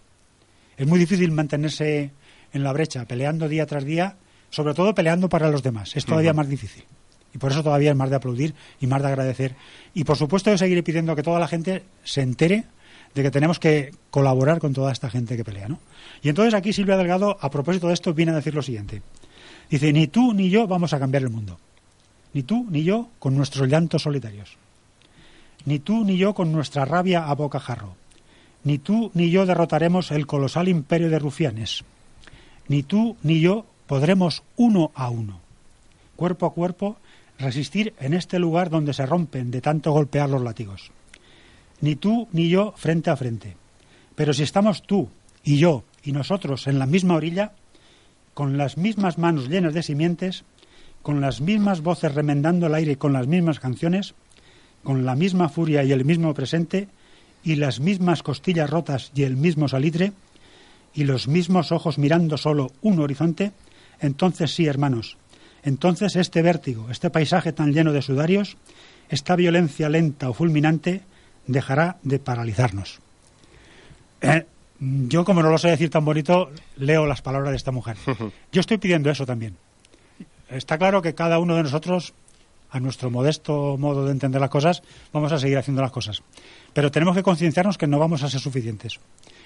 Es 0.76 0.86
muy 0.86 0.98
difícil 0.98 1.32
mantenerse 1.32 2.12
en 2.52 2.62
la 2.62 2.72
brecha, 2.72 3.04
peleando 3.04 3.48
día 3.48 3.66
tras 3.66 3.84
día, 3.84 4.16
sobre 4.50 4.74
todo 4.74 4.94
peleando 4.94 5.28
para 5.28 5.50
los 5.50 5.62
demás. 5.62 5.96
Es 5.96 6.06
todavía 6.06 6.32
más 6.32 6.48
difícil. 6.48 6.84
Y 7.34 7.38
por 7.38 7.52
eso 7.52 7.62
todavía 7.62 7.90
es 7.90 7.96
más 7.96 8.10
de 8.10 8.16
aplaudir 8.16 8.54
y 8.80 8.86
más 8.86 9.02
de 9.02 9.08
agradecer. 9.08 9.54
Y 9.92 10.04
por 10.04 10.16
supuesto, 10.16 10.50
yo 10.50 10.56
seguiré 10.56 10.82
pidiendo 10.82 11.14
que 11.14 11.22
toda 11.22 11.38
la 11.38 11.48
gente 11.48 11.84
se 12.04 12.22
entere 12.22 12.64
de 13.14 13.22
que 13.22 13.30
tenemos 13.30 13.58
que 13.58 13.90
colaborar 14.10 14.60
con 14.60 14.72
toda 14.72 14.92
esta 14.92 15.10
gente 15.10 15.36
que 15.36 15.44
pelea. 15.44 15.68
¿no? 15.68 15.78
Y 16.22 16.28
entonces 16.28 16.54
aquí 16.54 16.72
Silvia 16.72 16.96
Delgado, 16.96 17.36
a 17.40 17.50
propósito 17.50 17.88
de 17.88 17.94
esto, 17.94 18.14
viene 18.14 18.32
a 18.32 18.36
decir 18.36 18.54
lo 18.54 18.62
siguiente. 18.62 19.02
Dice, 19.70 19.92
ni 19.92 20.06
tú 20.06 20.32
ni 20.32 20.50
yo 20.50 20.66
vamos 20.66 20.92
a 20.92 20.98
cambiar 20.98 21.24
el 21.24 21.30
mundo. 21.30 21.58
Ni 22.32 22.42
tú 22.42 22.66
ni 22.70 22.84
yo 22.84 23.08
con 23.18 23.36
nuestros 23.36 23.68
llantos 23.68 24.02
solitarios. 24.02 24.56
Ni 25.64 25.78
tú 25.78 26.04
ni 26.04 26.16
yo 26.16 26.34
con 26.34 26.52
nuestra 26.52 26.84
rabia 26.84 27.28
a 27.28 27.34
bocajarro. 27.34 27.94
Ni 28.64 28.78
tú 28.78 29.10
ni 29.14 29.30
yo 29.30 29.46
derrotaremos 29.46 30.10
el 30.10 30.26
colosal 30.26 30.68
imperio 30.68 31.10
de 31.10 31.18
rufianes. 31.18 31.84
Ni 32.68 32.82
tú 32.82 33.16
ni 33.22 33.40
yo 33.40 33.66
podremos 33.86 34.42
uno 34.56 34.90
a 34.94 35.08
uno, 35.08 35.40
cuerpo 36.16 36.46
a 36.46 36.52
cuerpo, 36.52 36.96
resistir 37.38 37.94
en 38.00 38.14
este 38.14 38.38
lugar 38.38 38.68
donde 38.68 38.92
se 38.92 39.06
rompen 39.06 39.50
de 39.50 39.60
tanto 39.60 39.92
golpear 39.92 40.28
los 40.28 40.42
látigos. 40.42 40.90
Ni 41.80 41.96
tú 41.96 42.28
ni 42.32 42.48
yo 42.48 42.74
frente 42.76 43.10
a 43.10 43.16
frente. 43.16 43.56
Pero 44.14 44.34
si 44.34 44.42
estamos 44.42 44.82
tú 44.82 45.08
y 45.44 45.58
yo 45.58 45.84
y 46.02 46.12
nosotros 46.12 46.66
en 46.66 46.78
la 46.78 46.86
misma 46.86 47.14
orilla, 47.14 47.52
con 48.38 48.56
las 48.56 48.76
mismas 48.76 49.18
manos 49.18 49.48
llenas 49.48 49.74
de 49.74 49.82
simientes, 49.82 50.44
con 51.02 51.20
las 51.20 51.40
mismas 51.40 51.80
voces 51.80 52.14
remendando 52.14 52.68
el 52.68 52.74
aire 52.76 52.96
con 52.96 53.12
las 53.12 53.26
mismas 53.26 53.58
canciones, 53.58 54.14
con 54.84 55.04
la 55.04 55.16
misma 55.16 55.48
furia 55.48 55.82
y 55.82 55.90
el 55.90 56.04
mismo 56.04 56.32
presente, 56.34 56.86
y 57.42 57.56
las 57.56 57.80
mismas 57.80 58.22
costillas 58.22 58.70
rotas 58.70 59.10
y 59.12 59.24
el 59.24 59.36
mismo 59.36 59.66
salitre, 59.66 60.12
y 60.94 61.02
los 61.02 61.26
mismos 61.26 61.72
ojos 61.72 61.98
mirando 61.98 62.36
solo 62.36 62.70
un 62.80 63.00
horizonte, 63.00 63.50
entonces 63.98 64.54
sí, 64.54 64.66
hermanos, 64.66 65.16
entonces 65.64 66.14
este 66.14 66.40
vértigo, 66.40 66.92
este 66.92 67.10
paisaje 67.10 67.52
tan 67.52 67.72
lleno 67.72 67.92
de 67.92 68.02
sudarios, 68.02 68.56
esta 69.08 69.34
violencia 69.34 69.88
lenta 69.88 70.30
o 70.30 70.32
fulminante, 70.32 71.00
dejará 71.48 71.96
de 72.04 72.20
paralizarnos. 72.20 73.00
Eh, 74.20 74.46
yo, 74.80 75.24
como 75.24 75.42
no 75.42 75.50
lo 75.50 75.58
sé 75.58 75.68
decir 75.68 75.90
tan 75.90 76.04
bonito, 76.04 76.50
leo 76.76 77.06
las 77.06 77.22
palabras 77.22 77.50
de 77.50 77.56
esta 77.56 77.72
mujer. 77.72 77.96
Yo 78.52 78.60
estoy 78.60 78.78
pidiendo 78.78 79.10
eso 79.10 79.26
también. 79.26 79.56
Está 80.48 80.78
claro 80.78 81.02
que 81.02 81.14
cada 81.14 81.38
uno 81.38 81.56
de 81.56 81.64
nosotros, 81.64 82.14
a 82.70 82.80
nuestro 82.80 83.10
modesto 83.10 83.76
modo 83.76 84.06
de 84.06 84.12
entender 84.12 84.40
las 84.40 84.50
cosas, 84.50 84.82
vamos 85.12 85.32
a 85.32 85.38
seguir 85.38 85.58
haciendo 85.58 85.82
las 85.82 85.90
cosas. 85.90 86.22
Pero 86.72 86.90
tenemos 86.90 87.16
que 87.16 87.22
concienciarnos 87.22 87.76
que 87.76 87.86
no 87.86 87.98
vamos 87.98 88.22
a 88.22 88.30
ser 88.30 88.40
suficientes. 88.40 89.00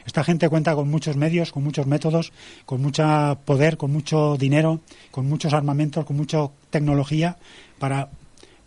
Esta 0.05 0.25
gente 0.25 0.49
cuenta 0.49 0.75
con 0.75 0.91
muchos 0.91 1.17
medios, 1.17 1.53
con 1.53 1.63
muchos 1.63 1.87
métodos, 1.87 2.33
con 2.67 2.83
mucho 2.83 3.39
poder, 3.45 3.77
con 3.77 3.93
mucho 3.93 4.37
dinero, 4.37 4.81
con 5.11 5.29
muchos 5.29 5.53
armamentos, 5.53 6.05
con 6.05 6.17
mucha 6.17 6.49
tecnología 6.71 7.37
para 7.79 8.09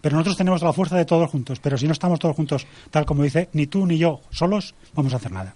pero 0.06 0.18
nosotros 0.18 0.38
tenemos 0.38 0.62
la 0.62 0.72
fuerza 0.72 0.98
de 0.98 1.06
todos 1.06 1.32
juntos, 1.32 1.60
pero 1.60 1.80
si 1.80 1.88
no 1.88 1.94
estamos 1.94 2.20
todos 2.20 2.36
juntos, 2.36 2.68
tal 2.92 3.08
como 3.08 3.24
dice, 3.24 3.50
ni 3.54 3.66
tú 3.66 3.88
ni 3.88 3.98
yo 3.98 4.22
solos 4.30 4.76
vamos 4.94 5.14
a 5.14 5.16
hacer 5.16 5.32
nada. 5.32 5.56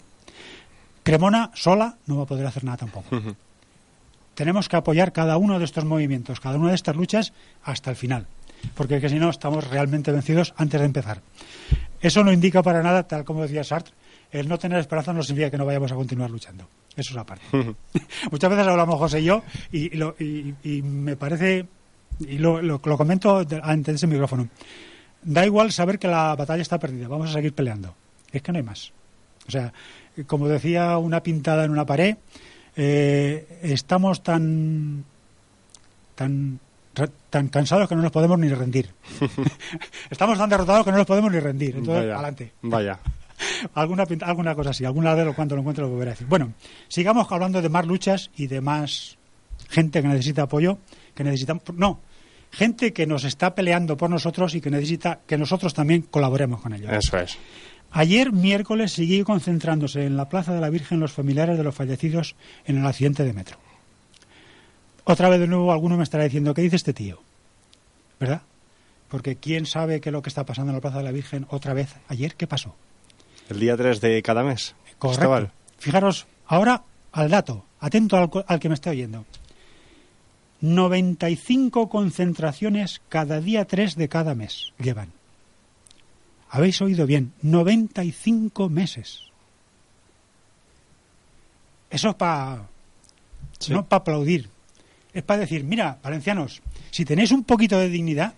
Cremona 1.09 1.51
sola 1.53 1.97
no 2.07 2.17
va 2.17 2.23
a 2.23 2.27
poder 2.27 2.45
hacer 2.45 2.63
nada 2.63 2.77
tampoco. 2.77 3.07
Tenemos 4.35 4.69
que 4.69 4.75
apoyar 4.77 5.11
cada 5.11 5.37
uno 5.37 5.59
de 5.59 5.65
estos 5.65 5.83
movimientos, 5.85 6.39
cada 6.39 6.57
una 6.57 6.69
de 6.69 6.75
estas 6.75 6.95
luchas 6.95 7.33
hasta 7.63 7.89
el 7.89 7.95
final, 7.97 8.25
porque 8.75 9.01
que 9.01 9.09
si 9.09 9.15
no 9.19 9.29
estamos 9.29 9.67
realmente 9.67 10.11
vencidos 10.11 10.53
antes 10.57 10.79
de 10.79 10.85
empezar. 10.85 11.21
Eso 12.01 12.23
no 12.23 12.31
indica 12.31 12.63
para 12.63 12.81
nada, 12.81 13.03
tal 13.03 13.25
como 13.25 13.41
decía 13.41 13.63
Sartre, 13.65 13.93
el 14.31 14.47
no 14.47 14.57
tener 14.57 14.79
esperanza 14.79 15.11
no 15.11 15.23
significa 15.23 15.51
que 15.51 15.57
no 15.57 15.65
vayamos 15.65 15.91
a 15.91 15.95
continuar 15.95 16.29
luchando. 16.29 16.67
Eso 16.95 17.11
es 17.11 17.17
aparte. 17.17 17.43
Muchas 18.31 18.49
veces 18.49 18.67
hablamos 18.67 18.97
José 18.97 19.19
y 19.19 19.23
yo 19.25 19.43
y, 19.71 19.89
lo- 19.97 20.15
y- 20.19 20.53
y 20.63 20.81
me 20.81 21.17
parece, 21.17 21.65
y 22.19 22.37
lo, 22.37 22.61
lo- 22.61 22.79
lo 22.83 22.97
comento 22.97 23.43
de- 23.43 23.59
ante 23.61 23.91
ese 23.91 24.07
micrófono, 24.07 24.47
da 25.21 25.45
igual 25.45 25.73
saber 25.73 25.99
que 25.99 26.07
la 26.07 26.35
batalla 26.35 26.61
está 26.61 26.79
perdida, 26.79 27.09
vamos 27.09 27.29
a 27.31 27.33
seguir 27.33 27.53
peleando. 27.53 27.93
Es 28.31 28.41
que 28.41 28.51
no 28.53 28.57
hay 28.59 28.63
más. 28.63 28.93
O 29.47 29.51
sea, 29.51 29.73
como 30.27 30.47
decía 30.47 30.97
una 30.97 31.21
pintada 31.21 31.65
en 31.65 31.71
una 31.71 31.85
pared, 31.85 32.17
eh, 32.75 33.59
estamos 33.61 34.23
tan 34.23 35.03
tan 36.15 36.59
tan 37.29 37.47
cansados 37.47 37.87
que 37.87 37.95
no 37.95 38.01
nos 38.01 38.11
podemos 38.11 38.37
ni 38.39 38.49
rendir. 38.49 38.89
estamos 40.09 40.37
tan 40.37 40.49
derrotados 40.49 40.83
que 40.83 40.91
no 40.91 40.97
nos 40.97 41.05
podemos 41.05 41.31
ni 41.31 41.39
rendir. 41.39 41.75
Entonces, 41.77 42.03
Vaya, 42.03 42.13
adelante. 42.15 42.51
Vaya. 42.61 42.99
Alguna, 43.73 44.05
alguna 44.21 44.53
cosa 44.53 44.71
así, 44.71 44.83
alguna 44.83 45.13
vez 45.13 45.33
cuando 45.33 45.55
lo 45.55 45.61
encuentre 45.61 45.83
lo 45.83 45.89
volveré 45.89 46.11
a 46.11 46.13
decir. 46.13 46.27
Bueno, 46.27 46.53
sigamos 46.89 47.31
hablando 47.31 47.61
de 47.61 47.69
más 47.69 47.85
luchas 47.85 48.31
y 48.35 48.47
de 48.47 48.59
más 48.59 49.17
gente 49.69 50.01
que 50.01 50.07
necesita 50.09 50.43
apoyo, 50.43 50.77
que 51.15 51.23
necesitamos, 51.23 51.63
no, 51.73 52.01
gente 52.51 52.93
que 52.93 53.07
nos 53.07 53.23
está 53.23 53.55
peleando 53.55 53.95
por 53.95 54.09
nosotros 54.09 54.55
y 54.55 54.61
que 54.61 54.69
necesita 54.69 55.19
que 55.25 55.37
nosotros 55.37 55.73
también 55.73 56.01
colaboremos 56.01 56.61
con 56.61 56.73
ellos. 56.73 56.91
Eso 56.91 57.17
es. 57.17 57.37
Ayer 57.91 58.31
miércoles 58.31 58.93
siguió 58.93 59.25
concentrándose 59.25 60.05
en 60.05 60.15
la 60.15 60.29
Plaza 60.29 60.53
de 60.53 60.61
la 60.61 60.69
Virgen 60.69 60.99
los 60.99 61.11
familiares 61.11 61.57
de 61.57 61.63
los 61.63 61.75
fallecidos 61.75 62.35
en 62.65 62.77
el 62.77 62.85
accidente 62.85 63.23
de 63.23 63.33
metro. 63.33 63.57
Otra 65.05 65.29
vez 65.29 65.39
de 65.39 65.47
nuevo 65.47 65.71
alguno 65.71 65.97
me 65.97 66.03
estará 66.03 66.23
diciendo, 66.23 66.53
¿qué 66.53 66.61
dice 66.61 66.75
este 66.75 66.93
tío? 66.93 67.19
¿Verdad? 68.19 68.41
Porque 69.07 69.37
quién 69.37 69.65
sabe 69.65 70.01
qué 70.01 70.09
es 70.09 70.13
lo 70.13 70.21
que 70.21 70.29
está 70.29 70.45
pasando 70.45 70.71
en 70.71 70.75
la 70.75 70.81
Plaza 70.81 70.99
de 70.99 71.03
la 71.03 71.11
Virgen 71.11 71.47
otra 71.49 71.73
vez 71.73 71.95
ayer, 72.09 72.35
¿qué 72.35 72.45
pasó? 72.45 72.75
El 73.49 73.59
día 73.59 73.75
3 73.75 73.99
de 74.01 74.21
cada 74.21 74.43
mes. 74.43 74.75
Correcto. 74.99 75.51
Fijaros, 75.79 76.27
ahora 76.45 76.83
al 77.11 77.29
dato, 77.29 77.65
atento 77.79 78.17
al, 78.47 78.59
que 78.59 78.69
me 78.69 78.75
esté 78.75 78.91
oyendo. 78.91 79.25
95 80.61 81.89
concentraciones 81.89 83.01
cada 83.09 83.39
día 83.39 83.65
3 83.65 83.95
de 83.95 84.09
cada 84.09 84.35
mes 84.35 84.73
llevan. 84.77 85.18
Habéis 86.49 86.81
oído 86.81 87.05
bien, 87.05 87.33
95 87.41 88.69
meses. 88.69 89.23
Eso 91.89 92.09
es 92.09 92.15
para 92.15 92.67
Sí. 93.59 93.73
no 93.73 93.85
para 93.85 93.99
aplaudir, 93.99 94.49
es 95.13 95.23
para 95.23 95.41
decir, 95.41 95.65
mira, 95.65 95.99
valencianos, 96.01 96.61
si 96.91 97.03
tenéis 97.03 97.31
un 97.31 97.43
poquito 97.43 97.77
de 97.77 97.89
dignidad, 97.89 98.33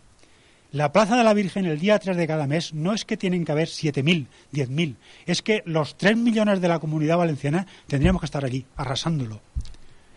la 0.72 0.92
Plaza 0.92 1.16
de 1.16 1.24
la 1.24 1.34
Virgen 1.34 1.66
el 1.66 1.80
día 1.80 2.00
3 2.00 2.18
de 2.18 2.26
cada 2.28 2.48
mes 2.48 2.74
no 2.74 2.94
es 2.94 3.06
que 3.06 3.18
tienen 3.18 3.46
que 3.46 3.52
haber 3.52 3.68
7.000, 3.68 4.28
10.000, 4.52 4.96
es 5.26 5.42
que 5.42 5.62
los 5.66 5.98
3 5.98 6.18
millones 6.18 6.62
de 6.62 6.68
la 6.70 6.80
comunidad 6.80 7.18
valenciana 7.18 7.68
tendríamos 7.88 8.22
que 8.22 8.26
estar 8.26 8.44
allí, 8.44 8.66
arrasándolo. 8.78 9.42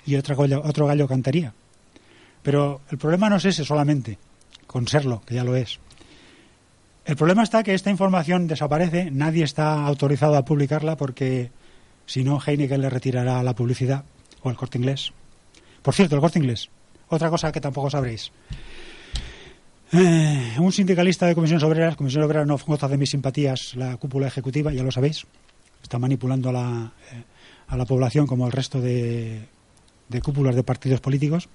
Y 0.07 0.17
otro 0.17 0.37
gallo, 0.37 0.63
otro 0.65 0.87
gallo 0.87 1.09
cantaría. 1.09 1.53
Pero 2.43 2.83
el 2.91 2.99
problema 2.99 3.29
no 3.29 3.37
es 3.37 3.45
ese 3.45 3.65
solamente, 3.65 4.19
con 4.67 4.87
serlo, 4.87 5.23
que 5.27 5.35
ya 5.35 5.45
lo 5.45 5.57
es. 5.57 5.81
El 7.05 7.17
problema 7.17 7.43
está 7.43 7.63
que 7.63 7.75
esta 7.75 7.91
información 7.91 8.47
desaparece, 8.47 9.11
nadie 9.11 9.45
está 9.45 9.85
autorizado 9.85 10.37
a 10.37 10.45
publicarla 10.45 10.97
porque 10.97 11.51
Si 12.07 12.23
no, 12.23 12.39
Heineken 12.45 12.81
le 12.81 12.91
retirará 12.91 13.43
la 13.43 13.55
publicidad 13.55 14.05
o 14.43 14.51
el 14.51 14.57
corte 14.57 14.79
inglés. 14.79 15.13
Por 15.83 15.95
cierto, 15.95 16.15
el 16.15 16.21
corte 16.21 16.39
inglés. 16.39 16.69
Otra 17.09 17.31
cosa 17.31 17.53
que 17.53 17.61
tampoco 17.61 17.91
sabréis. 17.91 18.31
Eh, 19.93 20.55
un 20.59 20.73
sindicalista 20.73 21.27
de 21.27 21.35
Comisiones 21.35 21.63
Obreras, 21.63 21.97
Comisiones 21.97 22.27
Obreras 22.27 22.47
no 22.47 22.59
goza 22.59 22.89
de 22.89 22.99
mis 22.99 23.11
simpatías 23.11 23.75
la 23.77 23.97
cúpula 23.97 24.27
ejecutiva, 24.27 24.73
ya 24.73 24.83
lo 24.83 24.91
sabéis. 24.91 25.27
Está 25.83 25.99
manipulando 25.99 26.49
a 26.49 26.53
la, 26.53 26.93
eh, 27.13 27.23
a 27.69 27.77
la 27.77 27.85
población 27.85 28.27
como 28.27 28.47
el 28.47 28.53
resto 28.53 28.81
de, 28.81 29.47
de 30.09 30.23
cúpulas 30.23 30.55
de 30.57 30.63
partidos 30.63 31.01
políticos. 31.01 31.49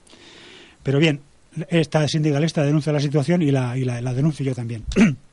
Pero 0.84 1.00
bien, 1.00 1.22
esta 1.70 2.08
sindicalista 2.08 2.64
denuncia 2.64 2.94
la 2.94 3.00
situación 3.00 3.42
y 3.42 3.52
la, 3.52 3.78
y 3.78 3.84
la, 3.84 4.02
la 4.02 4.14
denuncio 4.14 4.46
yo 4.46 4.56
también. 4.56 4.86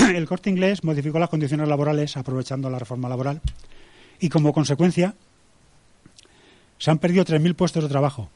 el 0.14 0.26
corte 0.26 0.50
inglés 0.50 0.84
modificó 0.84 1.18
las 1.18 1.28
condiciones 1.28 1.68
laborales 1.68 2.16
aprovechando 2.16 2.70
la 2.70 2.78
reforma 2.78 3.08
laboral 3.08 3.40
y 4.20 4.28
como 4.28 4.52
consecuencia 4.52 5.14
se 6.78 6.90
han 6.90 6.98
perdido 6.98 7.24
3.000 7.24 7.54
puestos 7.54 7.82
de 7.82 7.88
trabajo. 7.88 8.30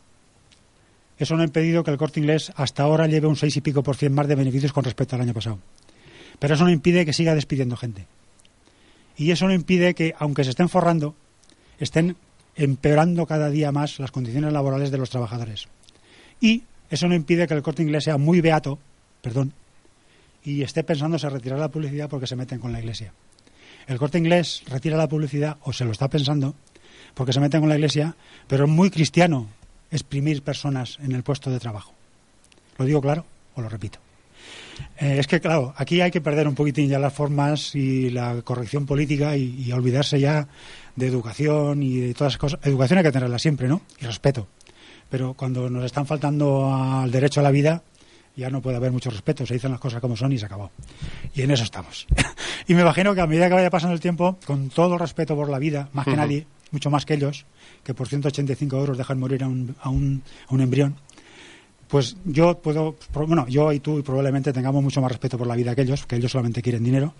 Eso 1.18 1.36
no 1.36 1.42
ha 1.42 1.46
impedido 1.46 1.84
que 1.84 1.90
el 1.90 1.96
corte 1.96 2.20
inglés 2.20 2.52
hasta 2.56 2.82
ahora 2.82 3.06
lleve 3.06 3.26
un 3.26 3.36
6 3.36 3.56
y 3.56 3.60
pico 3.60 3.82
por 3.82 3.96
cien 3.96 4.12
más 4.12 4.26
de 4.26 4.34
beneficios 4.34 4.72
con 4.72 4.84
respecto 4.84 5.16
al 5.16 5.22
año 5.22 5.32
pasado. 5.32 5.58
Pero 6.38 6.54
eso 6.54 6.64
no 6.64 6.70
impide 6.70 7.06
que 7.06 7.12
siga 7.12 7.34
despidiendo 7.34 7.76
gente. 7.76 8.06
Y 9.16 9.30
eso 9.30 9.46
no 9.46 9.54
impide 9.54 9.94
que, 9.94 10.14
aunque 10.18 10.42
se 10.42 10.50
estén 10.50 10.68
forrando, 10.68 11.14
estén 11.78 12.16
empeorando 12.56 13.26
cada 13.26 13.48
día 13.48 13.72
más 13.72 14.00
las 14.00 14.10
condiciones 14.10 14.52
laborales 14.52 14.90
de 14.90 14.98
los 14.98 15.10
trabajadores. 15.10 15.68
Y 16.40 16.64
eso 16.90 17.08
no 17.08 17.14
impide 17.14 17.46
que 17.46 17.54
el 17.54 17.62
corte 17.62 17.82
inglés 17.82 18.04
sea 18.04 18.18
muy 18.18 18.40
beato, 18.40 18.78
perdón, 19.22 19.52
y 20.44 20.62
esté 20.62 20.84
pensándose 20.84 21.28
retirar 21.28 21.58
la 21.58 21.70
publicidad 21.70 22.08
porque 22.08 22.26
se 22.26 22.36
meten 22.36 22.60
con 22.60 22.72
la 22.72 22.78
iglesia. 22.78 23.12
El 23.86 23.98
corte 23.98 24.18
inglés 24.18 24.62
retira 24.66 24.96
la 24.96 25.08
publicidad, 25.08 25.56
o 25.62 25.72
se 25.72 25.84
lo 25.84 25.92
está 25.92 26.08
pensando, 26.08 26.54
porque 27.14 27.32
se 27.32 27.40
meten 27.40 27.60
con 27.60 27.68
la 27.68 27.76
iglesia, 27.76 28.16
pero 28.46 28.64
es 28.64 28.70
muy 28.70 28.90
cristiano 28.90 29.48
exprimir 29.90 30.42
personas 30.42 30.98
en 31.02 31.12
el 31.12 31.22
puesto 31.22 31.50
de 31.50 31.60
trabajo. 31.60 31.92
¿Lo 32.78 32.84
digo 32.84 33.00
claro 33.00 33.24
o 33.54 33.62
lo 33.62 33.68
repito? 33.68 33.98
Eh, 34.98 35.16
es 35.18 35.26
que, 35.26 35.40
claro, 35.40 35.72
aquí 35.76 36.00
hay 36.00 36.10
que 36.10 36.20
perder 36.20 36.48
un 36.48 36.54
poquitín 36.54 36.88
ya 36.88 36.98
las 36.98 37.12
formas 37.12 37.74
y 37.74 38.10
la 38.10 38.42
corrección 38.42 38.86
política 38.86 39.36
y, 39.36 39.64
y, 39.66 39.72
olvidarse 39.72 40.18
ya 40.18 40.48
de 40.96 41.06
educación 41.06 41.82
y 41.82 41.98
de 41.98 42.14
todas 42.14 42.32
esas 42.32 42.40
cosas. 42.40 42.60
Educación 42.64 42.98
hay 42.98 43.04
que 43.04 43.12
tenerla 43.12 43.38
siempre, 43.38 43.68
¿no? 43.68 43.82
Y 44.00 44.06
respeto. 44.06 44.48
Pero 45.10 45.34
cuando 45.34 45.70
nos 45.70 45.84
están 45.84 46.06
faltando 46.06 46.74
al 46.74 47.10
derecho 47.10 47.40
a 47.40 47.44
la 47.44 47.50
vida, 47.50 47.82
ya 48.36 48.50
no 48.50 48.60
puede 48.60 48.76
haber 48.76 48.92
mucho 48.92 49.10
respeto. 49.10 49.46
Se 49.46 49.54
dicen 49.54 49.70
las 49.70 49.80
cosas 49.80 50.00
como 50.00 50.16
son 50.16 50.32
y 50.32 50.38
se 50.38 50.46
acabó. 50.46 50.70
Y 51.34 51.42
en 51.42 51.50
eso 51.50 51.64
estamos. 51.64 52.06
y 52.68 52.74
me 52.74 52.82
imagino 52.82 53.14
que 53.14 53.20
a 53.20 53.26
medida 53.26 53.48
que 53.48 53.54
vaya 53.54 53.70
pasando 53.70 53.94
el 53.94 54.00
tiempo, 54.00 54.38
con 54.46 54.70
todo 54.70 54.98
respeto 54.98 55.36
por 55.36 55.48
la 55.48 55.58
vida, 55.58 55.88
más 55.92 56.04
que 56.04 56.10
uh 56.10 56.14
-huh. 56.14 56.18
nadie, 56.18 56.46
mucho 56.70 56.90
más 56.90 57.04
que 57.06 57.14
ellos, 57.14 57.46
que 57.84 57.94
por 57.94 58.08
185 58.08 58.76
euros 58.76 58.98
dejan 58.98 59.18
morir 59.18 59.44
a 59.44 59.48
un, 59.48 59.76
a 59.80 59.88
un, 59.88 60.22
a 60.48 60.54
un 60.54 60.60
embrión, 60.60 60.96
pues 61.88 62.16
yo 62.24 62.58
puedo, 62.58 62.96
bueno, 63.12 63.46
yo 63.46 63.72
y 63.72 63.78
tú 63.78 63.98
y 63.98 64.02
probablemente 64.02 64.52
tengamos 64.52 64.82
mucho 64.82 65.00
más 65.00 65.12
respeto 65.12 65.38
por 65.38 65.46
la 65.46 65.54
vida 65.54 65.74
que 65.74 65.82
ellos, 65.82 66.06
que 66.06 66.16
ellos 66.16 66.32
solamente 66.32 66.62
quieren 66.62 66.82
dinero, 66.82 67.14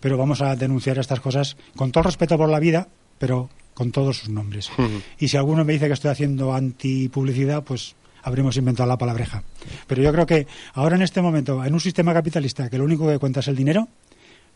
pero 0.00 0.16
vamos 0.16 0.42
a 0.42 0.54
denunciar 0.54 0.98
estas 0.98 1.20
cosas 1.20 1.56
con 1.76 1.90
todo 1.90 2.04
respeto 2.04 2.36
por 2.36 2.48
la 2.48 2.60
vida, 2.60 2.88
pero 3.18 3.48
con 3.74 3.90
todos 3.90 4.18
sus 4.18 4.28
nombres. 4.28 4.70
Uh 4.78 4.82
-huh. 4.82 5.02
Y 5.18 5.28
si 5.28 5.36
alguno 5.36 5.64
me 5.64 5.72
dice 5.72 5.86
que 5.88 5.94
estoy 5.94 6.10
haciendo 6.10 6.54
antipublicidad, 6.54 7.64
pues 7.64 7.96
habremos 8.22 8.56
inventado 8.56 8.88
la 8.88 8.98
palabreja. 8.98 9.42
Pero 9.86 10.02
yo 10.02 10.12
creo 10.12 10.26
que 10.26 10.46
ahora 10.74 10.96
en 10.96 11.02
este 11.02 11.22
momento, 11.22 11.64
en 11.64 11.74
un 11.74 11.80
sistema 11.80 12.12
capitalista 12.12 12.68
que 12.70 12.78
lo 12.78 12.84
único 12.84 13.08
que 13.08 13.18
cuenta 13.18 13.40
es 13.40 13.48
el 13.48 13.56
dinero, 13.56 13.88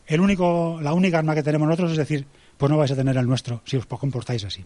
el 0.07 0.21
único, 0.21 0.79
la 0.81 0.93
única 0.93 1.19
arma 1.19 1.35
que 1.35 1.43
tenemos 1.43 1.67
nosotros 1.67 1.91
es 1.91 1.97
decir, 1.97 2.25
pues 2.57 2.71
no 2.71 2.77
vais 2.77 2.91
a 2.91 2.95
tener 2.95 3.17
el 3.17 3.27
nuestro 3.27 3.61
si 3.65 3.77
os 3.77 3.85
comportáis 3.85 4.43
así. 4.45 4.65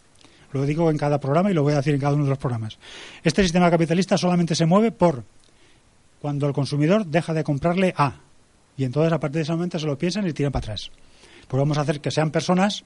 Lo 0.53 0.65
digo 0.65 0.91
en 0.91 0.97
cada 0.97 1.19
programa 1.19 1.49
y 1.49 1.53
lo 1.53 1.63
voy 1.63 1.73
a 1.73 1.77
decir 1.77 1.93
en 1.93 1.99
cada 1.99 2.13
uno 2.13 2.25
de 2.25 2.29
los 2.29 2.37
programas. 2.37 2.77
Este 3.23 3.41
sistema 3.41 3.71
capitalista 3.71 4.17
solamente 4.17 4.53
se 4.53 4.65
mueve 4.65 4.91
por 4.91 5.23
cuando 6.21 6.45
el 6.47 6.53
consumidor 6.53 7.05
deja 7.05 7.33
de 7.33 7.43
comprarle 7.43 7.93
A. 7.97 8.19
Y 8.77 8.83
entonces 8.83 9.11
a 9.11 9.19
partir 9.19 9.37
de 9.37 9.43
ese 9.43 9.51
momento 9.53 9.79
se 9.79 9.87
lo 9.87 9.97
piensan 9.97 10.27
y 10.27 10.33
tiran 10.33 10.51
para 10.51 10.65
atrás. 10.65 10.91
Pues 11.47 11.59
vamos 11.59 11.77
a 11.77 11.81
hacer 11.81 12.01
que 12.01 12.11
sean 12.11 12.31
personas 12.31 12.83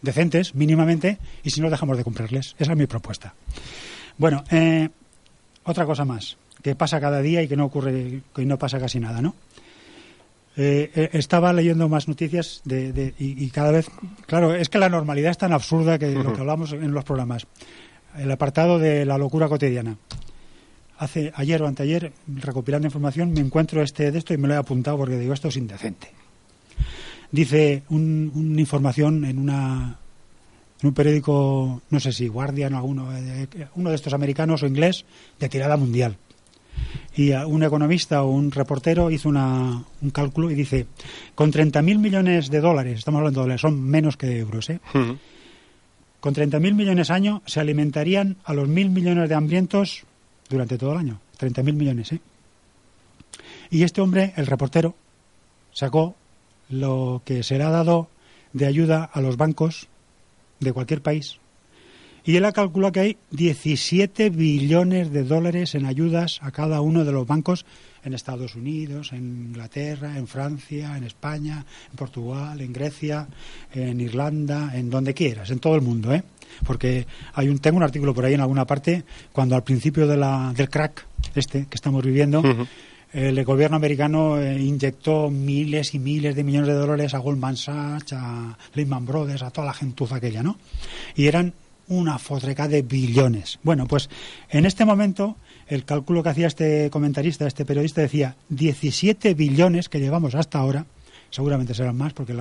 decentes, 0.00 0.54
mínimamente, 0.54 1.18
y 1.42 1.50
si 1.50 1.60
no 1.60 1.70
dejamos 1.70 1.96
de 1.96 2.04
comprarles. 2.04 2.54
Esa 2.58 2.72
es 2.72 2.78
mi 2.78 2.86
propuesta. 2.86 3.34
Bueno, 4.16 4.44
eh, 4.50 4.88
otra 5.70 5.86
cosa 5.86 6.04
más, 6.04 6.36
que 6.62 6.74
pasa 6.74 7.00
cada 7.00 7.20
día 7.20 7.42
y 7.42 7.48
que 7.48 7.56
no 7.56 7.66
ocurre, 7.66 8.22
que 8.34 8.44
no 8.44 8.58
pasa 8.58 8.78
casi 8.78 9.00
nada, 9.00 9.22
¿no? 9.22 9.34
Eh, 10.56 11.10
estaba 11.12 11.52
leyendo 11.52 11.88
más 11.88 12.08
noticias 12.08 12.60
de, 12.64 12.92
de, 12.92 13.14
y, 13.18 13.44
y, 13.44 13.50
cada 13.50 13.70
vez, 13.70 13.88
claro, 14.26 14.54
es 14.54 14.68
que 14.68 14.78
la 14.78 14.88
normalidad 14.88 15.30
es 15.30 15.38
tan 15.38 15.52
absurda 15.52 15.98
que 15.98 16.10
lo 16.10 16.32
que 16.32 16.40
hablamos 16.40 16.72
en 16.72 16.92
los 16.92 17.04
programas. 17.04 17.46
El 18.18 18.30
apartado 18.30 18.78
de 18.78 19.06
la 19.06 19.16
locura 19.16 19.48
cotidiana. 19.48 19.96
Hace 20.98 21.32
ayer 21.34 21.62
o 21.62 21.66
anteayer, 21.66 22.12
recopilando 22.26 22.86
información, 22.86 23.32
me 23.32 23.40
encuentro 23.40 23.82
este 23.82 24.10
de 24.10 24.18
esto 24.18 24.34
y 24.34 24.38
me 24.38 24.48
lo 24.48 24.54
he 24.54 24.56
apuntado 24.58 24.98
porque 24.98 25.18
digo, 25.18 25.32
esto 25.32 25.48
es 25.48 25.56
indecente. 25.56 26.08
Dice 27.30 27.84
un, 27.88 28.30
una 28.34 28.60
información 28.60 29.24
en 29.24 29.38
una 29.38 29.99
en 30.82 30.88
un 30.88 30.94
periódico, 30.94 31.82
no 31.90 32.00
sé 32.00 32.12
si 32.12 32.28
Guardian 32.28 32.74
o 32.74 32.78
alguno, 32.78 33.16
eh, 33.16 33.46
uno 33.74 33.90
de 33.90 33.96
estos 33.96 34.14
americanos 34.14 34.62
o 34.62 34.66
inglés, 34.66 35.04
de 35.38 35.48
tirada 35.48 35.76
mundial. 35.76 36.16
Y 37.14 37.32
un 37.32 37.62
economista 37.62 38.22
o 38.22 38.30
un 38.30 38.50
reportero 38.50 39.10
hizo 39.10 39.28
una, 39.28 39.84
un 40.00 40.10
cálculo 40.10 40.50
y 40.50 40.54
dice, 40.54 40.86
con 41.34 41.52
30.000 41.52 41.98
millones 41.98 42.50
de 42.50 42.60
dólares, 42.60 43.00
estamos 43.00 43.18
hablando 43.18 43.40
de 43.40 43.44
dólares, 43.44 43.60
son 43.60 43.80
menos 43.82 44.16
que 44.16 44.26
de 44.26 44.38
euros, 44.38 44.70
¿eh? 44.70 44.80
Uh 44.94 44.98
-huh. 44.98 45.18
con 46.20 46.34
30.000 46.34 46.74
millones 46.74 47.10
año 47.10 47.42
se 47.46 47.60
alimentarían 47.60 48.36
a 48.44 48.54
los 48.54 48.68
mil 48.68 48.90
millones 48.90 49.28
de 49.28 49.34
hambrientos 49.34 50.04
durante 50.48 50.78
todo 50.78 50.92
el 50.92 50.98
año. 50.98 51.20
30.000 51.38 51.74
millones, 51.74 52.12
¿eh? 52.12 52.20
Y 53.70 53.82
este 53.82 54.00
hombre, 54.00 54.32
el 54.36 54.46
reportero, 54.46 54.94
sacó 55.72 56.14
lo 56.70 57.22
que 57.24 57.42
se 57.42 57.58
le 57.58 57.64
ha 57.64 57.70
dado 57.70 58.08
de 58.52 58.66
ayuda 58.66 59.04
a 59.04 59.20
los 59.20 59.36
bancos 59.36 59.88
de 60.60 60.72
cualquier 60.72 61.02
país. 61.02 61.38
Y 62.24 62.36
él 62.36 62.44
ha 62.44 62.52
calculado 62.52 62.92
que 62.92 63.00
hay 63.00 63.16
17 63.30 64.30
billones 64.30 65.10
de 65.10 65.24
dólares 65.24 65.74
en 65.74 65.86
ayudas 65.86 66.38
a 66.42 66.50
cada 66.50 66.80
uno 66.82 67.04
de 67.04 67.12
los 67.12 67.26
bancos 67.26 67.64
en 68.04 68.14
Estados 68.14 68.54
Unidos, 68.54 69.12
en 69.12 69.48
Inglaterra, 69.48 70.16
en 70.16 70.26
Francia, 70.26 70.96
en 70.96 71.04
España, 71.04 71.64
en 71.90 71.96
Portugal, 71.96 72.60
en 72.60 72.72
Grecia, 72.72 73.26
en 73.72 74.00
Irlanda, 74.00 74.72
en 74.74 74.90
donde 74.90 75.14
quieras, 75.14 75.50
en 75.50 75.58
todo 75.58 75.74
el 75.74 75.82
mundo, 75.82 76.12
¿eh? 76.12 76.22
Porque 76.66 77.06
hay 77.34 77.48
un, 77.48 77.58
tengo 77.58 77.76
un 77.76 77.82
artículo 77.82 78.12
por 78.12 78.24
ahí 78.24 78.34
en 78.34 78.40
alguna 78.40 78.66
parte 78.66 79.04
cuando 79.32 79.54
al 79.54 79.62
principio 79.62 80.06
de 80.06 80.16
la, 80.16 80.52
del 80.54 80.68
crack 80.68 81.06
este 81.34 81.66
que 81.66 81.74
estamos 81.74 82.04
viviendo. 82.04 82.42
El 83.12 83.44
gobierno 83.44 83.76
americano 83.76 84.40
eh, 84.40 84.60
inyectó 84.60 85.30
miles 85.30 85.94
y 85.94 85.98
miles 85.98 86.36
de 86.36 86.44
millones 86.44 86.68
de 86.68 86.74
dólares 86.74 87.14
a 87.14 87.18
Goldman 87.18 87.56
Sachs, 87.56 88.12
a 88.12 88.56
Lehman 88.74 89.04
Brothers, 89.04 89.42
a 89.42 89.50
toda 89.50 89.66
la 89.66 89.74
gentuza 89.74 90.16
aquella, 90.16 90.42
¿no? 90.42 90.58
Y 91.16 91.26
eran 91.26 91.52
una 91.88 92.18
fotreca 92.18 92.68
de 92.68 92.82
billones. 92.82 93.58
Bueno, 93.64 93.86
pues 93.86 94.08
en 94.48 94.64
este 94.64 94.84
momento 94.84 95.36
el 95.66 95.84
cálculo 95.84 96.22
que 96.22 96.28
hacía 96.28 96.46
este 96.46 96.88
comentarista, 96.90 97.46
este 97.46 97.64
periodista, 97.64 98.00
decía 98.00 98.36
17 98.48 99.34
billones 99.34 99.88
que 99.88 99.98
llevamos 99.98 100.36
hasta 100.36 100.58
ahora, 100.58 100.86
seguramente 101.30 101.74
serán 101.74 101.96
más, 101.96 102.12
porque 102.12 102.34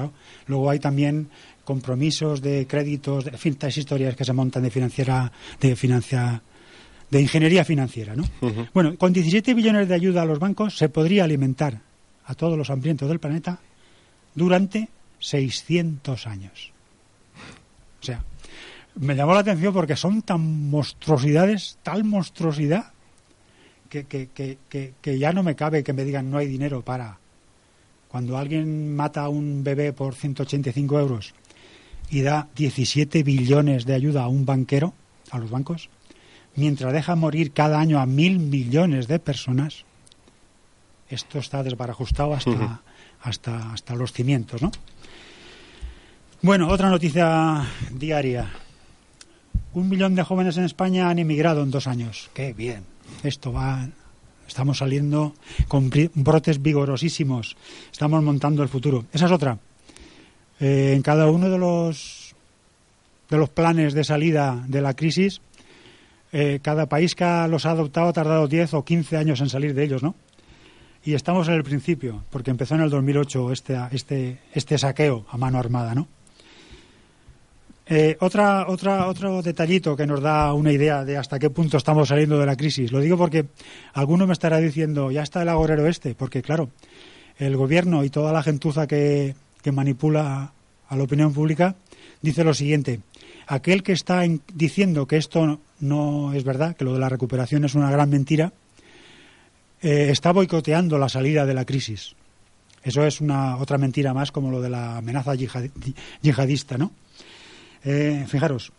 luego, 0.48 0.70
hay 0.70 0.80
también 0.80 1.30
compromisos 1.64 2.42
de 2.42 2.68
créditos, 2.68 3.26
de, 3.26 3.32
en 3.32 3.38
fin, 3.38 3.58
historias 3.76 4.16
que 4.16 4.26
se 4.26 4.34
montan 4.34 4.64
de 4.64 4.72
financiera, 4.72 5.32
de 5.60 5.76
financia, 5.76 6.42
de 7.10 7.22
ingeniería 7.22 7.66
financiera, 7.66 8.16
¿no? 8.16 8.24
Uh 8.42 8.48
-huh. 8.48 8.70
Bueno, 8.74 8.98
con 8.98 9.14
17 9.14 9.54
billones 9.54 9.88
de 9.88 9.96
ayuda 9.96 10.22
a 10.22 10.26
los 10.26 10.40
bancos 10.40 10.78
se 10.78 10.90
podría 10.90 11.24
alimentar 11.24 11.82
a 12.26 12.36
todos 12.36 12.58
los 12.58 12.70
hambrientos 12.70 13.10
del 13.10 13.20
planeta 13.20 13.60
durante 14.36 14.90
600 15.20 16.28
años. 16.28 16.72
O 18.02 18.06
sea, 18.06 18.24
me 18.96 19.16
llamó 19.16 19.34
la 19.34 19.42
atención 19.42 19.74
porque 19.74 19.96
son 19.96 20.22
tan 20.22 20.70
monstruosidades, 20.70 21.78
tal 21.84 22.04
monstruosidad, 22.04 22.92
que, 23.90 24.06
que, 24.06 24.30
que, 24.30 24.94
que, 25.02 25.20
ya 25.20 25.34
no 25.34 25.42
me 25.42 25.56
cabe 25.56 25.84
que 25.84 25.94
me 25.94 26.06
digan 26.06 26.30
no 26.30 26.38
hay 26.38 26.48
dinero 26.48 26.84
para. 26.84 27.18
Cuando 28.08 28.38
alguien 28.38 28.96
mata 28.96 29.24
a 29.24 29.30
un 29.30 29.64
bebé 29.64 29.94
por 29.94 30.16
185 30.16 31.00
euros 31.00 31.34
y 32.10 32.22
da 32.22 32.48
17 32.56 33.24
billones 33.24 33.86
de 33.86 33.94
ayuda 33.94 34.24
a 34.24 34.28
un 34.28 34.46
banquero, 34.46 34.94
a 35.32 35.38
los 35.38 35.50
bancos, 35.50 35.90
mientras 36.60 36.94
deja 36.94 37.16
morir 37.16 37.52
cada 37.52 37.80
año 37.80 38.00
a 38.00 38.06
mil 38.06 38.40
millones 38.40 39.08
de 39.08 39.20
personas, 39.20 39.86
esto 41.10 41.40
está 41.40 41.64
desbarajustado 41.64 42.34
hasta, 42.34 42.52
uh 42.52 42.60
-huh. 42.60 42.80
hasta, 43.22 43.74
hasta 43.74 43.96
los 43.96 44.14
cimientos, 44.14 44.62
¿no? 44.62 44.72
Bueno, 46.42 46.70
otra 46.70 46.90
noticia 46.90 47.66
diaria 47.92 48.50
un 49.74 49.90
millón 49.90 50.16
de 50.16 50.24
jóvenes 50.24 50.58
en 50.58 50.64
España 50.64 51.10
han 51.10 51.20
emigrado 51.20 51.64
en 51.64 51.72
dos 51.72 51.88
años. 51.88 52.30
Qué 52.34 52.54
bien. 52.54 52.84
Esto 53.24 53.54
va. 53.54 53.88
Estamos 54.48 54.80
saliendo 54.80 55.36
con 55.68 55.92
brotes 56.16 56.62
vigorosísimos. 56.62 57.56
Estamos 57.92 58.24
montando 58.24 58.64
el 58.64 58.70
futuro. 58.70 59.06
Esa 59.14 59.28
es 59.28 59.32
otra. 59.32 59.60
Eh, 60.60 60.94
en 60.96 61.04
cada 61.04 61.30
uno 61.30 61.50
de 61.50 61.58
los 61.58 62.36
de 63.30 63.38
los 63.38 63.50
planes 63.50 63.94
de 63.94 64.04
salida 64.04 64.64
de 64.68 64.82
la 64.82 64.96
crisis, 64.96 65.40
eh, 66.32 66.60
cada 66.62 66.88
país 66.88 67.16
que 67.16 67.26
los 67.50 67.66
ha 67.66 67.72
adoptado 67.72 68.10
ha 68.10 68.14
tardado 68.14 68.48
10 68.48 68.74
o 68.76 68.86
15 68.86 69.18
años 69.18 69.42
en 69.42 69.50
salir 69.50 69.74
de 69.74 69.84
ellos, 69.84 70.04
¿no? 70.04 70.16
Y 71.04 71.14
estamos 71.14 71.48
en 71.48 71.56
el 71.56 71.64
principio, 71.64 72.24
porque 72.30 72.52
empezó 72.52 72.76
en 72.76 72.82
el 72.82 72.90
2008 72.90 73.52
este, 73.52 73.78
este, 73.92 74.40
este 74.54 74.78
saqueo 74.78 75.26
a 75.30 75.38
mano 75.38 75.58
armada, 75.58 75.96
¿no? 75.96 76.08
Eh, 77.92 78.18
otra, 78.20 78.68
otra, 78.68 79.08
otro 79.08 79.42
detallito 79.42 79.96
que 79.96 80.06
nos 80.06 80.22
da 80.22 80.54
una 80.54 80.72
idea 80.72 81.04
de 81.04 81.18
hasta 81.18 81.40
qué 81.40 81.50
punto 81.50 81.78
estamos 81.78 82.10
saliendo 82.10 82.38
de 82.38 82.46
la 82.46 82.56
crisis. 82.56 82.92
Lo 82.92 83.00
digo 83.00 83.18
porque 83.18 83.48
alguno 83.94 84.28
me 84.28 84.34
estará 84.34 84.58
diciendo, 84.58 85.10
ya 85.10 85.24
está 85.24 85.42
el 85.42 85.50
agorero 85.50 85.88
este, 85.88 86.14
porque 86.14 86.44
claro, 86.44 86.70
el 87.40 87.58
gobierno 87.58 88.04
y 88.04 88.12
toda 88.12 88.32
la 88.32 88.44
gentuza 88.44 88.86
que, 88.86 89.34
que 89.64 89.72
manipula 89.72 90.54
a 90.88 90.96
la 90.96 91.04
opinión 91.04 91.34
pública 91.34 91.76
dice 92.22 92.44
lo 92.44 92.54
siguiente. 92.54 93.00
Aquel 93.52 93.82
que 93.82 93.94
está 93.94 94.22
diciendo 94.54 95.08
que 95.08 95.18
esto 95.18 95.60
no 95.80 96.34
es 96.34 96.44
verdad, 96.44 96.76
que 96.76 96.86
lo 96.86 96.94
de 96.94 97.00
la 97.00 97.10
recuperación 97.10 97.66
es 97.66 97.74
una 97.74 97.90
gran 97.90 98.08
mentira, 98.08 98.54
eh, 99.82 100.10
está 100.12 100.32
boicoteando 100.32 101.00
la 101.00 101.10
salida 101.10 101.48
de 101.48 101.56
la 101.56 101.66
crisis. 101.66 102.16
Eso 102.84 103.04
es 103.04 103.22
una 103.22 103.58
otra 103.58 103.80
mentira 103.80 104.14
más 104.14 104.32
como 104.32 104.52
lo 104.52 104.62
de 104.62 104.70
la 104.70 104.98
amenaza 104.98 105.34
yihadista, 105.34 106.78
¿no? 106.78 106.92
Eh, 107.84 108.24
fijaros, 108.28 108.72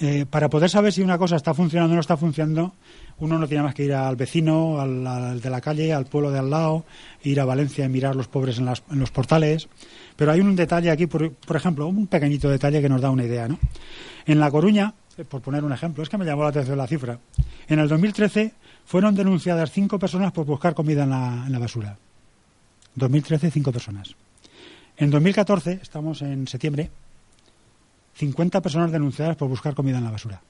eh, 0.00 0.26
para 0.28 0.48
poder 0.48 0.70
saber 0.70 0.92
si 0.92 1.00
una 1.00 1.18
cosa 1.18 1.34
está 1.34 1.52
funcionando 1.52 1.92
o 1.92 1.96
no 1.96 2.00
está 2.00 2.16
funcionando, 2.16 2.74
uno 3.18 3.38
no 3.38 3.48
tiene 3.48 3.62
más 3.62 3.74
que 3.74 3.84
ir 3.84 3.94
al 3.94 4.14
vecino, 4.14 4.78
al, 4.78 5.40
de 5.40 5.50
la 5.50 5.60
calle, 5.62 5.92
al 5.92 6.04
pueblo 6.04 6.30
de 6.30 6.38
al 6.38 6.50
lado, 6.50 6.84
ir 7.24 7.40
a 7.40 7.46
Valencia 7.46 7.86
y 7.86 7.88
mirar 7.88 8.14
los 8.14 8.28
pobres 8.28 8.58
en, 8.58 8.66
los 8.66 9.10
portales. 9.10 9.68
Pero 10.16 10.32
hay 10.32 10.40
un 10.40 10.56
detalle 10.56 10.90
aquí, 10.90 11.06
por, 11.06 11.32
ejemplo, 11.54 11.86
un 11.86 12.06
pequeñito 12.06 12.48
detalle 12.48 12.80
que 12.80 12.88
nos 12.88 13.00
da 13.00 13.10
una 13.10 13.24
idea. 13.24 13.48
¿no? 13.48 13.58
En 14.24 14.40
La 14.40 14.50
Coruña, 14.50 14.94
por 15.28 15.42
poner 15.42 15.62
un 15.62 15.72
ejemplo, 15.72 16.02
es 16.02 16.08
que 16.08 16.18
me 16.18 16.24
llamó 16.24 16.42
la 16.42 16.48
atención 16.48 16.78
la 16.78 16.86
cifra. 16.86 17.18
En 17.68 17.78
el 17.78 17.88
2013 17.88 18.52
fueron 18.86 19.14
denunciadas 19.14 19.70
cinco 19.70 19.98
personas 19.98 20.32
por 20.32 20.46
buscar 20.46 20.74
comida 20.74 21.04
en 21.04 21.10
la, 21.10 21.44
en 21.46 21.52
la 21.52 21.58
basura. 21.58 21.96
2013, 22.94 23.50
cinco 23.50 23.72
personas. 23.72 24.14
En 24.96 25.10
2014, 25.10 25.80
estamos 25.82 26.22
en 26.22 26.48
septiembre, 26.48 26.90
50 28.14 28.62
personas 28.62 28.90
denunciadas 28.90 29.36
por 29.36 29.48
buscar 29.48 29.74
comida 29.74 29.98
en 29.98 30.04
la 30.04 30.10
basura. 30.10 30.40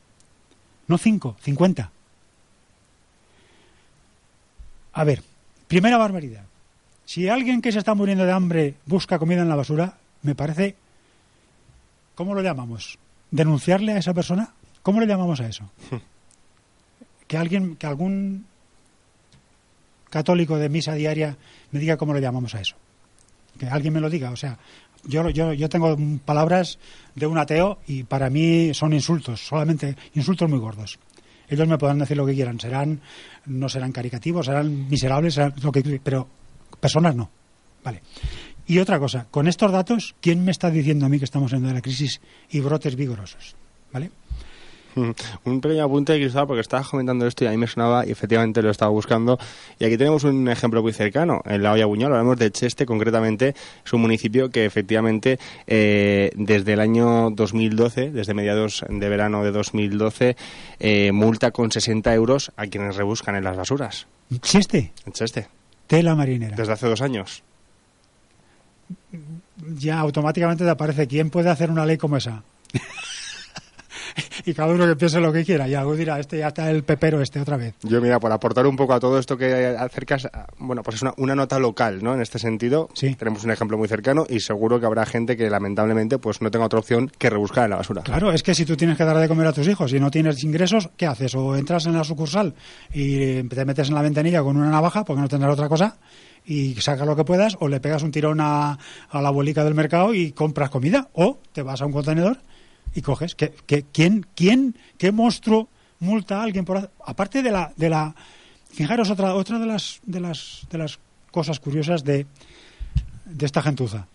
No 0.86 0.98
5, 0.98 1.36
50. 1.40 1.90
A 4.92 5.04
ver, 5.04 5.22
primera 5.66 5.98
barbaridad. 5.98 6.45
Si 7.06 7.28
alguien 7.28 7.62
que 7.62 7.72
se 7.72 7.78
está 7.78 7.94
muriendo 7.94 8.26
de 8.26 8.32
hambre 8.32 8.74
busca 8.84 9.18
comida 9.18 9.40
en 9.40 9.48
la 9.48 9.56
basura, 9.56 9.96
me 10.22 10.34
parece... 10.34 10.74
¿Cómo 12.16 12.34
lo 12.34 12.42
llamamos? 12.42 12.98
¿Denunciarle 13.30 13.92
a 13.92 13.98
esa 13.98 14.12
persona? 14.12 14.52
¿Cómo 14.82 15.00
le 15.00 15.06
llamamos 15.06 15.40
a 15.40 15.46
eso? 15.46 15.70
que 17.26 17.36
alguien, 17.36 17.76
que 17.76 17.86
algún 17.86 18.46
católico 20.10 20.58
de 20.58 20.68
misa 20.68 20.94
diaria 20.94 21.36
me 21.70 21.78
diga 21.78 21.96
cómo 21.96 22.12
le 22.12 22.20
llamamos 22.20 22.54
a 22.54 22.60
eso. 22.60 22.76
Que 23.58 23.66
alguien 23.66 23.94
me 23.94 24.00
lo 24.00 24.10
diga. 24.10 24.30
O 24.30 24.36
sea, 24.36 24.58
yo, 25.04 25.28
yo, 25.30 25.52
yo 25.52 25.68
tengo 25.68 25.96
palabras 26.24 26.78
de 27.14 27.26
un 27.26 27.38
ateo 27.38 27.78
y 27.86 28.02
para 28.02 28.30
mí 28.30 28.74
son 28.74 28.92
insultos, 28.92 29.46
solamente 29.46 29.96
insultos 30.14 30.50
muy 30.50 30.58
gordos. 30.58 30.98
Ellos 31.48 31.68
me 31.68 31.78
podrán 31.78 32.00
decir 32.00 32.16
lo 32.16 32.26
que 32.26 32.34
quieran, 32.34 32.58
serán, 32.58 33.00
no 33.46 33.68
serán 33.68 33.92
caricativos, 33.92 34.46
serán 34.46 34.88
miserables, 34.88 35.34
serán 35.34 35.54
lo 35.62 35.70
que, 35.70 36.00
pero 36.02 36.26
personas 36.80 37.14
no. 37.14 37.30
Vale. 37.84 38.02
Y 38.66 38.78
otra 38.78 38.98
cosa, 38.98 39.26
con 39.30 39.46
estos 39.46 39.70
datos, 39.70 40.16
¿quién 40.20 40.44
me 40.44 40.50
está 40.50 40.70
diciendo 40.70 41.06
a 41.06 41.08
mí 41.08 41.18
que 41.18 41.24
estamos 41.24 41.52
en 41.52 41.72
la 41.72 41.80
crisis 41.80 42.20
y 42.50 42.60
brotes 42.60 42.96
vigorosos? 42.96 43.54
¿Vale? 43.92 44.10
Un 44.96 45.60
pequeño 45.60 45.84
apunte, 45.84 46.16
Cristóbal, 46.16 46.46
porque 46.46 46.60
estabas 46.62 46.88
comentando 46.88 47.26
esto 47.26 47.44
y 47.44 47.48
a 47.48 47.50
mí 47.50 47.58
me 47.58 47.66
sonaba 47.66 48.06
y 48.06 48.10
efectivamente 48.10 48.62
lo 48.62 48.70
estaba 48.70 48.90
buscando. 48.90 49.38
Y 49.78 49.84
aquí 49.84 49.98
tenemos 49.98 50.24
un 50.24 50.48
ejemplo 50.48 50.82
muy 50.82 50.94
cercano, 50.94 51.42
en 51.44 51.62
la 51.62 51.72
Olla 51.72 51.84
Buñol, 51.84 52.12
hablamos 52.12 52.38
de 52.38 52.50
Cheste, 52.50 52.86
concretamente, 52.86 53.54
es 53.84 53.92
un 53.92 54.00
municipio 54.00 54.50
que 54.50 54.64
efectivamente 54.64 55.38
eh, 55.66 56.30
desde 56.34 56.72
el 56.72 56.80
año 56.80 57.30
2012, 57.30 58.10
desde 58.10 58.32
mediados 58.32 58.84
de 58.88 59.08
verano 59.08 59.44
de 59.44 59.50
2012, 59.52 60.36
eh, 60.80 61.12
multa 61.12 61.50
con 61.50 61.70
60 61.70 62.14
euros 62.14 62.52
a 62.56 62.66
quienes 62.66 62.96
rebuscan 62.96 63.36
en 63.36 63.44
las 63.44 63.56
basuras. 63.56 64.06
¿Cheste? 64.40 64.92
En 65.04 65.12
Cheste. 65.12 65.55
Tela 65.86 66.14
marinera. 66.14 66.56
Desde 66.56 66.72
hace 66.72 66.86
dos 66.86 67.00
años. 67.00 67.42
Ya 69.78 69.98
automáticamente 69.98 70.64
te 70.64 70.70
aparece 70.70 71.06
quién 71.06 71.30
puede 71.30 71.50
hacer 71.50 71.70
una 71.70 71.86
ley 71.86 71.96
como 71.96 72.16
esa. 72.16 72.42
y 74.44 74.54
cada 74.54 74.72
uno 74.72 74.86
que 74.86 74.96
piense 74.96 75.20
lo 75.20 75.32
que 75.32 75.44
quiera. 75.44 75.68
Y 75.68 75.74
algo 75.74 75.94
dirá, 75.94 76.18
este 76.18 76.38
ya 76.38 76.48
está 76.48 76.70
el 76.70 76.82
pepero 76.84 77.20
este 77.20 77.40
otra 77.40 77.56
vez. 77.56 77.74
Yo, 77.82 78.00
mira, 78.00 78.18
por 78.20 78.32
aportar 78.32 78.66
un 78.66 78.76
poco 78.76 78.94
a 78.94 79.00
todo 79.00 79.18
esto 79.18 79.36
que 79.36 79.76
acercas, 79.78 80.28
bueno, 80.58 80.82
pues 80.82 80.96
es 80.96 81.02
una, 81.02 81.14
una 81.16 81.34
nota 81.34 81.58
local, 81.58 82.02
¿no? 82.02 82.14
En 82.14 82.20
este 82.20 82.38
sentido, 82.38 82.88
sí. 82.94 83.14
tenemos 83.14 83.44
un 83.44 83.50
ejemplo 83.50 83.78
muy 83.78 83.88
cercano 83.88 84.26
y 84.28 84.40
seguro 84.40 84.80
que 84.80 84.86
habrá 84.86 85.06
gente 85.06 85.36
que 85.36 85.48
lamentablemente 85.50 86.18
pues 86.18 86.40
no 86.40 86.50
tenga 86.50 86.66
otra 86.66 86.78
opción 86.78 87.10
que 87.18 87.30
rebuscar 87.30 87.64
en 87.64 87.70
la 87.70 87.76
basura. 87.76 88.02
Claro, 88.02 88.32
es 88.32 88.42
que 88.42 88.54
si 88.54 88.64
tú 88.64 88.76
tienes 88.76 88.96
que 88.96 89.04
dar 89.04 89.16
de 89.18 89.28
comer 89.28 89.46
a 89.46 89.52
tus 89.52 89.68
hijos 89.68 89.92
y 89.92 90.00
no 90.00 90.10
tienes 90.10 90.42
ingresos, 90.44 90.90
¿qué 90.96 91.06
haces? 91.06 91.34
O 91.34 91.56
entras 91.56 91.86
en 91.86 91.94
la 91.94 92.04
sucursal 92.04 92.54
y 92.92 93.42
te 93.42 93.64
metes 93.64 93.88
en 93.88 93.94
la 93.94 94.02
ventanilla 94.02 94.42
con 94.42 94.56
una 94.56 94.70
navaja 94.70 95.04
porque 95.04 95.22
no 95.22 95.28
tendrás 95.28 95.52
otra 95.52 95.68
cosa 95.68 95.96
y 96.44 96.74
sacas 96.76 97.06
lo 97.06 97.16
que 97.16 97.24
puedas 97.24 97.56
o 97.60 97.68
le 97.68 97.80
pegas 97.80 98.02
un 98.02 98.12
tirón 98.12 98.40
a, 98.40 98.78
a 99.10 99.22
la 99.22 99.28
abuelica 99.28 99.64
del 99.64 99.74
mercado 99.74 100.14
y 100.14 100.32
compras 100.32 100.70
comida 100.70 101.08
o 101.12 101.38
te 101.52 101.62
vas 101.62 101.82
a 101.82 101.86
un 101.86 101.92
contenedor 101.92 102.38
y 102.96 103.02
coges. 103.02 103.36
que 103.36 103.52
quién, 103.92 104.26
quién, 104.34 104.74
¿Qué 104.98 105.12
monstruo 105.12 105.68
multa 106.00 106.40
a 106.40 106.42
alguien 106.42 106.64
por 106.64 106.90
aparte 107.04 107.42
de 107.42 107.50
la 107.50 107.72
de 107.76 107.88
la 107.88 108.14
fijaros 108.70 109.10
otra 109.10 109.34
otra 109.34 109.58
de 109.58 109.66
las 109.66 110.00
de 110.04 110.20
las 110.20 110.66
de 110.70 110.78
las 110.78 110.98
cosas 111.30 111.60
curiosas 111.60 112.04
de 112.04 112.26
de 113.24 113.46
esta 113.46 113.62
gentuza. 113.62 114.06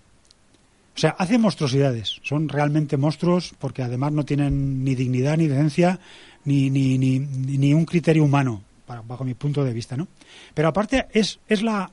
O 0.95 0.99
sea 0.99 1.15
hace 1.17 1.37
monstruosidades. 1.37 2.19
Son 2.23 2.49
realmente 2.49 2.97
monstruos 2.97 3.53
porque 3.57 3.83
además 3.83 4.11
no 4.11 4.25
tienen 4.25 4.83
ni 4.83 4.95
dignidad 4.95 5.37
ni 5.37 5.47
decencia 5.47 5.99
ni 6.45 6.69
ni, 6.69 6.97
ni, 6.97 7.19
ni 7.19 7.73
un 7.73 7.85
criterio 7.85 8.23
humano 8.23 8.63
bajo 9.07 9.23
mi 9.23 9.35
punto 9.35 9.63
de 9.63 9.71
vista 9.71 9.95
no 9.95 10.09
pero 10.53 10.67
aparte 10.67 11.07
es 11.13 11.39
es 11.47 11.61
la 11.61 11.91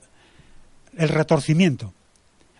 el 0.96 1.08
retorcimiento. 1.08 1.92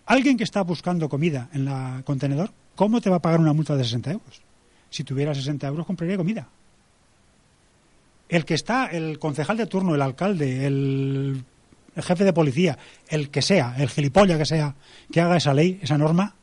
Alguien 0.05 0.37
que 0.37 0.45
está 0.45 0.61
buscando 0.61 1.09
comida 1.09 1.49
en 1.51 1.65
la 1.65 2.01
contenedor 2.05 2.51
¿Cómo 2.79 3.01
te 3.01 3.09
va 3.09 3.17
a 3.17 3.21
pagar 3.21 3.41
una 3.41 3.51
multa 3.51 3.75
de 3.75 3.83
60 3.83 4.11
euros? 4.11 4.41
Si 4.89 5.03
tuviera 5.03 5.35
60 5.35 5.67
euros, 5.67 5.85
compraría 5.85 6.15
comida. 6.15 6.47
El 8.29 8.45
que 8.45 8.53
está, 8.53 8.85
el 8.85 9.19
concejal 9.19 9.57
de 9.57 9.65
turno, 9.65 9.95
el 9.95 10.01
alcalde, 10.01 10.65
el, 10.65 11.43
jefe 11.97 12.23
de 12.23 12.31
policía, 12.31 12.77
el 13.09 13.31
que 13.31 13.41
sea, 13.41 13.75
el 13.77 13.89
gilipollas 13.89 14.37
que 14.37 14.45
sea, 14.45 14.75
que 15.11 15.19
haga 15.19 15.35
esa 15.35 15.53
ley, 15.53 15.77
esa 15.81 15.97
norma, 15.97 16.35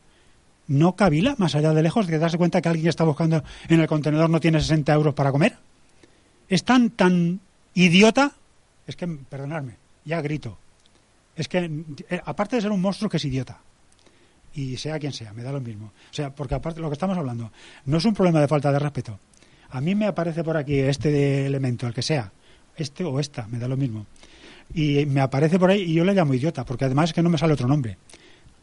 no 0.67 0.95
cabila 0.95 1.37
más 1.39 1.55
allá 1.55 1.73
de 1.73 1.83
lejos 1.83 2.07
de 2.07 2.19
darse 2.19 2.37
cuenta 2.37 2.61
que 2.61 2.69
alguien 2.69 2.85
que 2.85 2.91
está 2.91 3.05
buscando 3.05 3.43
en 3.69 3.81
el 3.81 3.87
contenedor 3.87 4.29
no 4.29 4.39
tiene 4.39 4.61
60 4.61 4.93
euros 4.93 5.15
para 5.15 5.33
comer. 5.33 5.57
Es 6.51 6.65
tan, 6.65 6.91
tan 6.91 7.41
idiota, 7.73 8.33
es 8.87 8.95
que, 8.95 9.07
perdonadme, 9.07 9.79
ya 10.05 10.21
grito. 10.21 10.59
Es 11.35 11.49
que, 11.49 11.71
eh, 12.11 12.21
aparte 12.27 12.57
de 12.57 12.61
ser 12.63 12.73
un 12.73 12.83
monstruo, 12.83 13.09
que 13.09 13.17
es 13.17 13.25
idiota 13.25 13.59
y 14.57 14.79
sea 14.79 14.99
quien 14.99 15.13
sea, 15.13 15.33
me 15.35 15.43
da 15.43 15.53
lo 15.53 15.61
mismo. 15.61 15.93
O 16.11 16.15
sea, 16.15 16.35
porque 16.35 16.55
aparte 16.55 16.81
lo 16.81 16.89
que 16.89 16.95
estamos 16.95 17.17
hablando, 17.17 17.53
no 17.85 17.99
es 17.99 18.05
un 18.07 18.15
problema 18.15 18.41
de 18.41 18.49
falta 18.49 18.73
de 18.73 18.79
respeto. 18.79 19.21
A 19.71 19.81
mí 19.83 19.95
me 19.95 20.07
aparece 20.07 20.43
por 20.43 20.57
aquí 20.57 20.79
este 20.79 21.45
elemento, 21.45 21.87
el 21.87 21.93
que 21.93 22.03
sea, 22.03 22.33
este 22.75 23.05
o 23.05 23.21
esta, 23.21 23.47
me 23.49 23.59
da 23.59 23.69
lo 23.69 23.77
mismo. 23.77 24.07
Y 24.75 25.05
me 25.07 25.21
aparece 25.21 25.59
por 25.59 25.71
ahí 25.71 25.83
y 25.83 25.95
yo 25.95 26.05
le 26.05 26.15
llamo 26.15 26.33
idiota, 26.33 26.65
porque 26.65 26.87
además 26.87 27.11
es 27.11 27.15
que 27.15 27.23
no 27.23 27.29
me 27.29 27.37
sale 27.37 27.53
otro 27.53 27.69
nombre. 27.69 27.99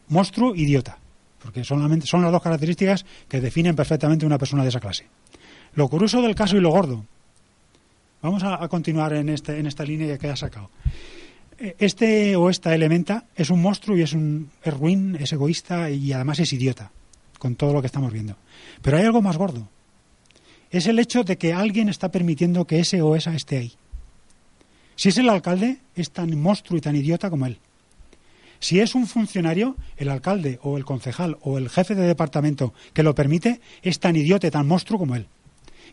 Monstruo, 0.10 0.56
idiota. 0.56 0.98
Porque 1.42 1.64
solamente 1.64 2.08
son 2.08 2.24
las 2.24 2.32
dos 2.32 2.42
características 2.42 3.06
que 3.28 3.40
definen 3.40 3.76
perfectamente 3.76 4.26
una 4.26 4.40
persona 4.40 4.64
de 4.64 4.70
esa 4.70 4.80
clase. 4.80 5.06
Lo 5.76 5.88
curioso 5.90 6.22
del 6.22 6.36
caso 6.36 6.58
y 6.58 6.62
lo 6.62 6.72
gordo. 6.72 7.06
Vamos 8.22 8.44
a, 8.44 8.68
continuar 8.68 9.14
en, 9.14 9.30
este, 9.30 9.60
en 9.60 9.68
esta 9.68 9.84
línea 9.84 10.18
que 10.18 10.30
ha 10.30 10.36
sacado 10.36 10.70
este 11.80 12.36
o 12.36 12.50
esta 12.50 12.76
elementa 12.76 13.26
es 13.36 13.50
un 13.50 13.62
monstruo 13.62 13.98
y 13.98 14.02
es 14.02 14.14
un 14.14 14.50
es 14.64 14.74
ruin, 14.74 15.16
es 15.20 15.32
egoísta 15.32 15.90
y 15.90 16.12
además 16.12 16.40
es 16.40 16.52
idiota 16.52 16.92
con 17.40 17.56
todo 17.56 17.74
lo 17.74 17.82
que 17.82 17.88
estamos 17.88 18.12
viendo. 18.12 18.36
Pero 18.82 18.98
hay 18.98 19.04
algo 19.04 19.22
más 19.22 19.38
gordo. 19.38 19.70
Es 20.72 20.88
el 20.88 21.00
hecho 21.00 21.24
de 21.24 21.38
que 21.38 21.54
alguien 21.54 21.90
está 21.90 22.10
permitiendo 22.10 22.66
que 22.66 22.80
ese 22.80 23.02
o 23.02 23.16
esa 23.16 23.36
esté 23.36 23.58
ahí. 23.58 23.74
Si 24.96 25.10
es 25.10 25.18
el 25.18 25.30
alcalde, 25.30 25.80
es 25.96 26.12
tan 26.12 26.40
monstruo 26.40 26.78
y 26.78 26.82
tan 26.82 26.96
idiota 26.96 27.30
como 27.30 27.46
él. 27.46 27.60
Si 28.60 28.80
es 28.80 28.96
un 28.96 29.08
funcionario, 29.08 29.76
el 29.98 30.10
alcalde 30.10 30.60
o 30.64 30.78
el 30.78 30.86
concejal 30.86 31.38
o 31.42 31.58
el 31.58 31.70
jefe 31.70 31.96
de 31.96 32.08
departamento 32.08 32.74
que 32.94 33.04
lo 33.04 33.14
permite, 33.14 33.60
es 33.82 34.00
tan 34.00 34.16
idiota 34.16 34.48
y 34.48 34.52
tan 34.52 34.68
monstruo 34.68 35.00
como 35.00 35.16
él. 35.16 35.28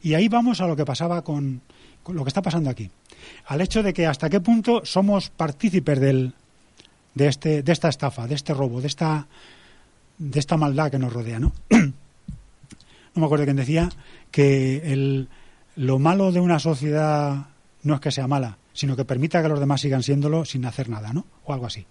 Y 0.02 0.14
ahí 0.14 0.28
vamos 0.28 0.60
a 0.60 0.66
lo 0.66 0.76
que 0.76 0.84
pasaba 0.84 1.24
con, 1.24 1.62
lo 2.08 2.24
que 2.24 2.28
está 2.28 2.42
pasando 2.42 2.70
aquí 2.70 2.90
al 3.46 3.60
hecho 3.60 3.82
de 3.82 3.92
que 3.92 4.06
hasta 4.06 4.30
qué 4.30 4.40
punto 4.40 4.82
somos 4.84 5.30
partícipes 5.30 6.00
del, 6.00 6.34
de, 7.14 7.28
este, 7.28 7.62
de 7.62 7.72
esta 7.72 7.88
estafa, 7.88 8.26
de 8.26 8.34
este 8.34 8.54
robo, 8.54 8.80
de 8.80 8.86
esta, 8.86 9.26
de 10.18 10.38
esta 10.38 10.56
maldad 10.56 10.90
que 10.90 10.98
nos 10.98 11.12
rodea. 11.12 11.38
¿no? 11.38 11.52
no 11.70 11.92
me 13.14 13.24
acuerdo 13.24 13.44
quién 13.44 13.56
decía, 13.56 13.88
que 14.30 14.92
el, 14.92 15.28
lo 15.76 15.98
malo 15.98 16.32
de 16.32 16.40
una 16.40 16.58
sociedad 16.58 17.46
no 17.82 17.94
es 17.94 18.00
que 18.00 18.10
sea 18.10 18.26
mala, 18.26 18.58
sino 18.72 18.96
que 18.96 19.04
permita 19.04 19.42
que 19.42 19.48
los 19.48 19.60
demás 19.60 19.80
sigan 19.80 20.02
siéndolo 20.02 20.44
sin 20.44 20.64
hacer 20.64 20.88
nada, 20.88 21.12
¿no? 21.12 21.26
O 21.44 21.52
algo 21.52 21.66
así. 21.66 21.86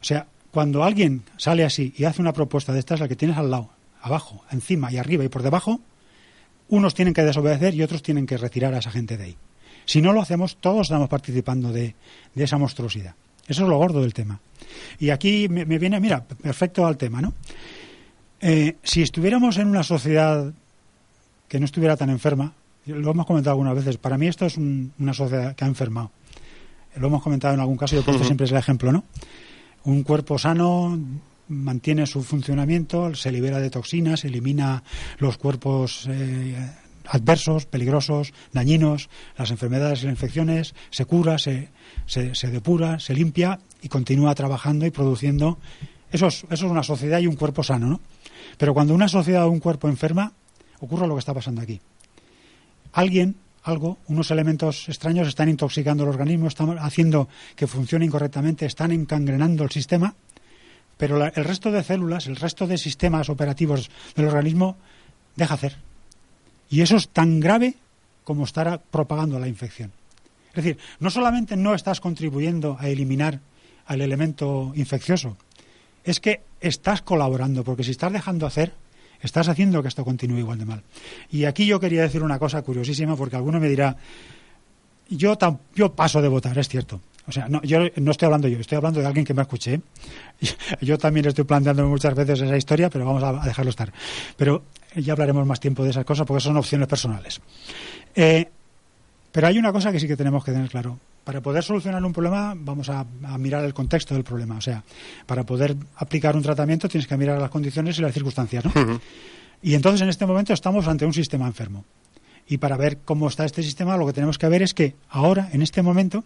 O 0.00 0.04
sea, 0.04 0.26
cuando 0.50 0.84
alguien 0.84 1.22
sale 1.36 1.64
así 1.64 1.92
y 1.96 2.04
hace 2.04 2.22
una 2.22 2.32
propuesta 2.32 2.72
de 2.72 2.78
estas, 2.78 3.00
la 3.00 3.08
que 3.08 3.16
tienes 3.16 3.36
al 3.36 3.50
lado, 3.50 3.70
abajo, 4.00 4.44
encima 4.50 4.90
y 4.92 4.96
arriba 4.96 5.24
y 5.24 5.28
por 5.28 5.42
debajo, 5.42 5.80
unos 6.68 6.94
tienen 6.94 7.14
que 7.14 7.22
desobedecer 7.22 7.74
y 7.74 7.82
otros 7.82 8.02
tienen 8.02 8.26
que 8.26 8.36
retirar 8.36 8.74
a 8.74 8.78
esa 8.78 8.90
gente 8.90 9.16
de 9.16 9.24
ahí. 9.24 9.36
Si 9.84 10.02
no 10.02 10.12
lo 10.12 10.20
hacemos, 10.20 10.56
todos 10.56 10.82
estamos 10.88 11.08
participando 11.08 11.72
de, 11.72 11.94
de 12.34 12.44
esa 12.44 12.58
monstruosidad. 12.58 13.14
Eso 13.46 13.62
es 13.62 13.68
lo 13.68 13.76
gordo 13.78 14.00
del 14.02 14.12
tema. 14.14 14.40
Y 14.98 15.10
aquí 15.10 15.48
me, 15.48 15.64
me 15.64 15.78
viene, 15.78 16.00
mira, 16.00 16.24
perfecto 16.24 16.84
al 16.86 16.96
tema, 16.96 17.22
¿no? 17.22 17.32
Eh, 18.40 18.76
si 18.82 19.02
estuviéramos 19.02 19.56
en 19.58 19.68
una 19.68 19.82
sociedad 19.84 20.52
que 21.48 21.58
no 21.60 21.64
estuviera 21.64 21.96
tan 21.96 22.10
enferma, 22.10 22.52
lo 22.86 23.10
hemos 23.12 23.26
comentado 23.26 23.52
algunas 23.52 23.74
veces, 23.76 23.96
para 23.98 24.18
mí 24.18 24.26
esto 24.26 24.46
es 24.46 24.56
un- 24.56 24.92
una 24.98 25.14
sociedad 25.14 25.54
que 25.54 25.64
ha 25.64 25.68
enfermado. 25.68 26.10
Lo 26.96 27.06
hemos 27.08 27.22
comentado 27.22 27.54
en 27.54 27.60
algún 27.60 27.76
caso 27.76 27.94
y 27.94 27.98
he 28.00 28.02
puesto 28.02 28.24
siempre 28.24 28.46
es 28.46 28.52
el 28.52 28.58
ejemplo, 28.58 28.90
¿no? 28.90 29.04
Un 29.84 30.02
cuerpo 30.02 30.38
sano 30.38 30.98
mantiene 31.48 32.06
su 32.06 32.22
funcionamiento, 32.22 33.14
se 33.14 33.32
libera 33.32 33.60
de 33.60 33.70
toxinas, 33.70 34.24
elimina 34.24 34.82
los 35.18 35.38
cuerpos 35.38 36.06
eh, 36.10 36.54
adversos, 37.06 37.66
peligrosos, 37.66 38.32
dañinos, 38.52 39.08
las 39.36 39.50
enfermedades 39.50 40.02
y 40.02 40.06
las 40.06 40.12
infecciones, 40.12 40.74
se 40.90 41.04
cura, 41.04 41.38
se, 41.38 41.68
se, 42.06 42.34
se 42.34 42.50
depura, 42.50 42.98
se 42.98 43.14
limpia 43.14 43.60
y 43.82 43.88
continúa 43.88 44.34
trabajando 44.34 44.86
y 44.86 44.90
produciendo. 44.90 45.58
Eso 46.10 46.26
es, 46.26 46.44
eso 46.50 46.66
es 46.66 46.72
una 46.72 46.82
sociedad 46.82 47.20
y 47.20 47.26
un 47.26 47.36
cuerpo 47.36 47.62
sano, 47.62 47.86
¿no? 47.86 48.00
Pero 48.58 48.74
cuando 48.74 48.94
una 48.94 49.08
sociedad 49.08 49.44
o 49.44 49.50
un 49.50 49.60
cuerpo 49.60 49.88
enferma, 49.88 50.32
ocurre 50.80 51.06
lo 51.06 51.14
que 51.14 51.20
está 51.20 51.34
pasando 51.34 51.60
aquí. 51.60 51.80
Alguien, 52.92 53.36
algo, 53.62 53.98
unos 54.06 54.30
elementos 54.30 54.88
extraños 54.88 55.28
están 55.28 55.48
intoxicando 55.48 56.04
el 56.04 56.08
organismo, 56.08 56.48
están 56.48 56.78
haciendo 56.78 57.28
que 57.54 57.66
funcione 57.66 58.04
incorrectamente, 58.04 58.64
están 58.64 58.92
encangrenando 58.92 59.64
el 59.64 59.70
sistema, 59.70 60.14
pero 60.96 61.18
la- 61.18 61.28
el 61.28 61.44
resto 61.44 61.70
de 61.70 61.82
células, 61.82 62.26
el 62.26 62.36
resto 62.36 62.66
de 62.66 62.78
sistemas 62.78 63.28
operativos 63.28 63.90
del 64.14 64.26
organismo 64.28 64.76
deja 65.36 65.54
hacer. 65.54 65.76
Y 66.70 66.80
eso 66.80 66.96
es 66.96 67.08
tan 67.08 67.38
grave 67.40 67.74
como 68.24 68.44
estar 68.44 68.80
propagando 68.90 69.38
la 69.38 69.48
infección. 69.48 69.92
Es 70.48 70.64
decir, 70.64 70.78
no 71.00 71.10
solamente 71.10 71.56
no 71.56 71.74
estás 71.74 72.00
contribuyendo 72.00 72.76
a 72.80 72.88
eliminar 72.88 73.40
al 73.86 74.00
elemento 74.00 74.72
infeccioso, 74.74 75.36
es 76.02 76.18
que 76.18 76.40
estás 76.60 77.02
colaborando, 77.02 77.62
porque 77.62 77.84
si 77.84 77.90
estás 77.90 78.12
dejando 78.12 78.46
hacer, 78.46 78.72
estás 79.20 79.48
haciendo 79.48 79.82
que 79.82 79.88
esto 79.88 80.04
continúe 80.04 80.38
igual 80.38 80.58
de 80.58 80.64
mal. 80.64 80.82
Y 81.30 81.44
aquí 81.44 81.66
yo 81.66 81.78
quería 81.78 82.02
decir 82.02 82.22
una 82.22 82.38
cosa 82.38 82.62
curiosísima, 82.62 83.16
porque 83.16 83.36
alguno 83.36 83.60
me 83.60 83.68
dirá, 83.68 83.96
yo, 85.08 85.36
yo 85.74 85.92
paso 85.92 86.20
de 86.22 86.28
votar, 86.28 86.58
es 86.58 86.68
cierto. 86.68 87.00
O 87.28 87.32
sea, 87.32 87.48
no, 87.48 87.60
yo 87.62 87.80
no 87.96 88.10
estoy 88.12 88.26
hablando 88.26 88.48
yo, 88.48 88.58
estoy 88.58 88.76
hablando 88.76 89.00
de 89.00 89.06
alguien 89.06 89.24
que 89.24 89.34
me 89.34 89.42
escuché. 89.42 89.74
¿eh? 89.74 89.80
Yo 90.80 90.96
también 90.96 91.26
estoy 91.26 91.44
planteando 91.44 91.86
muchas 91.88 92.14
veces 92.14 92.40
esa 92.40 92.56
historia, 92.56 92.88
pero 92.88 93.04
vamos 93.04 93.22
a 93.22 93.44
dejarlo 93.44 93.70
estar. 93.70 93.92
Pero 94.36 94.62
ya 94.94 95.12
hablaremos 95.12 95.46
más 95.46 95.58
tiempo 95.58 95.82
de 95.82 95.90
esas 95.90 96.04
cosas 96.04 96.26
porque 96.26 96.42
son 96.42 96.56
opciones 96.56 96.86
personales. 96.86 97.40
Eh, 98.14 98.48
pero 99.32 99.48
hay 99.48 99.58
una 99.58 99.72
cosa 99.72 99.90
que 99.90 99.98
sí 99.98 100.06
que 100.06 100.16
tenemos 100.16 100.44
que 100.44 100.52
tener 100.52 100.68
claro. 100.68 100.98
Para 101.24 101.40
poder 101.40 101.64
solucionar 101.64 102.04
un 102.04 102.12
problema, 102.12 102.54
vamos 102.56 102.88
a, 102.88 103.04
a 103.24 103.38
mirar 103.38 103.64
el 103.64 103.74
contexto 103.74 104.14
del 104.14 104.22
problema. 104.22 104.56
O 104.56 104.60
sea, 104.60 104.84
para 105.26 105.44
poder 105.44 105.76
aplicar 105.96 106.36
un 106.36 106.42
tratamiento 106.42 106.88
tienes 106.88 107.08
que 107.08 107.16
mirar 107.16 107.40
las 107.40 107.50
condiciones 107.50 107.98
y 107.98 108.02
las 108.02 108.14
circunstancias, 108.14 108.64
¿no? 108.64 109.00
Y 109.62 109.74
entonces 109.74 110.00
en 110.02 110.08
este 110.08 110.26
momento 110.26 110.52
estamos 110.52 110.86
ante 110.86 111.04
un 111.04 111.12
sistema 111.12 111.46
enfermo. 111.46 111.84
Y 112.48 112.58
para 112.58 112.76
ver 112.76 112.98
cómo 113.04 113.26
está 113.26 113.44
este 113.44 113.62
sistema, 113.62 113.96
lo 113.96 114.06
que 114.06 114.12
tenemos 114.12 114.38
que 114.38 114.48
ver 114.48 114.62
es 114.62 114.72
que 114.72 114.94
ahora, 115.08 115.48
en 115.52 115.62
este 115.62 115.82
momento, 115.82 116.22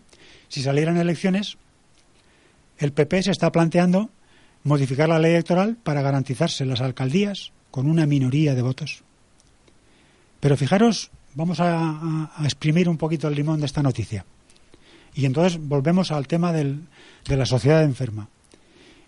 si 0.51 0.63
salieran 0.63 0.99
elecciones, 0.99 1.57
el 2.77 2.93
PP 2.93 3.23
se 3.23 3.31
está 3.31 3.51
planteando 3.51 4.11
modificar 4.65 5.09
la 5.09 5.19
ley 5.19 5.33
electoral 5.33 5.77
para 5.83 6.03
garantizarse 6.03 6.67
las 6.67 6.83
alcaldías 6.83 7.53
con 7.71 7.89
una 7.89 8.05
minoría 8.05 8.55
de 8.55 8.61
votos. 8.61 9.03
Pero 10.41 10.57
fijaros, 10.57 11.11
vamos 11.35 11.59
a, 11.61 12.31
exprimir 12.45 12.89
un 12.89 12.99
poquito 12.99 13.29
el 13.29 13.35
limón 13.37 13.61
de 13.61 13.67
esta 13.67 13.83
noticia. 13.83 14.27
Y 15.15 15.25
entonces 15.25 15.59
volvemos 15.61 16.11
al 16.11 16.27
tema 16.27 16.53
del- 16.53 16.83
de 17.27 17.37
la 17.37 17.47
sociedad 17.47 17.83
enferma. 17.83 18.29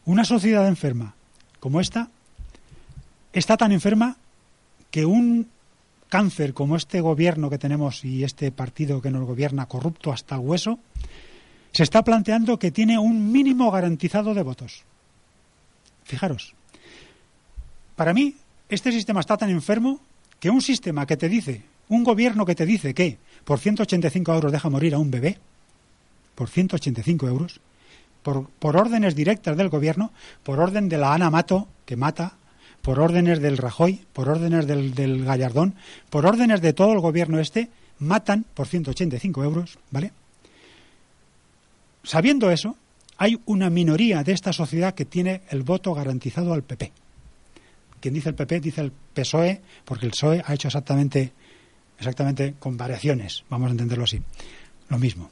Una 0.04 0.24
sociedad 0.24 0.66
enferma 0.66 1.14
como 1.60 1.80
esta 1.80 2.08
está 3.32 3.56
tan 3.56 3.72
enferma 3.72 4.16
que 4.90 5.06
un 5.06 5.48
cáncer 6.08 6.52
como 6.52 6.76
este 6.76 7.00
gobierno 7.00 7.48
que 7.48 7.56
tenemos 7.58 8.04
y 8.04 8.24
este 8.24 8.52
partido 8.52 9.00
que 9.00 9.10
nos 9.10 9.24
gobierna 9.26 9.66
corrupto 9.66 10.12
hasta 10.12 10.34
el 10.34 10.42
hueso, 10.42 10.78
se 11.72 11.82
está 11.82 12.02
planteando 12.02 12.58
que 12.58 12.70
tiene 12.70 12.98
un 12.98 13.32
mínimo 13.32 13.70
garantizado 13.70 14.34
de 14.34 14.42
votos. 14.42 14.84
Fijaros, 16.04 16.54
para 17.96 18.12
mí 18.12 18.36
este 18.68 18.92
sistema 18.92 19.20
está 19.20 19.36
tan 19.36 19.50
enfermo 19.50 20.00
que 20.38 20.50
un 20.50 20.60
sistema 20.60 21.06
que 21.06 21.16
te 21.16 21.28
dice, 21.28 21.62
un 21.88 22.04
gobierno 22.04 22.44
que 22.44 22.54
te 22.54 22.66
dice 22.66 22.94
que 22.94 23.18
por 23.44 23.58
185 23.58 24.34
euros 24.34 24.52
deja 24.52 24.70
morir 24.70 24.94
a 24.94 24.98
un 24.98 25.10
bebé, 25.10 25.38
por 26.34 26.48
185 26.48 27.28
euros, 27.28 27.60
por, 28.22 28.76
órdenes 28.76 29.14
directas 29.14 29.56
del 29.56 29.68
gobierno, 29.68 30.12
por 30.42 30.60
orden 30.60 30.88
de 30.88 30.98
la 30.98 31.12
Ana 31.12 31.30
Mato, 31.30 31.68
que 31.84 31.96
mata, 31.96 32.34
por 32.80 33.00
órdenes 33.00 33.40
del 33.40 33.58
Rajoy, 33.58 34.04
por 34.12 34.28
órdenes 34.28 34.66
del 34.66 35.24
Gallardón, 35.24 35.74
por 36.10 36.26
órdenes 36.26 36.60
de 36.60 36.72
todo 36.72 36.92
el 36.92 37.00
gobierno 37.00 37.38
este, 37.38 37.68
matan 37.98 38.44
por 38.54 38.66
185 38.66 39.44
euros, 39.44 39.78
¿vale? 39.90 40.12
Sabiendo 42.02 42.50
eso, 42.50 42.76
hay 43.18 43.38
una 43.46 43.70
minoría 43.70 44.22
de 44.24 44.32
esta 44.32 44.52
sociedad 44.52 44.94
que 44.94 45.04
tiene 45.04 45.42
el 45.50 45.62
voto 45.62 45.94
garantizado 45.94 46.52
al 46.52 46.62
PP. 46.62 46.92
Quien 48.00 48.14
dice 48.14 48.30
el 48.30 48.34
PP 48.34 48.60
dice 48.60 48.80
el 48.80 48.90
PSOE, 48.90 49.60
porque 49.84 50.06
el 50.06 50.12
PSOE 50.12 50.42
ha 50.44 50.54
hecho 50.54 50.68
exactamente, 50.68 51.32
exactamente 51.98 52.54
con 52.58 52.76
variaciones, 52.76 53.44
vamos 53.48 53.68
a 53.68 53.72
entenderlo 53.72 54.04
así, 54.04 54.20
lo 54.88 54.98
mismo. 54.98 55.30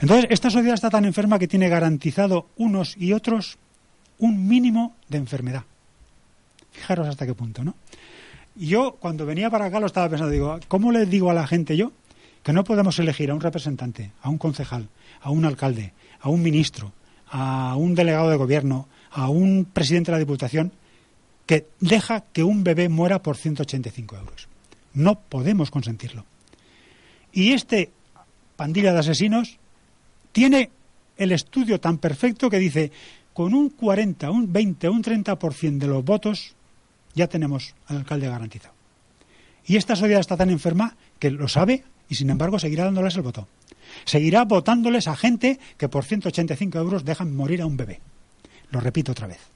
Entonces, 0.00 0.26
esta 0.30 0.50
sociedad 0.50 0.74
está 0.74 0.90
tan 0.90 1.04
enferma 1.04 1.38
que 1.38 1.48
tiene 1.48 1.68
garantizado 1.68 2.46
unos 2.56 2.96
y 2.96 3.12
otros 3.12 3.58
un 4.18 4.46
mínimo 4.46 4.94
de 5.08 5.18
enfermedad. 5.18 5.64
Fijaros 6.70 7.08
hasta 7.08 7.26
qué 7.26 7.34
punto, 7.34 7.64
¿no? 7.64 7.74
Yo, 8.54 8.96
cuando 9.00 9.26
venía 9.26 9.50
para 9.50 9.64
acá, 9.64 9.80
lo 9.80 9.86
estaba 9.86 10.08
pensando, 10.08 10.30
digo, 10.30 10.60
¿cómo 10.68 10.92
le 10.92 11.06
digo 11.06 11.30
a 11.30 11.34
la 11.34 11.46
gente 11.46 11.76
yo 11.76 11.92
que 12.42 12.52
no 12.52 12.64
podemos 12.64 12.98
elegir 12.98 13.30
a 13.30 13.34
un 13.34 13.40
representante, 13.40 14.12
a 14.20 14.28
un 14.28 14.38
concejal, 14.38 14.88
a 15.20 15.30
un 15.30 15.44
alcalde, 15.44 15.92
a 16.22 16.30
un 16.30 16.42
ministro, 16.42 16.92
a 17.28 17.76
un 17.76 17.94
delegado 17.94 18.30
de 18.30 18.36
gobierno, 18.36 18.88
a 19.10 19.28
un 19.28 19.66
presidente 19.70 20.10
de 20.10 20.16
la 20.16 20.20
Diputación, 20.20 20.72
que 21.46 21.66
deja 21.80 22.22
que 22.32 22.44
un 22.44 22.64
bebé 22.64 22.88
muera 22.88 23.22
por 23.22 23.36
185 23.36 24.16
euros? 24.16 24.48
No 24.94 25.18
podemos 25.18 25.70
consentirlo. 25.70 26.24
Y 27.32 27.52
este 27.52 27.90
pandilla 28.56 28.92
de 28.92 29.00
asesinos 29.00 29.58
tiene 30.30 30.70
el 31.16 31.32
estudio 31.32 31.80
tan 31.80 31.98
perfecto 31.98 32.48
que 32.48 32.58
dice, 32.58 32.92
con 33.32 33.54
un 33.54 33.70
40, 33.70 34.30
un 34.30 34.52
20, 34.52 34.88
un 34.88 35.02
30% 35.02 35.78
de 35.78 35.86
los 35.86 36.04
votos, 36.04 36.54
ya 37.14 37.26
tenemos 37.26 37.74
al 37.86 37.98
alcalde 37.98 38.28
garantizado. 38.28 38.74
Y 39.66 39.76
esta 39.76 39.96
sociedad 39.96 40.20
está 40.20 40.36
tan 40.36 40.50
enferma 40.50 40.96
que 41.18 41.30
lo 41.30 41.48
sabe 41.48 41.84
y 42.08 42.14
sin 42.14 42.30
embargo 42.30 42.58
seguirá 42.58 42.84
dándoles 42.84 43.16
el 43.16 43.22
voto. 43.22 43.48
Seguirá 44.04 44.44
votándoles 44.44 45.08
a 45.08 45.16
gente 45.16 45.60
que 45.76 45.88
por 45.88 46.04
185 46.04 46.78
euros 46.78 47.04
dejan 47.04 47.34
morir 47.36 47.62
a 47.62 47.66
un 47.66 47.76
bebé. 47.76 48.00
Lo 48.70 48.80
repito 48.80 49.12
otra 49.12 49.26
vez. 49.26 49.51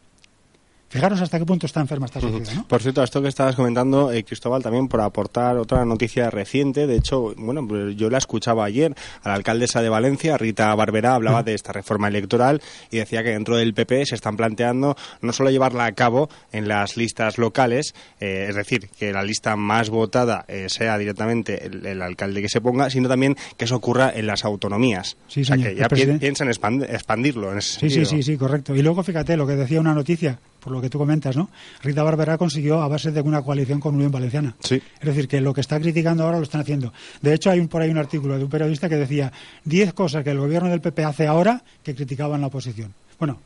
Fijaros 0.89 1.21
hasta 1.21 1.39
qué 1.39 1.45
punto 1.45 1.67
está 1.67 1.81
enferma 1.81 2.07
esta 2.07 2.21
sociedad, 2.21 2.53
¿no? 2.55 2.69
Por 2.69 2.81
cierto, 2.81 3.01
a 3.01 3.05
esto 3.05 3.21
que 3.21 3.29
estabas 3.29 3.57
comentando, 3.57 4.13
eh, 4.13 4.23
Cristóbal, 4.25 4.63
también 4.63 4.87
por 4.87 5.01
aportar 5.01 5.57
otra 5.59 5.85
noticia 5.85 6.31
reciente. 6.31 6.87
De 6.87 6.95
hecho, 6.97 7.35
bueno, 7.37 7.67
pues 7.67 7.97
yo 7.97 8.09
la 8.09 8.19
escuchaba 8.19 8.65
ayer 8.65 8.95
a 9.23 9.29
la 9.31 9.35
alcaldesa 9.35 9.83
de 9.83 9.89
Valencia, 9.89 10.39
Rita 10.39 10.73
Barberá, 10.77 11.15
hablaba 11.17 11.43
de 11.43 11.55
esta 11.55 11.73
reforma 11.73 12.07
electoral 12.09 12.63
y 12.91 12.99
decía 12.99 13.25
que 13.25 13.31
dentro 13.31 13.57
del 13.57 13.75
PP 13.75 14.07
se 14.07 14.15
están 14.15 14.37
planteando 14.37 14.97
no 15.21 15.33
solo 15.33 15.51
llevarla 15.51 15.87
a 15.87 15.93
cabo 15.93 16.29
en 16.53 16.69
las 16.69 16.97
listas 16.97 17.37
locales, 17.37 17.95
eh, 18.21 18.47
es 18.49 18.55
decir, 18.55 18.89
que 18.99 19.13
la 19.13 19.25
lista 19.25 19.57
más 19.57 19.91
votada 19.91 20.45
eh, 20.47 20.67
sea 20.69 20.97
directamente 20.99 21.67
el, 21.67 21.85
el 21.85 22.01
alcalde 22.01 22.41
que 22.43 22.49
se 22.49 22.61
ponga, 22.61 22.91
sino 22.91 23.09
también 23.09 23.37
que 23.57 23.65
eso 23.65 23.75
ocurra 23.77 24.13
en 24.15 24.29
las 24.29 24.45
autonomías. 24.45 25.17
Sí, 25.27 25.43
o 25.43 25.45
sea, 25.45 25.57
señor, 25.57 25.71
que 25.75 25.77
ya 25.81 25.89
pi- 25.89 26.19
piensan 26.19 26.49
expand- 26.49 26.89
expandirlo 26.89 27.51
en 27.51 27.59
ese 27.59 27.81
Sí, 27.91 28.05
sí, 28.05 28.23
sí, 28.23 28.37
correcto. 28.37 28.75
Y 28.77 28.83
luego 28.83 29.03
fíjate 29.03 29.37
lo 29.37 29.47
que 29.49 29.57
decía 29.57 29.81
una 29.81 29.93
noticia, 29.95 30.39
por 30.67 30.73
lo 30.73 30.81
que 30.81 30.91
tú 30.91 30.99
comentas, 30.99 31.37
¿no? 31.37 31.49
Rita 31.81 32.03
Barberá 32.03 32.37
consiguió 32.37 32.83
a 32.83 32.89
base 32.89 33.13
de 33.13 33.21
una 33.21 33.41
coalición 33.41 33.79
con 33.79 33.95
Unión 33.95 34.11
Valenciana. 34.11 34.57
Sí. 34.59 34.83
Es 34.99 35.07
decir, 35.07 35.29
que 35.29 35.41
lo 35.41 35.55
que 35.55 35.61
está 35.61 35.79
criticando 35.79 36.25
ahora 36.25 36.39
lo 36.39 36.43
están 36.43 36.61
haciendo. 36.61 36.93
De 37.23 37.35
hecho, 37.35 37.53
hay 37.53 37.61
un, 37.61 37.69
por 37.69 37.83
ahí 37.83 37.91
un 37.91 37.99
artículo 37.99 38.37
de 38.37 38.43
un 38.43 38.51
periodista 38.51 38.89
que 38.89 38.97
decía 38.97 39.33
10 39.65 39.93
cosas 39.93 40.25
que 40.25 40.31
el 40.31 40.41
gobierno 40.41 40.69
del 40.69 40.81
PP 40.81 41.05
hace 41.05 41.29
ahora 41.29 41.63
que 41.85 41.95
criticaban 41.95 42.41
la 42.41 42.49
oposición. 42.49 42.93
Bueno, 43.17 43.39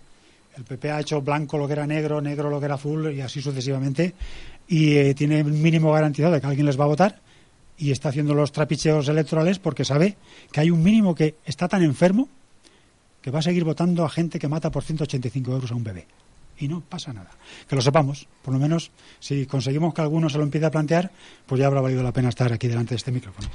El 0.56 0.64
PP 0.64 0.90
ha 0.90 1.00
hecho 1.00 1.20
blanco 1.20 1.58
lo 1.58 1.66
que 1.66 1.74
era 1.74 1.86
negro, 1.86 2.22
negro 2.22 2.48
lo 2.48 2.58
que 2.58 2.64
era 2.64 2.76
azul 2.76 3.12
y 3.12 3.20
así 3.20 3.42
sucesivamente. 3.42 4.14
Y 4.66 4.96
eh, 4.96 5.12
tiene 5.12 5.42
un 5.42 5.60
mínimo 5.60 5.92
garantizado 5.92 6.32
de 6.32 6.40
que 6.40 6.46
alguien 6.46 6.64
les 6.64 6.80
va 6.80 6.84
a 6.84 6.88
votar 6.88 7.20
y 7.76 7.90
está 7.90 8.08
haciendo 8.08 8.32
los 8.32 8.50
trapicheos 8.50 9.06
electorales 9.08 9.58
porque 9.58 9.84
sabe 9.84 10.16
que 10.50 10.60
hay 10.60 10.70
un 10.70 10.82
mínimo 10.82 11.14
que 11.14 11.34
está 11.44 11.68
tan 11.68 11.82
enfermo 11.82 12.30
que 13.20 13.30
va 13.30 13.40
a 13.40 13.42
seguir 13.42 13.64
votando 13.64 14.06
a 14.06 14.08
gente 14.08 14.38
que 14.38 14.48
mata 14.48 14.70
por 14.70 14.84
185 14.84 15.52
euros 15.52 15.70
a 15.70 15.74
un 15.74 15.84
bebé. 15.84 16.06
Y 16.60 16.68
no 16.68 16.82
pasa 16.82 17.12
nada. 17.12 17.30
Que 17.66 17.74
lo 17.74 17.82
sepamos. 17.82 18.28
Por 18.42 18.52
lo 18.54 18.60
menos, 18.60 18.90
si 19.18 19.46
conseguimos 19.46 19.94
que 19.94 20.02
alguno 20.02 20.28
se 20.28 20.36
lo 20.36 20.44
empiece 20.44 20.66
a 20.66 20.70
plantear, 20.70 21.10
pues 21.46 21.58
ya 21.58 21.66
habrá 21.66 21.80
valido 21.80 22.02
la 22.02 22.12
pena 22.12 22.28
estar 22.28 22.52
aquí 22.52 22.68
delante 22.68 22.90
de 22.90 22.96
este 22.96 23.10
micrófono. 23.10 23.48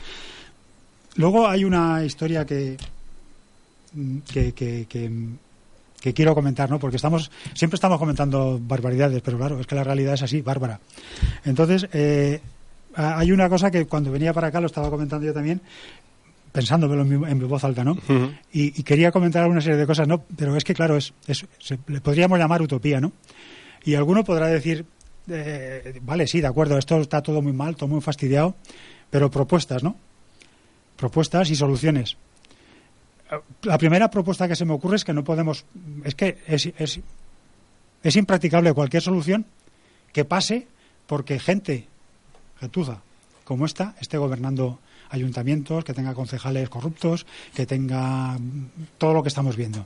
Luego 1.15 1.47
hay 1.47 1.63
una 1.63 2.03
historia 2.03 2.45
que, 2.45 2.77
que, 4.27 4.53
que, 4.53 4.87
que, 6.01 6.13
quiero 6.13 6.35
comentar, 6.35 6.69
¿no? 6.69 6.79
Porque 6.79 6.97
estamos, 6.97 7.31
siempre 7.53 7.75
estamos 7.75 7.99
comentando 7.99 8.59
barbaridades, 8.61 9.21
pero 9.21 9.37
claro, 9.37 9.59
es 9.59 9.67
que 9.67 9.75
la 9.75 9.83
realidad 9.83 10.15
es 10.15 10.23
así, 10.23 10.41
bárbara. 10.41 10.79
Entonces, 11.45 11.87
eh, 11.93 12.41
hay 12.95 13.31
una 13.31 13.49
cosa 13.49 13.69
que 13.71 13.85
cuando 13.85 14.11
venía 14.11 14.33
para 14.33 14.47
acá, 14.47 14.59
lo 14.59 14.67
estaba 14.67 14.89
comentando 14.89 15.25
yo 15.25 15.33
también, 15.33 15.61
pensándomelo 16.55 17.01
en 17.01 17.19
mi, 17.19 17.29
en 17.29 17.37
mi 17.37 17.43
voz 17.43 17.63
alta, 17.65 17.83
¿no? 17.83 17.97
y, 18.53 18.79
y 18.79 18.83
quería 18.83 19.11
comentar 19.11 19.43
alguna 19.43 19.59
serie 19.59 19.77
de 19.77 19.85
cosas, 19.85 20.07
¿no? 20.07 20.23
Pero 20.37 20.55
es 20.55 20.63
que, 20.63 20.73
claro, 20.73 20.95
es, 20.95 21.13
es- 21.27 21.45
se, 21.59 21.77
le 21.87 21.99
podríamos 21.99 22.39
llamar 22.39 22.61
utopía, 22.61 23.01
¿no? 23.01 23.11
Y 23.83 23.95
alguno 23.95 24.23
podrá 24.23 24.47
decir, 24.47 24.85
eh, 25.27 25.99
vale, 26.01 26.27
sí, 26.27 26.39
de 26.39 26.47
acuerdo, 26.47 26.77
esto 26.77 26.97
está 27.01 27.21
todo 27.21 27.41
muy 27.41 27.51
mal, 27.51 27.75
todo 27.75 27.89
muy 27.89 27.99
fastidiado, 27.99 28.55
pero 29.09 29.29
propuestas, 29.29 29.83
¿no? 29.83 29.97
Propuestas 30.95 31.49
y 31.49 31.55
soluciones. 31.55 32.15
La 33.63 33.77
primera 33.77 34.09
propuesta 34.09 34.47
que 34.47 34.55
se 34.55 34.63
me 34.63 34.71
ocurre 34.73 34.95
es 34.95 35.03
que 35.03 35.11
no 35.13 35.23
podemos, 35.25 35.65
es 36.05 36.15
que 36.15 36.37
es, 36.47 36.67
es, 36.77 36.99
es 38.01 38.15
impracticable 38.15 38.71
cualquier 38.73 39.01
solución 39.03 39.45
que 40.13 40.23
pase 40.23 40.67
porque 41.05 41.37
gente, 41.39 41.87
gentuza, 42.61 43.01
como 43.43 43.65
esta, 43.65 43.95
esté 43.99 44.17
gobernando 44.17 44.79
ayuntamientos, 45.09 45.83
que 45.83 45.93
tenga 45.93 46.13
concejales 46.13 46.69
corruptos, 46.69 47.25
que 47.53 47.65
tenga 47.65 48.37
todo 48.97 49.13
lo 49.13 49.21
que 49.23 49.29
estamos 49.29 49.55
viendo. 49.55 49.85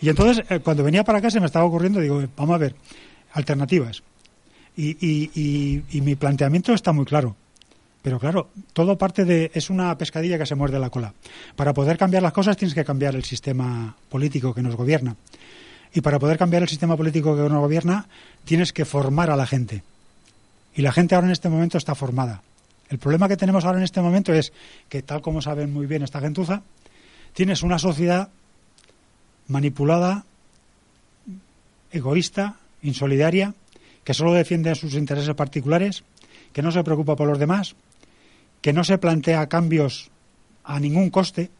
Y 0.00 0.08
entonces, 0.08 0.44
eh, 0.50 0.60
cuando 0.60 0.82
venía 0.82 1.04
para 1.04 1.18
acá 1.18 1.30
se 1.30 1.40
me 1.40 1.46
estaba 1.46 1.64
ocurriendo, 1.64 2.00
digo, 2.00 2.22
vamos 2.36 2.54
a 2.54 2.58
ver, 2.58 2.74
alternativas. 3.32 4.02
Y, 4.76 4.90
y- 5.06 5.30
y- 5.34 5.82
y 5.90 6.00
mi 6.00 6.14
planteamiento 6.14 6.72
está 6.72 6.92
muy 6.92 7.04
claro. 7.04 7.36
Pero 8.02 8.18
claro, 8.18 8.48
todo 8.72 8.96
parte 8.96 9.26
de. 9.26 9.50
es 9.52 9.68
una 9.68 9.96
pescadilla 9.98 10.38
que 10.38 10.46
se 10.46 10.54
muerde 10.54 10.78
la 10.78 10.88
cola. 10.88 11.12
Para 11.54 11.74
poder 11.74 11.98
cambiar 11.98 12.22
las 12.22 12.32
cosas 12.32 12.56
tienes 12.56 12.74
que 12.74 12.82
cambiar 12.84 13.14
el 13.14 13.24
sistema 13.24 13.94
político 14.08 14.54
que 14.54 14.62
nos 14.62 14.74
gobierna. 14.74 15.16
Y 15.92 16.00
para 16.00 16.18
poder 16.18 16.38
cambiar 16.38 16.62
el 16.62 16.68
sistema 16.68 16.96
político 16.96 17.36
que 17.36 17.42
nos 17.42 17.60
gobierna, 17.60 18.06
tienes 18.46 18.72
que 18.72 18.86
formar 18.86 19.28
a 19.28 19.36
la 19.36 19.46
gente. 19.46 19.82
Y 20.74 20.80
la 20.82 20.92
gente 20.92 21.14
ahora 21.14 21.26
en 21.26 21.32
este 21.32 21.50
momento 21.50 21.76
está 21.76 21.94
formada. 21.94 22.42
El 22.90 22.98
problema 22.98 23.28
que 23.28 23.36
tenemos 23.36 23.64
ahora 23.64 23.78
en 23.78 23.84
este 23.84 24.00
momento 24.00 24.34
es 24.34 24.52
que, 24.88 25.02
tal 25.02 25.22
como 25.22 25.40
saben 25.40 25.72
muy 25.72 25.86
bien 25.86 26.02
esta 26.02 26.20
gentuza, 26.20 26.62
tienes 27.32 27.62
una 27.62 27.78
sociedad 27.78 28.30
manipulada, 29.46 30.24
egoísta, 31.92 32.56
insolidaria, 32.82 33.54
que 34.02 34.12
solo 34.12 34.32
defiende 34.32 34.74
sus 34.74 34.94
intereses 34.94 35.34
particulares, 35.34 36.02
que 36.52 36.62
no 36.62 36.72
se 36.72 36.82
preocupa 36.82 37.14
por 37.14 37.28
los 37.28 37.38
demás, 37.38 37.76
que 38.60 38.72
no 38.72 38.82
se 38.82 38.98
plantea 38.98 39.48
cambios 39.48 40.10
a 40.64 40.80
ningún 40.80 41.10
coste, 41.10 41.50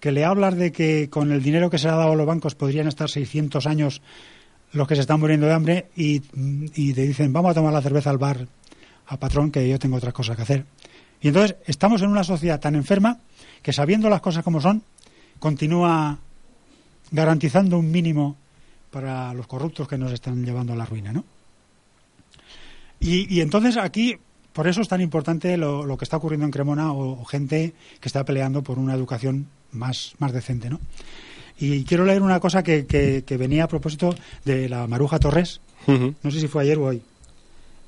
que 0.00 0.10
le 0.10 0.24
hablas 0.24 0.56
de 0.56 0.72
que 0.72 1.10
con 1.10 1.32
el 1.32 1.42
dinero 1.42 1.68
que 1.68 1.78
se 1.78 1.86
le 1.86 1.92
ha 1.92 1.96
dado 1.96 2.12
a 2.12 2.16
los 2.16 2.26
bancos 2.26 2.54
podrían 2.54 2.88
estar 2.88 3.10
600 3.10 3.66
años 3.66 4.00
los 4.72 4.88
que 4.88 4.94
se 4.94 5.02
están 5.02 5.20
muriendo 5.20 5.46
de 5.46 5.52
hambre 5.52 5.86
y, 5.94 6.20
te 6.20 7.06
dicen 7.06 7.32
vamos 7.32 7.50
a 7.50 7.54
tomar 7.54 7.72
la 7.72 7.82
cerveza 7.82 8.10
al 8.10 8.18
bar 8.18 8.48
a 9.06 9.16
patrón 9.18 9.50
que 9.50 9.68
yo 9.68 9.78
tengo 9.78 9.96
otras 9.96 10.14
cosas 10.14 10.36
que 10.36 10.42
hacer. 10.42 10.64
Y 11.20 11.28
entonces 11.28 11.56
estamos 11.66 12.02
en 12.02 12.08
una 12.08 12.24
sociedad 12.24 12.60
tan 12.60 12.74
enferma 12.74 13.18
que 13.62 13.72
sabiendo 13.72 14.08
las 14.10 14.20
cosas 14.20 14.42
como 14.42 14.60
son, 14.60 14.82
continúa 15.38 16.18
garantizando 17.10 17.78
un 17.78 17.90
mínimo 17.90 18.36
para 18.90 19.32
los 19.34 19.46
corruptos 19.46 19.88
que 19.88 19.98
nos 19.98 20.12
están 20.12 20.44
llevando 20.44 20.72
a 20.72 20.76
la 20.76 20.84
ruina, 20.84 21.12
¿no? 21.12 21.24
Y, 23.00 23.32
y 23.34 23.40
entonces 23.40 23.76
aquí, 23.76 24.16
por 24.52 24.66
eso 24.66 24.80
es 24.80 24.88
tan 24.88 25.00
importante 25.00 25.56
lo, 25.56 25.84
lo 25.84 25.96
que 25.96 26.04
está 26.04 26.16
ocurriendo 26.16 26.46
en 26.46 26.52
Cremona 26.52 26.92
o, 26.92 27.20
o 27.20 27.24
gente 27.24 27.74
que 28.00 28.08
está 28.08 28.24
peleando 28.24 28.62
por 28.62 28.78
una 28.78 28.94
educación 28.94 29.48
más, 29.72 30.14
más 30.18 30.32
decente, 30.32 30.70
¿no? 30.70 30.80
Y 31.58 31.84
quiero 31.84 32.04
leer 32.04 32.22
una 32.22 32.40
cosa 32.40 32.62
que, 32.62 32.86
que, 32.86 33.24
que 33.24 33.36
venía 33.36 33.64
a 33.64 33.68
propósito 33.68 34.14
de 34.44 34.68
la 34.68 34.86
Maruja 34.86 35.18
Torres, 35.18 35.60
no 35.86 36.30
sé 36.30 36.40
si 36.40 36.48
fue 36.48 36.62
ayer 36.62 36.78
o 36.78 36.86
hoy. 36.86 37.02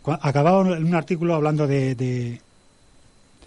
Acababa 0.06 0.76
en 0.76 0.84
un 0.84 0.94
artículo 0.94 1.34
hablando 1.34 1.66
de, 1.66 1.94
de- 1.94 2.40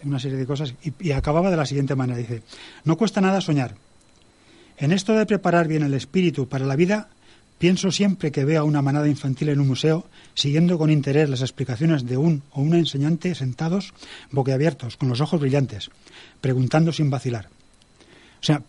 una 0.04 0.20
serie 0.20 0.38
de 0.38 0.46
cosas 0.46 0.74
y, 1.00 1.12
acababa 1.12 1.50
de 1.52 1.58
la 1.58 1.66
siguiente 1.66 1.96
manera. 1.96 2.18
Dice, 2.20 2.42
no 2.86 2.98
cuesta 2.98 3.22
nada 3.22 3.42
soñar. 3.42 3.76
En 4.78 4.92
esto 4.92 5.14
de 5.14 5.26
preparar 5.26 5.68
bien 5.68 5.84
el 5.84 5.94
espíritu 5.96 6.48
para 6.48 6.66
la 6.66 6.76
vida, 6.76 7.10
pienso 7.58 7.92
siempre 7.92 8.32
que 8.32 8.46
veo 8.46 8.62
a 8.62 8.64
una 8.64 8.82
manada 8.84 9.08
infantil 9.08 9.50
en 9.50 9.60
un 9.60 9.68
museo, 9.68 10.06
siguiendo 10.36 10.78
con 10.78 10.92
interés 10.92 11.30
las 11.30 11.42
explicaciones 11.42 12.06
de 12.06 12.18
un 12.18 12.44
o 12.52 12.62
una 12.62 12.78
enseñante 12.78 13.34
sentados, 13.34 13.94
boquiabiertos, 14.32 14.98
con 14.98 15.10
los 15.10 15.20
ojos 15.22 15.40
brillantes, 15.42 15.90
preguntando 16.42 16.94
sin 16.94 17.10
vacilar. 17.10 17.50
O 18.40 18.44
sea, 18.44 18.62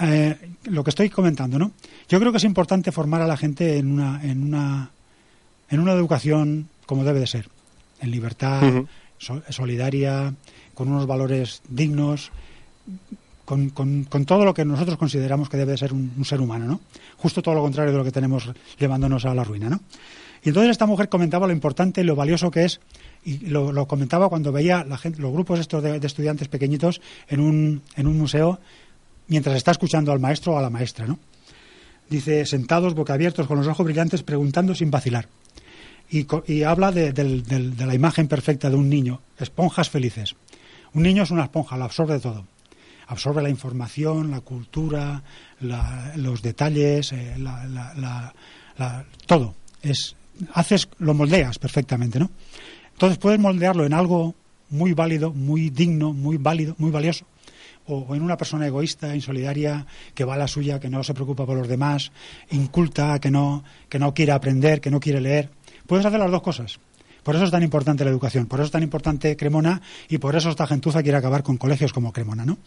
eh, 0.00 0.36
lo 0.64 0.82
que 0.82 0.90
estoy 0.90 1.08
comentando, 1.08 1.56
¿no? 1.58 1.70
Yo 2.08 2.18
creo 2.18 2.32
que 2.32 2.38
es 2.38 2.44
importante 2.44 2.90
formar 2.90 3.22
a 3.22 3.28
la 3.28 3.36
gente 3.36 3.78
en 3.78 3.92
una, 3.92 4.20
en 4.24 4.42
una, 4.42 4.90
en 5.70 5.78
una 5.78 5.92
educación 5.92 6.68
como 6.88 7.04
debe 7.04 7.20
de 7.20 7.26
ser, 7.28 7.48
en 8.00 8.10
libertad, 8.10 8.62
solidaria, 9.50 10.32
con 10.74 10.88
unos 10.88 11.06
valores 11.06 11.60
dignos, 11.68 12.30
con, 13.44 13.68
con- 13.70 14.04
con 14.04 14.24
todo 14.24 14.44
lo 14.44 14.54
que 14.54 14.64
nosotros 14.64 14.96
consideramos 14.96 15.48
que 15.48 15.56
debe 15.58 15.72
de 15.72 15.78
ser 15.78 15.92
un, 15.92 16.12
un 16.16 16.24
ser 16.24 16.40
humano, 16.40 16.64
¿no? 16.66 16.80
Justo 17.18 17.42
todo 17.42 17.54
lo 17.54 17.62
contrario 17.62 17.92
de 17.92 17.98
lo 17.98 18.04
que 18.04 18.10
tenemos 18.12 18.50
llevándonos 18.78 19.24
a 19.26 19.34
la 19.34 19.44
ruina, 19.44 19.68
¿no? 19.68 19.80
Y 20.44 20.48
entonces 20.50 20.70
esta 20.70 20.86
mujer 20.86 21.08
comentaba 21.08 21.46
lo 21.46 21.52
importante 21.52 22.00
y 22.00 22.04
lo 22.04 22.14
valioso 22.16 22.50
que 22.50 22.64
es, 22.64 22.80
y 23.24 23.48
lo, 23.48 23.72
lo 23.72 23.86
comentaba 23.86 24.28
cuando 24.28 24.50
veía 24.52 24.84
la 24.84 24.96
gente, 24.96 25.20
los 25.20 25.32
grupos 25.32 25.58
estos 25.58 25.82
de, 25.82 25.98
de 26.00 26.06
estudiantes 26.06 26.48
pequeñitos 26.48 27.00
en 27.28 27.40
un, 27.40 27.82
en 27.96 28.06
un 28.06 28.16
museo 28.16 28.60
mientras 29.26 29.56
está 29.56 29.72
escuchando 29.72 30.12
al 30.12 30.20
maestro 30.20 30.54
o 30.54 30.58
a 30.58 30.62
la 30.62 30.70
maestra, 30.70 31.06
¿no? 31.06 31.18
Dice, 32.08 32.46
sentados, 32.46 32.94
boca 32.94 33.12
abiertos, 33.14 33.46
con 33.46 33.58
los 33.58 33.66
ojos 33.66 33.84
brillantes, 33.84 34.22
preguntando 34.22 34.74
sin 34.74 34.90
vacilar. 34.90 35.28
Y, 36.10 36.62
habla 36.62 36.90
de, 36.92 37.12
de 37.12 37.86
la 37.86 37.94
imagen 37.94 38.28
perfecta 38.28 38.70
de 38.70 38.76
un 38.76 38.88
niño, 38.88 39.20
esponjas 39.38 39.90
felices. 39.90 40.34
Un 40.94 41.02
niño 41.02 41.22
es 41.22 41.30
una 41.30 41.44
esponja, 41.44 41.76
lo 41.76 41.84
absorbe 41.84 42.18
todo. 42.18 42.46
Absorbe 43.08 43.42
la 43.42 43.50
información, 43.50 44.30
la 44.30 44.40
cultura, 44.40 45.22
los 45.60 46.42
detalles, 46.42 47.12
eh, 47.12 47.34
la- 47.38 47.66
la- 47.66 49.04
todo. 49.26 49.54
Es, 49.82 50.14
haces, 50.54 50.88
lo 50.98 51.14
moldeas 51.14 51.58
perfectamente, 51.58 52.18
¿no? 52.18 52.30
Entonces 52.92 53.18
puedes 53.18 53.38
moldearlo 53.40 53.84
en 53.84 53.92
algo 53.92 54.34
muy 54.70 54.92
válido, 54.92 55.32
muy 55.32 55.70
digno, 55.70 56.12
muy 56.12 56.36
válido, 56.36 56.74
muy 56.78 56.90
valioso, 56.90 57.24
o, 57.86 57.98
o 58.00 58.14
en 58.14 58.22
una 58.22 58.36
persona 58.36 58.66
egoísta, 58.66 59.14
insolidaria, 59.14 59.86
que 60.14 60.24
va 60.24 60.34
a 60.34 60.38
la 60.38 60.48
suya, 60.48 60.78
que 60.80 60.90
no 60.90 61.02
se 61.02 61.14
preocupa 61.14 61.46
por 61.46 61.56
los 61.56 61.68
demás, 61.68 62.12
inculta, 62.50 63.18
que 63.20 63.30
no, 63.30 63.64
que 63.88 63.98
no 63.98 64.12
quiere 64.14 64.32
aprender, 64.32 64.80
que 64.80 64.90
no 64.90 65.00
quiere 65.00 65.20
leer. 65.20 65.50
Puedes 65.88 66.04
hacer 66.04 66.20
las 66.20 66.30
dos 66.30 66.42
cosas. 66.42 66.78
Por 67.24 67.34
eso 67.34 67.44
es 67.46 67.50
tan 67.50 67.62
importante 67.62 68.04
la 68.04 68.10
educación, 68.10 68.46
por 68.46 68.60
eso 68.60 68.66
es 68.66 68.70
tan 68.70 68.82
importante 68.82 69.36
Cremona 69.36 69.82
y 70.08 70.18
por 70.18 70.36
eso 70.36 70.50
esta 70.50 70.66
gentuza 70.66 71.02
quiere 71.02 71.18
acabar 71.18 71.42
con 71.42 71.56
colegios 71.56 71.92
como 71.92 72.12
Cremona, 72.12 72.44
¿no? 72.44 72.58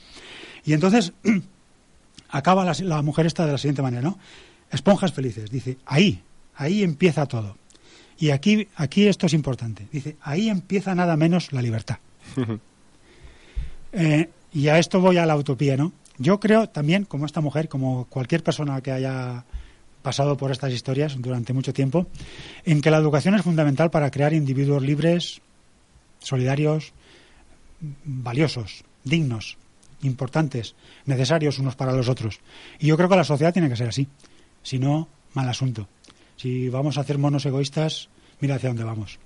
Y 0.66 0.74
entonces 0.74 1.14
acaba 2.30 2.66
la, 2.66 2.74
la 2.82 3.02
mujer 3.02 3.28
esta 3.28 3.46
de 3.46 3.54
la 3.54 3.58
siguiente 3.58 3.82
manera, 3.82 4.02
¿no? 4.02 4.20
Esponjas 4.72 5.14
felices, 5.14 5.50
dice, 5.50 5.78
ahí, 5.86 6.22
ahí 6.56 6.84
empieza 6.84 7.26
todo. 7.28 7.58
Y 8.18 8.32
aquí, 8.32 8.68
aquí 8.76 9.08
esto 9.08 9.28
es 9.28 9.34
importante, 9.34 9.88
dice, 9.92 10.18
ahí 10.22 10.50
empieza 10.50 10.94
nada 10.96 11.16
menos 11.16 11.54
la 11.54 11.62
libertad. 11.62 11.98
Eh, 13.94 14.30
y 14.54 14.70
a 14.70 14.80
esto 14.80 15.02
voy 15.02 15.18
a 15.18 15.26
la 15.26 15.36
utopía, 15.36 15.76
¿no? 15.76 15.92
Yo 16.18 16.40
creo 16.40 16.70
también, 16.70 17.04
como 17.04 17.26
esta 17.26 17.42
mujer, 17.42 17.68
como 17.68 18.06
cualquier 18.06 18.42
persona 18.42 18.80
que 18.80 18.94
haya 18.94 19.44
pasado 20.02 20.38
por 20.38 20.52
estas 20.52 20.74
historias 20.74 21.16
durante 21.20 21.54
mucho 21.54 21.74
tiempo, 21.74 22.08
en 22.66 22.82
que 22.82 22.92
la 22.92 22.98
educación 22.98 23.36
es 23.36 23.44
fundamental 23.44 23.92
para 23.92 24.12
crear 24.12 24.34
individuos 24.34 24.82
libres, 24.84 25.42
solidarios, 26.20 26.94
valiosos, 28.04 28.84
dignos, 29.04 29.58
importantes, 30.04 30.76
necesarios 31.06 31.60
unos 31.60 31.76
para 31.76 31.94
los 31.94 32.10
otros. 32.10 32.40
Y 32.80 32.88
yo 32.88 32.98
creo 32.98 33.10
que 33.10 33.16
la 33.16 33.24
sociedad 33.24 33.54
tiene 33.54 33.70
que 33.70 33.76
ser 33.76 33.90
así. 33.90 34.08
Si 34.64 34.80
no, 34.80 35.08
mal 35.34 35.50
asunto. 35.50 35.88
Si 36.38 36.70
vamos 36.70 36.98
a 36.98 37.02
hacer 37.02 37.18
monos 37.18 37.46
egoístas, 37.46 38.10
mira 38.40 38.56
hacia 38.56 38.70
dónde 38.70 38.84
vamos. 38.84 39.20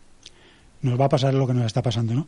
Nos 0.81 0.99
va 0.99 1.05
a 1.05 1.09
pasar 1.09 1.33
lo 1.33 1.47
que 1.47 1.53
nos 1.53 1.65
está 1.65 1.81
pasando, 1.81 2.13
¿no? 2.13 2.27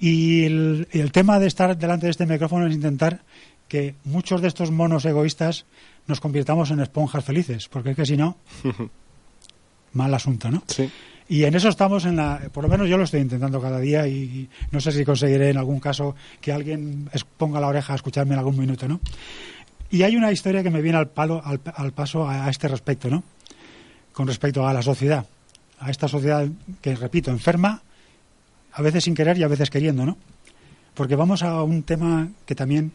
Y 0.00 0.44
el, 0.44 0.88
el 0.92 1.12
tema 1.12 1.38
de 1.38 1.46
estar 1.46 1.76
delante 1.76 2.06
de 2.06 2.10
este 2.10 2.26
micrófono 2.26 2.66
es 2.66 2.74
intentar 2.74 3.22
que 3.68 3.94
muchos 4.04 4.40
de 4.40 4.48
estos 4.48 4.70
monos 4.70 5.04
egoístas 5.04 5.66
nos 6.06 6.20
convirtamos 6.20 6.70
en 6.70 6.80
esponjas 6.80 7.24
felices, 7.24 7.68
porque 7.68 7.90
es 7.90 7.96
que 7.96 8.06
si 8.06 8.16
no, 8.16 8.36
mal 9.92 10.12
asunto, 10.14 10.50
¿no? 10.50 10.62
Sí. 10.66 10.90
Y 11.30 11.44
en 11.44 11.54
eso 11.54 11.68
estamos 11.68 12.06
en 12.06 12.16
la, 12.16 12.48
por 12.52 12.64
lo 12.64 12.70
menos 12.70 12.88
yo 12.88 12.96
lo 12.96 13.04
estoy 13.04 13.20
intentando 13.20 13.60
cada 13.60 13.78
día 13.78 14.08
y 14.08 14.48
no 14.70 14.80
sé 14.80 14.92
si 14.92 15.04
conseguiré 15.04 15.50
en 15.50 15.58
algún 15.58 15.78
caso 15.78 16.16
que 16.40 16.52
alguien 16.52 17.10
ponga 17.36 17.60
la 17.60 17.68
oreja 17.68 17.92
a 17.92 17.96
escucharme 17.96 18.32
en 18.32 18.38
algún 18.38 18.58
minuto, 18.58 18.88
¿no? 18.88 19.00
Y 19.90 20.02
hay 20.02 20.16
una 20.16 20.32
historia 20.32 20.62
que 20.62 20.70
me 20.70 20.80
viene 20.80 20.98
al 20.98 21.08
palo, 21.08 21.42
al, 21.44 21.60
al 21.74 21.92
paso 21.92 22.26
a, 22.26 22.46
a 22.46 22.50
este 22.50 22.68
respecto, 22.68 23.10
¿no? 23.10 23.22
Con 24.12 24.26
respecto 24.26 24.66
a 24.66 24.72
la 24.72 24.82
sociedad, 24.82 25.26
a 25.78 25.90
esta 25.90 26.08
sociedad 26.08 26.48
que, 26.80 26.96
repito, 26.96 27.30
enferma, 27.30 27.82
a 28.72 28.82
veces 28.82 29.04
sin 29.04 29.14
querer 29.14 29.36
y 29.38 29.42
a 29.42 29.48
veces 29.48 29.70
queriendo, 29.70 30.06
¿no? 30.06 30.16
Porque 30.94 31.16
vamos 31.16 31.42
a 31.42 31.62
un 31.62 31.82
tema 31.82 32.28
que 32.46 32.54
también, 32.54 32.92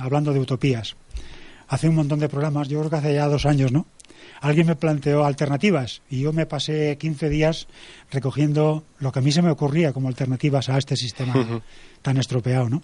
hablando 0.00 0.32
de 0.32 0.40
utopías, 0.40 0.96
hace 1.68 1.88
un 1.88 1.94
montón 1.94 2.18
de 2.18 2.28
programas, 2.28 2.68
yo 2.68 2.78
creo 2.80 2.90
que 2.90 2.96
hace 2.96 3.14
ya 3.14 3.26
dos 3.26 3.46
años, 3.46 3.72
¿no? 3.72 3.86
Alguien 4.40 4.66
me 4.66 4.76
planteó 4.76 5.24
alternativas 5.24 6.02
y 6.08 6.20
yo 6.20 6.32
me 6.32 6.46
pasé 6.46 6.96
15 6.98 7.28
días 7.28 7.68
recogiendo 8.10 8.84
lo 8.98 9.12
que 9.12 9.18
a 9.18 9.22
mí 9.22 9.32
se 9.32 9.42
me 9.42 9.50
ocurría 9.50 9.92
como 9.92 10.08
alternativas 10.08 10.68
a 10.70 10.78
este 10.78 10.96
sistema 10.96 11.62
tan 12.02 12.16
estropeado, 12.16 12.68
¿no? 12.68 12.82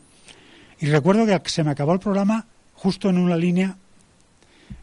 Y 0.79 0.87
recuerdo 0.87 1.27
que 1.43 1.49
se 1.49 1.65
me 1.65 1.71
acabó 1.71 1.95
el 1.95 1.99
programa 1.99 2.47
justo 2.75 3.09
en 3.09 3.17
una 3.17 3.37
línea 3.37 3.77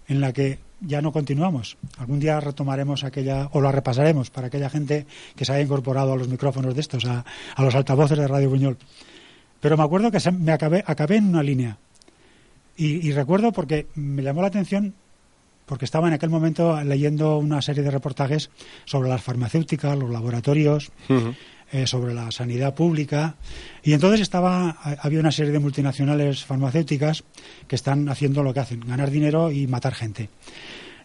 en 0.08 0.20
la 0.20 0.34
que 0.34 0.60
ya 0.82 1.02
no 1.02 1.12
continuamos. 1.12 1.78
Algún 1.98 2.20
día 2.20 2.40
retomaremos 2.40 3.04
aquella, 3.04 3.50
o 3.52 3.62
la 3.62 3.72
repasaremos 3.72 4.32
para 4.32 4.48
aquella 4.48 4.70
gente 4.70 5.06
que 5.36 5.46
se 5.46 5.54
haya 5.54 5.62
incorporado 5.62 6.14
a 6.14 6.18
los 6.18 6.28
micrófonos 6.28 6.74
de 6.76 6.82
estos, 6.82 7.06
a, 7.06 7.24
a 7.56 7.64
los 7.64 7.76
altavoces 7.76 8.18
de 8.18 8.28
Radio 8.28 8.50
Buñol. 8.50 8.78
Pero 9.60 9.78
me 9.78 9.84
acuerdo 9.84 10.12
que 10.12 10.20
se, 10.20 10.32
me 10.32 10.52
acabé, 10.52 10.84
acabé 10.86 11.18
en 11.18 11.28
una 11.30 11.44
línea. 11.44 11.78
Y, 12.76 13.08
y, 13.08 13.12
recuerdo 13.12 13.52
porque 13.52 13.88
me 13.96 14.24
llamó 14.24 14.42
la 14.42 14.48
atención, 14.48 14.94
porque 15.66 15.86
estaba 15.86 16.08
en 16.08 16.14
aquel 16.14 16.30
momento 16.30 16.82
leyendo 16.84 17.38
una 17.38 17.62
serie 17.62 17.84
de 17.84 17.92
reportajes 17.92 18.50
sobre 18.86 19.10
las 19.10 19.22
farmacéuticas, 19.22 19.98
los 19.98 20.10
laboratorios, 20.10 20.92
uh 21.10 21.14
-huh. 21.14 21.36
eh, 21.72 21.88
sobre 21.88 22.14
la 22.14 22.32
sanidad 22.32 22.74
pública. 22.74 23.36
Y 23.84 23.94
entonces 23.94 24.22
estaba, 24.22 24.78
había 25.02 25.20
una 25.20 25.32
serie 25.32 25.52
de 25.52 25.60
multinacionales 25.60 26.44
farmacéuticas 26.46 27.24
que 27.68 27.76
están 27.76 28.10
haciendo 28.10 28.44
lo 28.44 28.54
que 28.54 28.60
hacen, 28.60 28.82
ganar 28.82 29.12
dinero 29.12 29.52
y 29.52 29.68
matar 29.68 29.94
gente. 29.94 30.30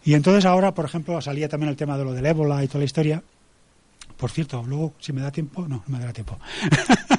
Y 0.05 0.15
entonces 0.15 0.45
ahora, 0.45 0.75
por 0.75 0.87
ejemplo, 0.87 1.21
salía 1.21 1.49
también 1.49 1.71
el 1.71 1.77
tema 1.77 1.99
de 1.99 2.05
lo 2.05 2.13
del 2.13 2.25
ébola 2.27 2.65
y 2.65 2.69
toda 2.69 2.81
la 2.81 2.85
historia. 2.87 3.23
Por 4.17 4.31
cierto, 4.31 4.65
luego, 4.67 4.95
si 4.99 5.13
me 5.13 5.21
da 5.21 5.31
tiempo, 5.31 5.63
no, 5.69 5.77
no 5.77 5.83
me 5.87 5.99
dará 6.01 6.13
tiempo. 6.13 6.39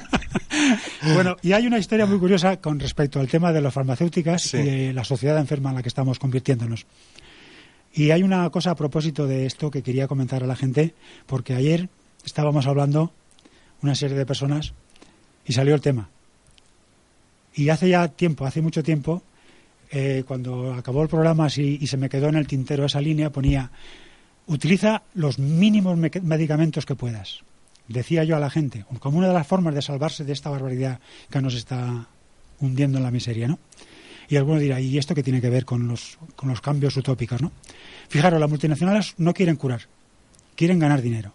bueno, 1.14 1.36
y 1.42 1.52
hay 1.52 1.66
una 1.66 1.78
historia 1.78 2.06
muy 2.06 2.18
curiosa 2.18 2.58
con 2.58 2.78
respecto 2.78 3.20
al 3.20 3.28
tema 3.28 3.52
de 3.52 3.60
las 3.60 3.72
farmacéuticas 3.72 4.42
sí. 4.42 4.58
y 4.58 4.62
de 4.62 4.92
la 4.92 5.04
sociedad 5.04 5.38
enferma 5.38 5.70
en 5.70 5.76
la 5.76 5.82
que 5.82 5.88
estamos 5.88 6.18
convirtiéndonos. 6.18 6.86
Y 7.92 8.10
hay 8.10 8.22
una 8.22 8.48
cosa 8.50 8.70
a 8.70 8.76
propósito 8.76 9.26
de 9.26 9.46
esto 9.46 9.70
que 9.70 9.82
quería 9.82 10.06
comentar 10.06 10.42
a 10.44 10.46
la 10.46 10.56
gente, 10.56 10.94
porque 11.26 11.54
ayer 11.54 11.88
estábamos 12.24 12.66
hablando 12.66 13.12
una 13.82 13.94
serie 13.94 14.16
de 14.16 14.26
personas 14.26 14.74
y 15.44 15.52
salió 15.52 15.74
el 15.74 15.80
tema. 15.80 16.08
Y 17.54 17.68
hace 17.70 17.88
ya 17.88 18.08
tiempo, 18.08 18.46
hace 18.46 18.62
mucho 18.62 18.82
tiempo, 18.82 19.22
eh, 19.90 20.22
cuando 20.26 20.72
acabó 20.72 21.02
el 21.02 21.08
programa 21.08 21.48
y 21.48 21.86
se 21.86 21.96
me 21.96 22.08
quedó 22.08 22.28
en 22.28 22.36
el 22.36 22.46
tintero 22.46 22.84
esa 22.84 23.00
línea, 23.00 23.30
ponía, 23.30 23.70
utiliza 24.46 25.02
los 25.14 25.38
mínimos 25.38 25.96
me 25.96 26.10
medicamentos 26.22 26.86
que 26.86 26.94
puedas. 26.94 27.42
Decía 27.88 28.24
yo 28.24 28.36
a 28.36 28.40
la 28.40 28.50
gente, 28.50 28.84
como 29.00 29.18
una 29.18 29.28
de 29.28 29.34
las 29.34 29.46
formas 29.46 29.74
de 29.74 29.82
salvarse 29.82 30.24
de 30.24 30.32
esta 30.32 30.50
barbaridad 30.50 31.00
que 31.30 31.40
nos 31.40 31.54
está 31.54 32.06
hundiendo 32.60 32.98
en 32.98 33.04
la 33.04 33.10
miseria, 33.10 33.48
¿no? 33.48 33.58
Y 34.28 34.36
alguno 34.36 34.60
dirá, 34.60 34.80
¿y 34.80 34.96
esto 34.96 35.14
qué 35.14 35.24
tiene 35.24 35.40
que 35.40 35.50
ver 35.50 35.64
con 35.64 35.88
los, 35.88 36.18
con 36.36 36.48
los 36.48 36.60
cambios 36.60 36.96
utópicos, 36.96 37.42
no? 37.42 37.50
Fijaros, 38.08 38.38
las 38.38 38.48
multinacionales 38.48 39.14
no 39.18 39.34
quieren 39.34 39.56
curar, 39.56 39.82
quieren 40.54 40.78
ganar 40.78 41.02
dinero. 41.02 41.34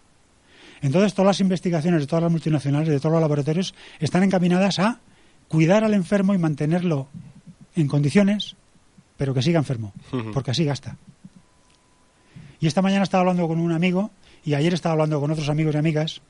Entonces, 0.80 1.12
todas 1.12 1.26
las 1.26 1.40
investigaciones 1.40 2.00
de 2.00 2.06
todas 2.06 2.22
las 2.22 2.32
multinacionales, 2.32 2.88
de 2.88 2.98
todos 2.98 3.12
los 3.12 3.20
laboratorios, 3.20 3.74
están 4.00 4.22
encaminadas 4.22 4.78
a 4.78 5.00
cuidar 5.48 5.84
al 5.84 5.94
enfermo 5.94 6.34
y 6.34 6.38
mantenerlo 6.38 7.08
en 7.74 7.88
condiciones, 7.88 8.56
pero 9.16 9.34
que 9.34 9.42
siga 9.42 9.58
enfermo, 9.58 9.92
porque 10.32 10.50
así 10.50 10.64
gasta. 10.64 10.96
Y 12.60 12.66
esta 12.66 12.82
mañana 12.82 13.02
estaba 13.02 13.20
hablando 13.20 13.46
con 13.46 13.58
un 13.58 13.72
amigo 13.72 14.10
y 14.44 14.54
ayer 14.54 14.72
estaba 14.72 14.94
hablando 14.94 15.20
con 15.20 15.30
otros 15.30 15.48
amigos 15.48 15.74
y 15.74 15.78
amigas 15.78 16.22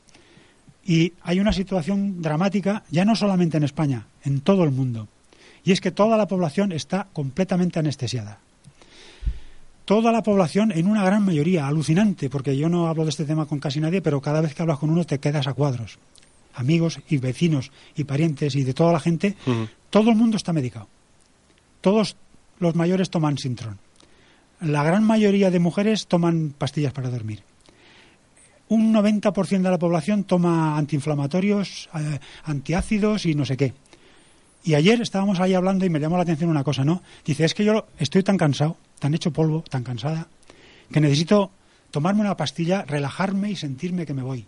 y 0.86 1.14
hay 1.22 1.40
una 1.40 1.52
situación 1.52 2.22
dramática, 2.22 2.84
ya 2.90 3.04
no 3.04 3.16
solamente 3.16 3.56
en 3.56 3.64
España, 3.64 4.06
en 4.22 4.40
todo 4.40 4.62
el 4.62 4.70
mundo. 4.70 5.08
Y 5.64 5.72
es 5.72 5.80
que 5.80 5.90
toda 5.90 6.16
la 6.16 6.28
población 6.28 6.70
está 6.70 7.08
completamente 7.12 7.80
anestesiada. 7.80 8.38
Toda 9.84 10.12
la 10.12 10.22
población, 10.22 10.70
en 10.72 10.86
una 10.86 11.04
gran 11.04 11.24
mayoría, 11.24 11.66
alucinante, 11.66 12.30
porque 12.30 12.56
yo 12.56 12.68
no 12.68 12.86
hablo 12.86 13.04
de 13.04 13.10
este 13.10 13.24
tema 13.24 13.46
con 13.46 13.58
casi 13.58 13.80
nadie, 13.80 14.00
pero 14.00 14.20
cada 14.20 14.40
vez 14.40 14.54
que 14.54 14.62
hablas 14.62 14.78
con 14.78 14.90
uno 14.90 15.04
te 15.04 15.18
quedas 15.18 15.48
a 15.48 15.54
cuadros. 15.54 15.98
Amigos 16.54 17.00
y 17.08 17.18
vecinos 17.18 17.72
y 17.96 18.04
parientes 18.04 18.54
y 18.54 18.62
de 18.62 18.72
toda 18.74 18.92
la 18.92 19.00
gente, 19.00 19.36
uh 19.46 19.50
-huh. 19.50 19.68
todo 19.90 20.10
el 20.10 20.16
mundo 20.16 20.36
está 20.36 20.52
medicado. 20.52 20.88
Todos 21.80 22.16
los 22.58 22.74
mayores 22.74 23.10
toman 23.10 23.38
Sintron. 23.38 23.78
La 24.60 24.82
gran 24.82 25.04
mayoría 25.04 25.50
de 25.50 25.58
mujeres 25.58 26.06
toman 26.06 26.54
pastillas 26.56 26.92
para 26.92 27.10
dormir. 27.10 27.42
Un 28.68 28.92
90% 28.92 29.62
de 29.62 29.70
la 29.70 29.78
población 29.78 30.24
toma 30.24 30.76
antiinflamatorios, 30.76 31.88
eh, 31.94 32.18
antiácidos 32.44 33.26
y 33.26 33.34
no 33.34 33.44
sé 33.44 33.56
qué. 33.56 33.74
Y 34.64 34.74
ayer 34.74 35.00
estábamos 35.00 35.38
ahí 35.38 35.54
hablando 35.54 35.86
y 35.86 35.90
me 35.90 36.00
llamó 36.00 36.16
la 36.16 36.24
atención 36.24 36.50
una 36.50 36.64
cosa, 36.64 36.84
¿no? 36.84 37.02
Dice, 37.24 37.44
es 37.44 37.54
que 37.54 37.64
yo 37.64 37.86
estoy 37.98 38.24
tan 38.24 38.36
cansado, 38.36 38.76
tan 38.98 39.14
hecho 39.14 39.32
polvo, 39.32 39.62
tan 39.62 39.84
cansada, 39.84 40.26
que 40.90 41.00
necesito 41.00 41.52
tomarme 41.92 42.22
una 42.22 42.36
pastilla, 42.36 42.84
relajarme 42.84 43.52
y 43.52 43.56
sentirme 43.56 44.06
que 44.06 44.14
me 44.14 44.22
voy. 44.22 44.44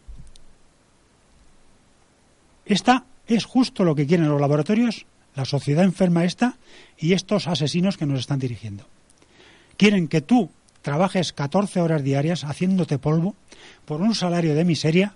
Esta 2.66 3.05
es 3.29 3.45
justo 3.45 3.85
lo 3.85 3.95
que 3.95 4.07
quieren 4.07 4.29
los 4.29 4.41
laboratorios, 4.41 5.07
la 5.37 5.45
sociedad 5.45 5.85
enferma 5.85 6.25
esta 6.25 6.57
y 6.99 7.12
estos 7.12 7.47
asesinos 7.47 7.97
que 7.97 8.07
nos 8.07 8.19
están 8.19 8.41
dirigiendo. 8.41 8.85
Quieren 9.77 10.09
que 10.09 10.21
tú 10.21 10.51
trabajes 10.83 11.33
14 11.33 11.81
horas 11.81 12.03
diarias 12.03 12.45
haciéndote 12.45 12.99
polvo 12.99 13.35
por 13.85 14.01
un 14.01 14.14
salario 14.14 14.55
de 14.55 14.64
miseria 14.64 15.14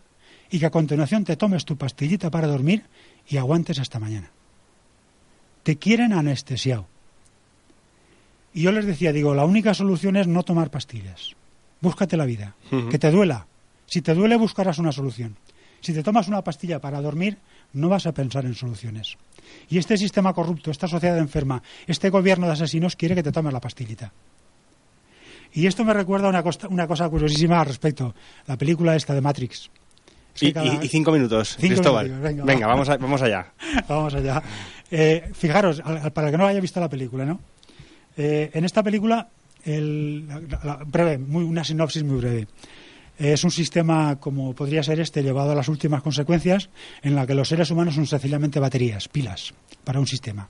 y 0.50 0.58
que 0.58 0.66
a 0.66 0.70
continuación 0.70 1.24
te 1.24 1.36
tomes 1.36 1.64
tu 1.64 1.76
pastillita 1.76 2.30
para 2.30 2.46
dormir 2.46 2.84
y 3.28 3.36
aguantes 3.38 3.78
hasta 3.78 3.98
mañana. 3.98 4.30
Te 5.62 5.76
quieren 5.76 6.12
anestesiado. 6.12 6.86
Y 8.52 8.62
yo 8.62 8.72
les 8.72 8.84
decía, 8.84 9.12
digo, 9.12 9.34
la 9.34 9.44
única 9.46 9.72
solución 9.72 10.16
es 10.16 10.26
no 10.26 10.42
tomar 10.42 10.70
pastillas. 10.70 11.34
Búscate 11.80 12.16
la 12.16 12.26
vida. 12.26 12.54
Uh 12.70 12.76
-huh. 12.76 12.90
Que 12.90 12.98
te 12.98 13.10
duela. 13.10 13.46
Si 13.86 14.02
te 14.02 14.14
duele, 14.14 14.36
buscarás 14.36 14.78
una 14.78 14.92
solución. 14.92 15.36
Si 15.80 15.92
te 15.92 16.02
tomas 16.02 16.28
una 16.28 16.44
pastilla 16.44 16.80
para 16.80 17.00
dormir, 17.00 17.38
no 17.72 17.88
vas 17.88 18.06
a 18.06 18.12
pensar 18.12 18.44
en 18.44 18.54
soluciones. 18.54 19.16
Y 19.68 19.78
este 19.78 19.96
sistema 19.96 20.32
corrupto, 20.32 20.70
esta 20.70 20.86
sociedad 20.86 21.18
enferma, 21.18 21.62
este 21.86 22.10
gobierno 22.10 22.46
de 22.46 22.52
asesinos 22.52 22.94
quiere 22.94 23.14
que 23.14 23.22
te 23.22 23.32
tomes 23.32 23.52
la 23.52 23.60
pastillita. 23.60 24.12
Y 25.54 25.66
esto 25.66 25.84
me 25.84 25.92
recuerda 25.92 26.28
una, 26.28 26.42
cosa, 26.42 26.68
una 26.68 26.86
cosa 26.86 27.08
curiosísima 27.08 27.60
al 27.60 27.66
respecto. 27.66 28.14
La 28.46 28.56
película 28.56 28.96
esta 28.96 29.14
de 29.14 29.20
Matrix. 29.20 29.70
Es 30.34 30.42
y, 30.42 30.52
cada... 30.52 30.66
y, 30.66 30.86
y, 30.86 30.88
cinco 30.88 31.12
minutos, 31.12 31.56
cinco 31.58 31.74
Cristóbal. 31.74 32.06
Minutos, 32.06 32.24
venga, 32.24 32.44
venga 32.44 32.66
vamos, 32.66 32.88
a, 32.88 32.96
vamos 32.96 33.22
allá. 33.22 33.52
vamos 33.88 34.14
allá. 34.14 34.42
Eh, 34.90 35.30
fijaros, 35.34 35.82
para 36.12 36.28
el 36.28 36.32
que 36.32 36.38
no 36.38 36.46
haya 36.46 36.60
visto 36.60 36.80
la 36.80 36.88
película, 36.88 37.24
¿no? 37.24 37.40
Eh, 38.16 38.50
en 38.52 38.64
esta 38.64 38.82
película, 38.82 39.28
el, 39.64 40.26
la, 40.26 40.60
la, 40.64 40.76
breve, 40.86 41.18
muy, 41.18 41.44
una 41.44 41.64
sinopsis 41.64 42.02
muy 42.02 42.18
breve. 42.18 42.46
Eh, 43.18 43.34
es 43.34 43.44
un 43.44 43.50
sistema 43.50 44.16
como 44.18 44.54
podría 44.54 44.82
ser 44.82 45.00
este, 45.00 45.22
llevado 45.22 45.52
a 45.52 45.54
las 45.54 45.68
últimas 45.68 46.02
consecuencias, 46.02 46.70
en 47.02 47.14
la 47.14 47.26
que 47.26 47.34
los 47.34 47.48
seres 47.48 47.70
humanos 47.70 47.94
son 47.94 48.06
sencillamente 48.06 48.58
baterías, 48.58 49.08
pilas, 49.08 49.54
para 49.84 50.00
un 50.00 50.06
sistema. 50.06 50.48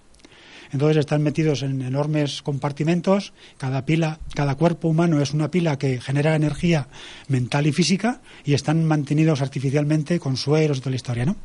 Entonces 0.73 0.97
están 0.97 1.23
metidos 1.23 1.63
en 1.63 1.83
enormes 1.83 2.41
compartimentos, 2.41 3.35
cada 3.59 3.85
pila, 3.85 4.21
cada 4.35 4.55
cuerpo 4.55 4.89
humano 4.89 5.21
es 5.21 5.35
una 5.35 5.51
pila 5.51 5.79
que 5.79 6.01
genera 6.01 6.35
energía 6.35 6.89
mental 7.29 7.67
y 7.67 7.73
física 7.73 8.23
y 8.45 8.55
están 8.55 8.85
mantenidos 8.87 9.43
artificialmente 9.43 10.19
con 10.19 10.39
sueros 10.39 10.79
y 10.79 10.81
toda 10.81 10.91
la 10.91 10.97
historia, 10.97 11.27
¿no? 11.27 11.37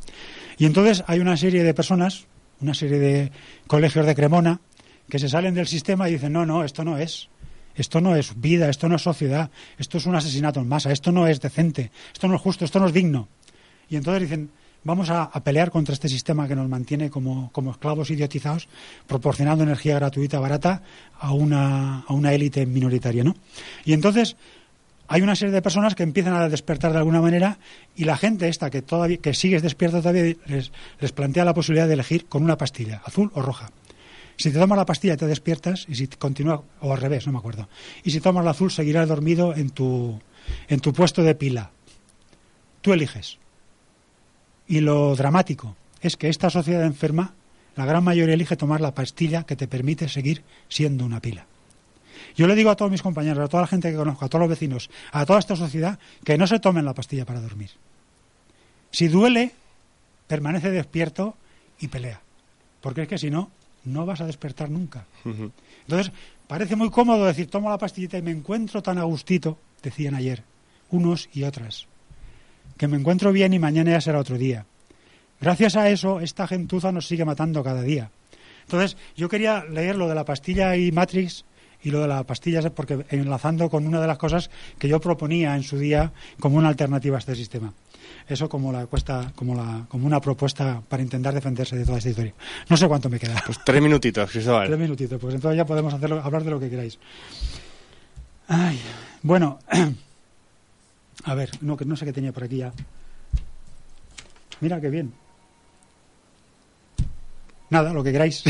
Y 0.56 0.64
entonces 0.64 1.04
hay 1.06 1.20
una 1.20 1.36
serie 1.36 1.62
de 1.62 1.74
personas, 1.74 2.26
una 2.60 2.72
serie 2.72 2.98
de 2.98 3.32
colegios 3.66 4.06
de 4.06 4.14
Cremona, 4.14 4.60
que 5.08 5.18
se 5.18 5.28
salen 5.28 5.54
del 5.54 5.66
sistema 5.66 6.08
y 6.08 6.12
dicen, 6.12 6.32
no, 6.32 6.46
no, 6.46 6.64
esto 6.64 6.82
no 6.82 6.98
es. 6.98 7.28
Esto 7.74 8.00
no 8.00 8.16
es 8.16 8.40
vida, 8.40 8.68
esto 8.68 8.88
no 8.88 8.96
es 8.96 9.02
sociedad, 9.02 9.50
esto 9.78 9.98
es 9.98 10.06
un 10.06 10.16
asesinato 10.16 10.58
en 10.58 10.68
masa, 10.68 10.90
esto 10.90 11.12
no 11.12 11.28
es 11.28 11.40
decente, 11.40 11.92
esto 12.12 12.26
no 12.26 12.34
es 12.34 12.40
justo, 12.40 12.64
esto 12.64 12.80
no 12.80 12.86
es 12.86 12.92
digno. 12.92 13.28
Y 13.88 13.96
entonces 13.96 14.22
dicen, 14.22 14.50
vamos 14.88 15.10
a, 15.10 15.30
pelear 15.44 15.70
contra 15.70 15.92
este 15.92 16.08
sistema 16.08 16.48
que 16.48 16.56
nos 16.56 16.66
mantiene 16.66 17.10
como, 17.10 17.52
como, 17.52 17.70
esclavos 17.70 18.10
idiotizados, 18.10 18.68
proporcionando 19.06 19.62
energía 19.62 19.94
gratuita, 19.96 20.40
barata, 20.40 20.82
a 21.20 21.32
una, 21.32 22.00
a 22.00 22.12
una 22.14 22.32
élite 22.32 22.64
minoritaria, 22.64 23.22
¿no? 23.22 23.36
Y 23.84 23.92
entonces 23.92 24.36
hay 25.06 25.20
una 25.20 25.36
serie 25.36 25.52
de 25.52 25.60
personas 25.60 25.94
que 25.94 26.02
empiezan 26.02 26.32
a 26.32 26.48
despertar 26.48 26.92
de 26.92 26.98
alguna 26.98 27.20
manera 27.20 27.58
y 27.96 28.04
la 28.04 28.16
gente 28.16 28.48
esta 28.48 28.70
que 28.70 28.80
todavía 28.80 29.18
que 29.18 29.34
sigue 29.34 29.60
despierta 29.60 29.98
todavía 29.98 30.34
les, 30.46 30.72
les 31.00 31.12
plantea 31.12 31.44
la 31.44 31.54
posibilidad 31.54 31.86
de 31.86 31.94
elegir 31.94 32.26
con 32.26 32.42
una 32.42 32.56
pastilla, 32.56 33.02
azul 33.04 33.30
o 33.34 33.42
roja. 33.42 33.70
Si 34.38 34.50
te 34.50 34.58
tomas 34.58 34.78
la 34.78 34.86
pastilla 34.86 35.18
te 35.18 35.26
despiertas 35.26 35.84
y 35.88 35.96
si 35.96 36.06
continúa 36.06 36.62
o 36.80 36.92
al 36.92 37.00
revés, 37.00 37.26
no 37.26 37.32
me 37.32 37.38
acuerdo. 37.38 37.68
Y 38.04 38.10
si 38.10 38.20
tomas 38.20 38.44
la 38.44 38.52
azul 38.52 38.70
seguirás 38.70 39.06
dormido 39.06 39.54
en 39.54 39.68
tu 39.68 40.18
en 40.68 40.80
tu 40.80 40.94
puesto 40.94 41.22
de 41.22 41.34
pila. 41.34 41.72
Tú 42.80 42.94
eliges. 42.94 43.38
Y 44.68 44.80
lo 44.80 45.16
dramático 45.16 45.74
es 46.02 46.16
que 46.16 46.28
esta 46.28 46.50
sociedad 46.50 46.84
enferma, 46.84 47.32
la 47.74 47.86
gran 47.86 48.04
mayoría 48.04 48.34
elige 48.34 48.56
tomar 48.56 48.80
la 48.80 48.94
pastilla 48.94 49.44
que 49.44 49.56
te 49.56 49.66
permite 49.66 50.08
seguir 50.08 50.42
siendo 50.68 51.04
una 51.04 51.20
pila. 51.20 51.46
Yo 52.36 52.46
le 52.46 52.54
digo 52.54 52.70
a 52.70 52.76
todos 52.76 52.90
mis 52.90 53.02
compañeros, 53.02 53.42
a 53.44 53.48
toda 53.48 53.62
la 53.62 53.66
gente 53.66 53.90
que 53.90 53.96
conozco, 53.96 54.24
a 54.24 54.28
todos 54.28 54.40
los 54.40 54.50
vecinos, 54.50 54.90
a 55.10 55.24
toda 55.24 55.38
esta 55.38 55.56
sociedad, 55.56 55.98
que 56.24 56.36
no 56.36 56.46
se 56.46 56.60
tomen 56.60 56.84
la 56.84 56.94
pastilla 56.94 57.24
para 57.24 57.40
dormir. 57.40 57.70
Si 58.90 59.08
duele, 59.08 59.52
permanece 60.26 60.70
despierto 60.70 61.34
y 61.80 61.88
pelea. 61.88 62.20
Porque 62.80 63.02
es 63.02 63.08
que 63.08 63.18
si 63.18 63.30
no, 63.30 63.50
no 63.84 64.06
vas 64.06 64.20
a 64.20 64.26
despertar 64.26 64.70
nunca. 64.70 65.06
Entonces, 65.24 66.12
parece 66.46 66.76
muy 66.76 66.90
cómodo 66.90 67.24
decir, 67.24 67.48
tomo 67.48 67.70
la 67.70 67.78
pastillita 67.78 68.18
y 68.18 68.22
me 68.22 68.30
encuentro 68.30 68.82
tan 68.82 68.98
a 68.98 69.04
gustito, 69.04 69.58
decían 69.82 70.14
ayer, 70.14 70.42
unos 70.90 71.28
y 71.32 71.44
otras, 71.44 71.86
que 72.78 72.88
me 72.88 72.96
encuentro 72.96 73.32
bien 73.32 73.52
y 73.52 73.58
mañana 73.58 73.90
ya 73.90 74.00
será 74.00 74.20
otro 74.20 74.38
día. 74.38 74.64
Gracias 75.40 75.76
a 75.76 75.90
eso, 75.90 76.20
esta 76.20 76.46
gentuza 76.46 76.90
nos 76.90 77.06
sigue 77.06 77.24
matando 77.24 77.62
cada 77.62 77.82
día. 77.82 78.10
Entonces, 78.62 78.96
yo 79.16 79.28
quería 79.28 79.64
leer 79.64 79.96
lo 79.96 80.08
de 80.08 80.14
la 80.14 80.24
pastilla 80.24 80.76
y 80.76 80.92
Matrix 80.92 81.44
y 81.82 81.90
lo 81.90 82.00
de 82.00 82.08
la 82.08 82.24
pastilla, 82.24 82.60
porque 82.70 83.06
enlazando 83.10 83.70
con 83.70 83.86
una 83.86 84.00
de 84.00 84.06
las 84.06 84.18
cosas 84.18 84.50
que 84.78 84.88
yo 84.88 85.00
proponía 85.00 85.54
en 85.54 85.62
su 85.62 85.78
día 85.78 86.12
como 86.40 86.58
una 86.58 86.68
alternativa 86.68 87.16
a 87.16 87.20
este 87.20 87.34
sistema. 87.34 87.72
Eso 88.26 88.48
como 88.48 88.72
la 88.72 88.86
cuesta, 88.86 89.32
como 89.34 89.54
la, 89.54 89.86
como 89.88 90.06
una 90.06 90.20
propuesta 90.20 90.82
para 90.86 91.02
intentar 91.02 91.32
defenderse 91.32 91.76
de 91.76 91.84
toda 91.84 91.98
esta 91.98 92.10
historia. 92.10 92.34
No 92.68 92.76
sé 92.76 92.88
cuánto 92.88 93.08
me 93.08 93.18
queda. 93.18 93.42
Pues 93.46 93.58
tres 93.64 93.80
minutitos, 93.80 94.30
Cristóbal. 94.30 94.66
Tres 94.66 94.78
minutitos, 94.78 95.20
pues 95.20 95.34
entonces 95.34 95.56
ya 95.56 95.64
podemos 95.64 95.94
hacerlo, 95.94 96.20
hablar 96.22 96.44
de 96.44 96.50
lo 96.50 96.60
que 96.60 96.68
queráis. 96.68 96.98
Ay, 98.48 98.78
bueno, 99.22 99.58
a 101.24 101.34
ver, 101.34 101.50
no, 101.60 101.76
que 101.76 101.84
no 101.84 101.96
sé 101.96 102.04
qué 102.04 102.12
tenía 102.12 102.32
por 102.32 102.44
aquí 102.44 102.58
ya. 102.58 102.72
Mira 104.60 104.80
qué 104.80 104.90
bien. 104.90 105.12
Nada, 107.70 107.92
lo 107.92 108.02
que 108.02 108.12
queráis. 108.12 108.44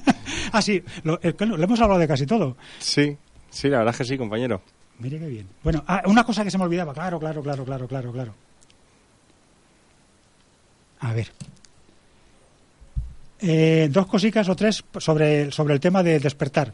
ah, 0.52 0.62
sí, 0.62 0.82
lo, 1.04 1.20
eh, 1.22 1.34
hemos 1.38 1.80
hablado 1.80 2.00
de 2.00 2.08
casi 2.08 2.26
todo. 2.26 2.56
Sí, 2.78 3.16
sí, 3.50 3.68
la 3.68 3.78
verdad 3.78 3.94
es 3.94 3.98
que 3.98 4.04
sí, 4.04 4.18
compañero. 4.18 4.62
Mire 4.98 5.18
qué 5.18 5.26
bien. 5.26 5.48
Bueno, 5.62 5.84
ah, 5.86 6.02
una 6.06 6.24
cosa 6.24 6.44
que 6.44 6.50
se 6.50 6.58
me 6.58 6.64
olvidaba. 6.64 6.94
Claro, 6.94 7.18
claro, 7.18 7.42
claro, 7.42 7.64
claro, 7.64 7.88
claro, 7.88 8.12
claro. 8.12 8.34
A 11.00 11.12
ver. 11.12 11.30
Eh, 13.40 13.88
dos 13.90 14.06
cositas 14.06 14.48
o 14.48 14.54
tres 14.54 14.84
sobre, 14.98 15.50
sobre 15.50 15.74
el 15.74 15.80
tema 15.80 16.02
de 16.02 16.20
despertar. 16.20 16.72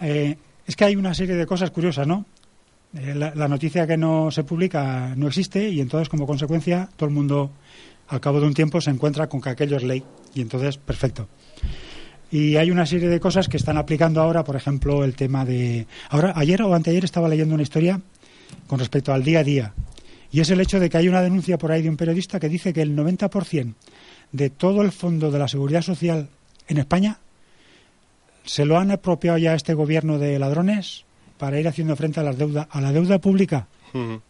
Eh, 0.00 0.36
es 0.66 0.76
que 0.76 0.84
hay 0.84 0.96
una 0.96 1.14
serie 1.14 1.34
de 1.34 1.46
cosas 1.46 1.70
curiosas, 1.70 2.06
¿no? 2.06 2.26
Eh, 2.94 3.14
la, 3.14 3.48
noticia 3.48 3.86
que 3.86 3.96
no 3.96 4.30
se 4.30 4.44
publica 4.44 5.14
no 5.16 5.28
existe 5.28 5.68
y 5.68 5.80
entonces, 5.80 6.08
como 6.08 6.26
consecuencia, 6.26 6.88
todo 6.96 7.08
el 7.08 7.14
mundo, 7.14 7.50
al 8.08 8.20
cabo 8.20 8.40
de 8.40 8.46
un 8.46 8.54
tiempo, 8.54 8.80
se 8.80 8.90
encuentra 8.90 9.28
con 9.28 9.40
que 9.40 9.50
aquello 9.50 9.76
es 9.76 9.82
ley. 9.82 10.02
Y 10.34 10.42
entonces, 10.42 10.76
perfecto. 10.76 11.28
Y 12.30 12.56
hay 12.56 12.70
una 12.70 12.86
serie 12.86 13.08
de 13.08 13.20
cosas 13.20 13.48
que 13.48 13.56
están 13.56 13.76
aplicando 13.76 14.20
ahora, 14.20 14.44
por 14.44 14.56
ejemplo, 14.56 15.04
el 15.04 15.14
tema 15.14 15.44
de... 15.44 15.86
Ahora, 16.08 16.32
ayer 16.36 16.62
o 16.62 16.74
anteayer 16.74 17.04
estaba 17.04 17.28
leyendo 17.28 17.54
una 17.54 17.62
historia 17.62 18.00
con 18.66 18.78
respecto 18.78 19.12
al 19.12 19.22
día 19.22 19.40
a 19.40 19.44
día. 19.44 19.74
Y 20.30 20.40
es 20.40 20.48
el 20.50 20.60
hecho 20.60 20.80
de 20.80 20.88
que 20.88 20.96
hay 20.96 21.08
una 21.08 21.20
denuncia 21.20 21.58
por 21.58 21.72
ahí 21.72 21.82
de 21.82 21.90
un 21.90 21.96
periodista 21.96 22.40
que 22.40 22.48
dice 22.48 22.72
que 22.72 22.80
el 22.80 22.96
90% 22.96 23.74
de 24.32 24.50
todo 24.50 24.80
el 24.80 24.92
fondo 24.92 25.30
de 25.30 25.38
la 25.38 25.48
seguridad 25.48 25.82
social 25.82 26.28
en 26.68 26.78
España 26.78 27.18
se 28.44 28.64
lo 28.64 28.78
han 28.78 28.90
apropiado 28.90 29.36
ya 29.38 29.54
este 29.54 29.74
gobierno 29.74 30.18
de 30.18 30.38
ladrones 30.38 31.04
para 31.42 31.58
ir 31.58 31.66
haciendo 31.66 31.96
frente 31.96 32.20
a 32.20 32.22
la 32.22 32.32
deuda, 32.32 32.68
a 32.70 32.80
la 32.80 32.92
deuda 32.92 33.18
pública. 33.18 33.66
Uh 33.94 33.98
-huh. 33.98 34.20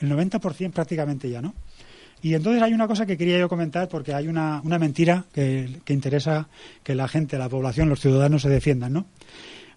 El 0.00 0.10
90% 0.10 0.72
prácticamente 0.72 1.30
ya, 1.30 1.40
¿no? 1.40 1.54
Y 2.22 2.34
entonces 2.34 2.60
hay 2.60 2.72
una 2.72 2.88
cosa 2.88 3.06
que 3.06 3.16
quería 3.16 3.38
yo 3.38 3.48
comentar 3.48 3.88
porque 3.88 4.14
hay 4.14 4.26
una, 4.26 4.60
una 4.64 4.76
mentira 4.76 5.26
que, 5.32 5.78
que, 5.84 5.92
interesa 5.92 6.48
que 6.82 6.96
la 6.96 7.06
gente, 7.06 7.38
la 7.38 7.48
población, 7.48 7.88
los 7.88 8.00
ciudadanos 8.00 8.42
se 8.42 8.48
defiendan, 8.48 8.94
¿no? 8.94 9.06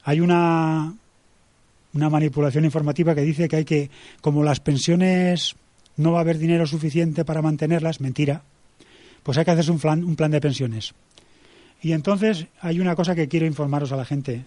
Hay 0.04 0.20
una, 0.20 0.96
una 1.94 2.10
manipulación 2.10 2.66
informativa 2.66 3.14
que 3.14 3.22
dice 3.22 3.48
que 3.48 3.58
hay 3.58 3.66
que, 3.66 3.92
como 4.22 4.44
las 4.44 4.60
pensiones 4.60 5.56
no 5.96 6.14
va 6.14 6.18
a 6.18 6.22
haber 6.22 6.40
dinero 6.40 6.66
suficiente 6.66 7.24
para 7.24 7.44
mantenerlas, 7.44 8.02
mentira, 8.02 8.42
pues 9.22 9.38
hay 9.38 9.46
que 9.46 9.52
hacerse 9.52 9.70
un 9.70 9.78
plan, 9.80 10.04
un 10.04 10.16
plan 10.16 10.32
de 10.32 10.42
pensiones. 10.42 10.96
Y 11.84 11.92
entonces 11.92 12.48
hay 12.62 12.80
una 12.80 12.96
cosa 12.96 13.14
que 13.14 13.28
quiero 13.28 13.46
informaros 13.46 13.92
a 13.92 13.96
la 13.96 14.06
gente. 14.06 14.44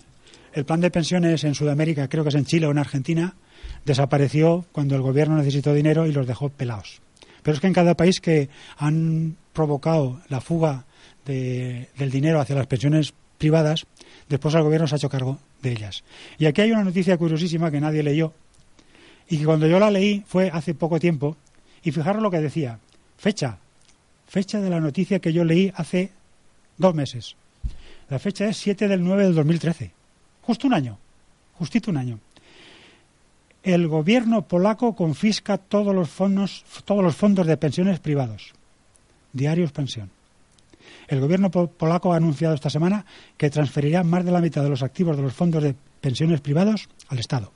El 0.57 0.64
plan 0.64 0.80
de 0.80 0.90
pensiones 0.90 1.44
en 1.44 1.54
Sudamérica, 1.54 2.09
creo 2.09 2.24
que 2.24 2.30
es 2.30 2.34
en 2.34 2.46
Chile 2.46 2.66
o 2.66 2.70
en 2.70 2.78
Argentina, 2.78 3.34
desapareció 3.84 4.64
cuando 4.72 4.96
el 4.96 5.02
gobierno 5.02 5.36
necesitó 5.36 5.74
dinero 5.74 6.07
y 6.07 6.12
los 6.12 6.26
dejó 6.26 6.48
pelados. 6.48 7.02
Pero 7.42 7.54
es 7.54 7.61
que 7.61 7.66
en 7.66 7.74
cada 7.74 7.94
país 7.94 8.22
que 8.22 8.48
han 8.78 9.36
provocado 9.52 10.22
la 10.30 10.40
fuga 10.40 10.86
de, 11.26 11.90
del 11.98 12.11
dinero 12.11 12.40
hacia 12.40 12.57
las 12.57 12.68
pensiones 12.68 13.12
privadas, 13.36 13.84
después 14.30 14.54
el 14.54 14.62
gobierno 14.62 14.86
se 14.86 14.94
ha 14.94 14.96
hecho 14.96 15.11
cargo 15.11 15.38
de 15.61 15.72
ellas. 15.72 16.04
Y 16.38 16.46
aquí 16.46 16.62
hay 16.62 16.72
una 16.72 16.84
noticia 16.84 17.18
curiosísima 17.18 17.70
que 17.70 17.82
nadie 17.82 18.02
leyó 18.02 18.32
y 19.28 19.36
que 19.36 19.44
cuando 19.44 19.66
yo 19.66 19.78
la 19.78 19.90
leí 19.90 20.24
fue 20.26 20.48
hace 20.50 20.72
poco 20.72 20.98
tiempo 20.98 21.36
y 21.82 21.92
fijaros 21.92 22.22
lo 22.22 22.30
que 22.30 22.40
decía. 22.40 22.78
Fecha. 23.18 23.59
Fecha 24.26 24.59
de 24.62 24.70
la 24.70 24.80
noticia 24.80 25.18
que 25.18 25.34
yo 25.34 25.44
leí 25.44 25.70
hace 25.76 26.12
dos 26.78 26.94
meses. 26.94 27.36
La 28.09 28.18
fecha 28.18 28.48
es 28.48 28.57
7 28.57 28.88
del 28.88 29.04
9 29.04 29.24
del 29.24 29.34
2013. 29.34 29.95
Justo 30.47 30.68
un 30.68 30.74
año. 30.74 30.99
Justito 31.59 31.90
un 31.90 31.97
año. 31.97 32.20
El 33.64 33.88
gobierno 33.88 34.42
polaco 34.42 34.94
confisca 34.94 35.59
todos 35.59 35.92
los 35.92 36.09
fondos, 36.09 36.64
todos 36.84 37.03
los 37.03 37.16
fondos 37.16 37.49
de 37.49 37.57
pensiones 37.57 37.99
privados. 37.99 38.53
Diarios 39.32 39.72
pensión. 39.72 40.11
El 41.09 41.20
gobierno 41.20 41.51
polaco 41.51 42.12
ha 42.12 42.16
anunciado 42.16 42.55
esta 42.55 42.70
semana 42.70 43.05
que 43.36 43.51
transferirá 43.51 44.05
más 44.05 44.24
de 44.24 44.30
la 44.30 44.40
mitad 44.40 44.62
de 44.62 44.68
los 44.68 44.84
activos 44.84 45.16
de 45.16 45.22
los 45.24 45.34
fondos 45.34 45.64
de 45.64 45.74
pensiones 46.01 46.40
privados 46.40 46.88
al 47.09 47.18
Estado. 47.18 47.51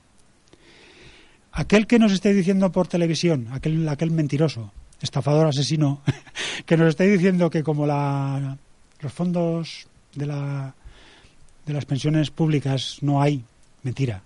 Aquel 1.53 1.87
que 1.87 1.99
nos 1.99 2.11
esté 2.11 2.33
diciendo 2.33 2.73
por 2.73 2.87
televisión, 2.87 3.47
aquel, 3.51 3.87
aquel 3.87 4.11
mentiroso, 4.11 4.73
estafador, 5.01 5.47
asesino, 5.47 6.01
que 6.65 6.75
nos 6.75 6.89
esté 6.89 7.07
diciendo 7.07 7.49
que 7.49 7.63
como 7.63 7.85
la, 7.85 8.57
los 8.99 9.13
fondos 9.13 9.87
de, 10.13 10.25
la, 10.25 10.75
de 11.71 11.75
las 11.75 11.85
pensiones 11.85 12.31
públicas 12.31 12.97
no 13.01 13.21
hay, 13.21 13.43
mentira, 13.83 14.21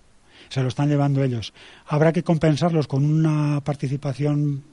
se 0.48 0.62
lo 0.62 0.68
están 0.68 0.88
llevando 0.88 1.22
ellos. 1.22 1.52
Habrá 1.86 2.12
que 2.12 2.22
compensarlos 2.22 2.86
con 2.88 3.04
una 3.04 3.60
participación 3.60 4.64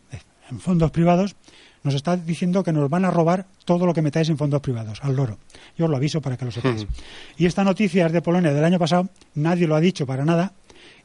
en 0.50 0.60
fondos 0.60 0.92
privados. 0.92 1.36
Nos 1.84 1.96
está 1.96 2.16
diciendo 2.16 2.64
que 2.64 2.72
nos 2.72 2.90
van 2.90 3.06
a 3.06 3.12
robar 3.12 3.46
todo 3.66 3.86
lo 3.86 3.94
que 3.94 4.02
metáis 4.02 4.30
en 4.30 4.38
fondos 4.38 4.62
privados, 4.62 5.00
al 5.04 5.16
loro. 5.16 5.38
Yo 5.78 5.86
os 5.86 5.92
lo 5.92 5.98
aviso 5.98 6.22
para 6.22 6.38
que 6.38 6.46
lo 6.46 6.52
sepáis. 6.52 6.88
Y 7.38 7.46
esta 7.46 7.64
noticia 7.64 8.06
es 8.06 8.12
de 8.12 8.22
Polonia 8.22 8.54
del 8.54 8.64
año 8.64 8.80
pasado, 8.80 9.10
nadie 9.36 9.68
lo 9.68 9.76
ha 9.76 9.82
dicho 9.82 10.06
para 10.06 10.24
nada, 10.26 10.54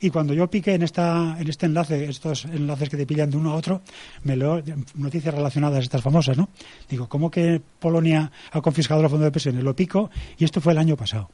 y 0.01 0.11
cuando 0.11 0.35
yo 0.35 0.49
piqué 0.49 0.75
en 0.75 0.83
esta 0.83 1.37
en 1.39 1.49
este 1.49 1.67
enlace 1.67 2.09
estos 2.09 2.45
enlaces 2.45 2.89
que 2.89 2.97
te 2.97 3.07
pillan 3.07 3.31
de 3.31 3.37
uno 3.37 3.53
a 3.53 3.55
otro 3.57 3.83
me 4.25 4.37
leo 4.37 4.63
noticias 4.95 5.35
relacionadas 5.35 5.83
estas 5.83 6.03
famosas 6.03 6.37
no 6.37 6.49
digo 6.89 7.09
cómo 7.09 7.31
que 7.31 7.61
Polonia 7.79 8.31
ha 8.53 8.61
confiscado 8.61 9.03
los 9.03 9.11
fondos 9.11 9.27
de 9.27 9.33
pensiones 9.33 9.65
lo 9.65 9.75
pico 9.75 10.11
y 10.39 10.45
esto 10.45 10.61
fue 10.61 10.73
el 10.73 10.79
año 10.79 10.97
pasado 10.97 11.31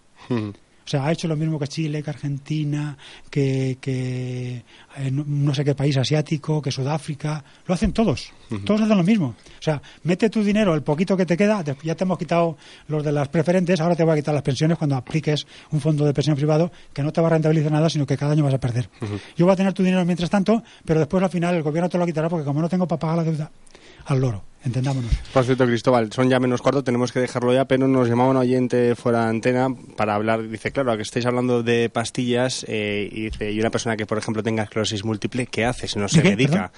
o 0.84 0.88
sea, 0.88 1.06
ha 1.06 1.12
hecho 1.12 1.28
lo 1.28 1.36
mismo 1.36 1.58
que 1.58 1.66
Chile, 1.66 2.02
que 2.02 2.10
Argentina, 2.10 2.96
que, 3.30 3.78
que 3.80 4.62
eh, 4.96 5.10
no, 5.10 5.24
no, 5.26 5.54
sé 5.54 5.64
qué 5.64 5.74
país 5.74 5.96
asiático, 5.96 6.60
que 6.60 6.70
Sudáfrica. 6.70 7.42
Lo 7.66 7.74
hacen 7.74 7.92
todos. 7.92 8.32
Uh 8.50 8.56
-huh. 8.56 8.64
Todos 8.64 8.82
hacen 8.82 8.96
lo 8.98 9.02
mismo. 9.02 9.34
O 9.58 9.62
sea, 9.62 9.80
mete 10.02 10.28
tu 10.28 10.44
dinero, 10.44 10.74
el 10.74 10.82
poquito 10.82 11.16
que 11.16 11.24
te 11.24 11.36
queda, 11.36 11.64
ya 11.82 11.94
te 11.94 12.04
hemos 12.04 12.18
quitado 12.18 12.58
los 12.88 13.02
de 13.02 13.12
las 13.12 13.28
preferentes, 13.28 13.80
ahora 13.80 13.96
te 13.96 14.04
voy 14.04 14.12
a 14.12 14.16
quitar 14.16 14.34
las 14.34 14.42
pensiones 14.42 14.76
cuando 14.76 14.96
apliques 14.96 15.46
un 15.70 15.80
fondo 15.80 16.04
de 16.04 16.12
pensión 16.12 16.36
privado 16.36 16.70
que 16.92 17.02
no 17.02 17.12
te 17.12 17.20
va 17.20 17.28
a 17.28 17.30
rentabilizar 17.30 17.72
nada, 17.72 17.88
sino 17.88 18.06
que 18.06 18.16
cada 18.16 18.32
año 18.32 18.44
vas 18.44 18.54
a 18.54 18.60
perder. 18.60 18.90
Uh 19.00 19.06
-huh. 19.06 19.20
Yo 19.36 19.46
voy 19.46 19.54
a 19.54 19.56
tener 19.56 19.72
tu 19.72 19.82
dinero 19.82 20.04
mientras 20.04 20.28
tanto, 20.28 20.62
pero 20.84 21.00
después 21.00 21.22
al 21.22 21.30
final 21.30 21.54
el 21.54 21.62
gobierno 21.62 21.88
te 21.88 21.96
lo 21.96 22.04
quitará 22.04 22.28
porque 22.28 22.44
como 22.44 22.60
no 22.60 22.68
tengo 22.68 22.86
para 22.86 22.98
pagar 22.98 23.16
la 23.16 23.24
deuda 23.24 23.50
al 24.06 24.20
loro. 24.20 24.44
Entendámonos. 24.64 25.12
Por 25.32 25.44
cierto, 25.44 25.66
Cristóbal, 25.66 26.10
son 26.10 26.30
ya 26.30 26.40
menos 26.40 26.62
cuarto, 26.62 26.82
tenemos 26.82 27.12
que 27.12 27.20
dejarlo 27.20 27.52
ya, 27.52 27.66
pero 27.66 27.86
nos 27.86 28.08
llamaba 28.08 28.30
un 28.30 28.38
oyente 28.38 28.94
fuera 28.94 29.24
de 29.24 29.28
antena 29.28 29.68
para 29.96 30.14
hablar. 30.14 30.48
Dice, 30.48 30.72
claro, 30.72 30.90
a 30.90 30.96
que 30.96 31.02
estáis 31.02 31.26
hablando 31.26 31.62
de 31.62 31.90
pastillas 31.90 32.64
eh, 32.66 33.06
y, 33.12 33.24
dice, 33.24 33.52
y 33.52 33.60
una 33.60 33.68
persona 33.68 33.98
que, 33.98 34.06
por 34.06 34.16
ejemplo, 34.16 34.42
tenga 34.42 34.62
esclerosis 34.62 35.04
múltiple, 35.04 35.46
¿qué 35.46 35.66
hace 35.66 35.86
si 35.86 35.98
no 35.98 36.08
se 36.08 36.22
qué? 36.22 36.70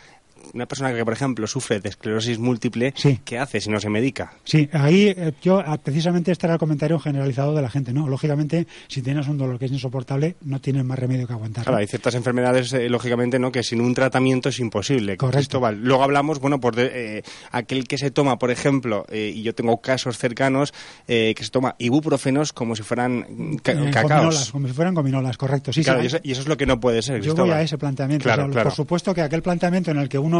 Una 0.54 0.66
persona 0.66 0.92
que, 0.94 1.04
por 1.04 1.12
ejemplo, 1.12 1.46
sufre 1.46 1.80
de 1.80 1.88
esclerosis 1.88 2.38
múltiple, 2.38 2.92
Sí. 2.96 3.20
¿qué 3.24 3.38
hace 3.38 3.60
si 3.60 3.70
no 3.70 3.80
se 3.80 3.88
medica? 3.88 4.32
Sí, 4.44 4.68
ahí 4.72 5.08
eh, 5.16 5.32
yo 5.42 5.58
ah, 5.64 5.78
precisamente 5.78 6.32
este 6.32 6.46
era 6.46 6.54
el 6.54 6.58
comentario 6.60 6.98
generalizado 6.98 7.54
de 7.54 7.62
la 7.62 7.70
gente, 7.70 7.92
¿no? 7.92 8.08
Lógicamente, 8.08 8.66
si 8.88 9.02
tienes 9.02 9.28
un 9.28 9.38
dolor 9.38 9.58
que 9.58 9.66
es 9.66 9.72
insoportable, 9.72 10.36
no 10.42 10.60
tienes 10.60 10.84
más 10.84 10.98
remedio 10.98 11.26
que 11.26 11.32
aguantar. 11.32 11.64
Claro, 11.64 11.78
hay 11.78 11.86
ciertas 11.86 12.14
enfermedades, 12.14 12.72
eh, 12.72 12.88
lógicamente, 12.88 13.38
¿no? 13.38 13.52
que 13.52 13.62
sin 13.62 13.80
un 13.80 13.94
tratamiento 13.94 14.48
es 14.48 14.58
imposible. 14.58 15.16
Correcto. 15.16 15.36
Cristóbal. 15.38 15.80
Luego 15.82 16.02
hablamos, 16.02 16.38
bueno, 16.40 16.60
por 16.60 16.74
de- 16.76 17.18
eh, 17.18 17.22
aquel 17.52 17.86
que 17.86 17.98
se 17.98 18.10
toma, 18.10 18.38
por 18.38 18.50
ejemplo, 18.50 19.04
eh, 19.10 19.32
y 19.34 19.42
yo 19.42 19.54
tengo 19.54 19.80
casos 19.80 20.18
cercanos, 20.18 20.72
eh, 21.08 21.34
que 21.36 21.44
se 21.44 21.50
toma 21.50 21.74
ibuprofenos 21.78 22.52
como 22.52 22.76
si 22.76 22.82
fueran 22.82 23.26
mm, 23.28 23.56
ca- 23.56 23.90
cacaos. 23.90 24.50
como 24.50 24.66
si 24.68 24.74
fueran 24.74 24.94
gominolas, 24.94 25.36
correcto. 25.36 25.72
Sí, 25.72 25.80
sí, 25.80 25.84
Claro, 25.84 26.00
hay- 26.00 26.04
y, 26.04 26.08
eso, 26.08 26.18
y 26.22 26.32
eso 26.32 26.40
es 26.42 26.48
lo 26.48 26.56
que 26.56 26.66
no 26.66 26.80
puede 26.80 27.02
ser, 27.02 27.16
Yo 27.16 27.22
Cristóbal. 27.22 27.50
voy 27.50 27.58
a 27.58 27.62
ese 27.62 27.78
planteamiento. 27.78 28.24
Claro, 28.24 28.42
O 28.42 28.46
sea, 28.46 28.52
claro. 28.52 28.68
Por 28.70 28.76
supuesto 28.76 29.14
que 29.14 29.22
aquel 29.22 29.42
planteamiento 29.42 29.90
en 29.90 29.98
el 29.98 30.08
que 30.08 30.18
uno 30.18 30.35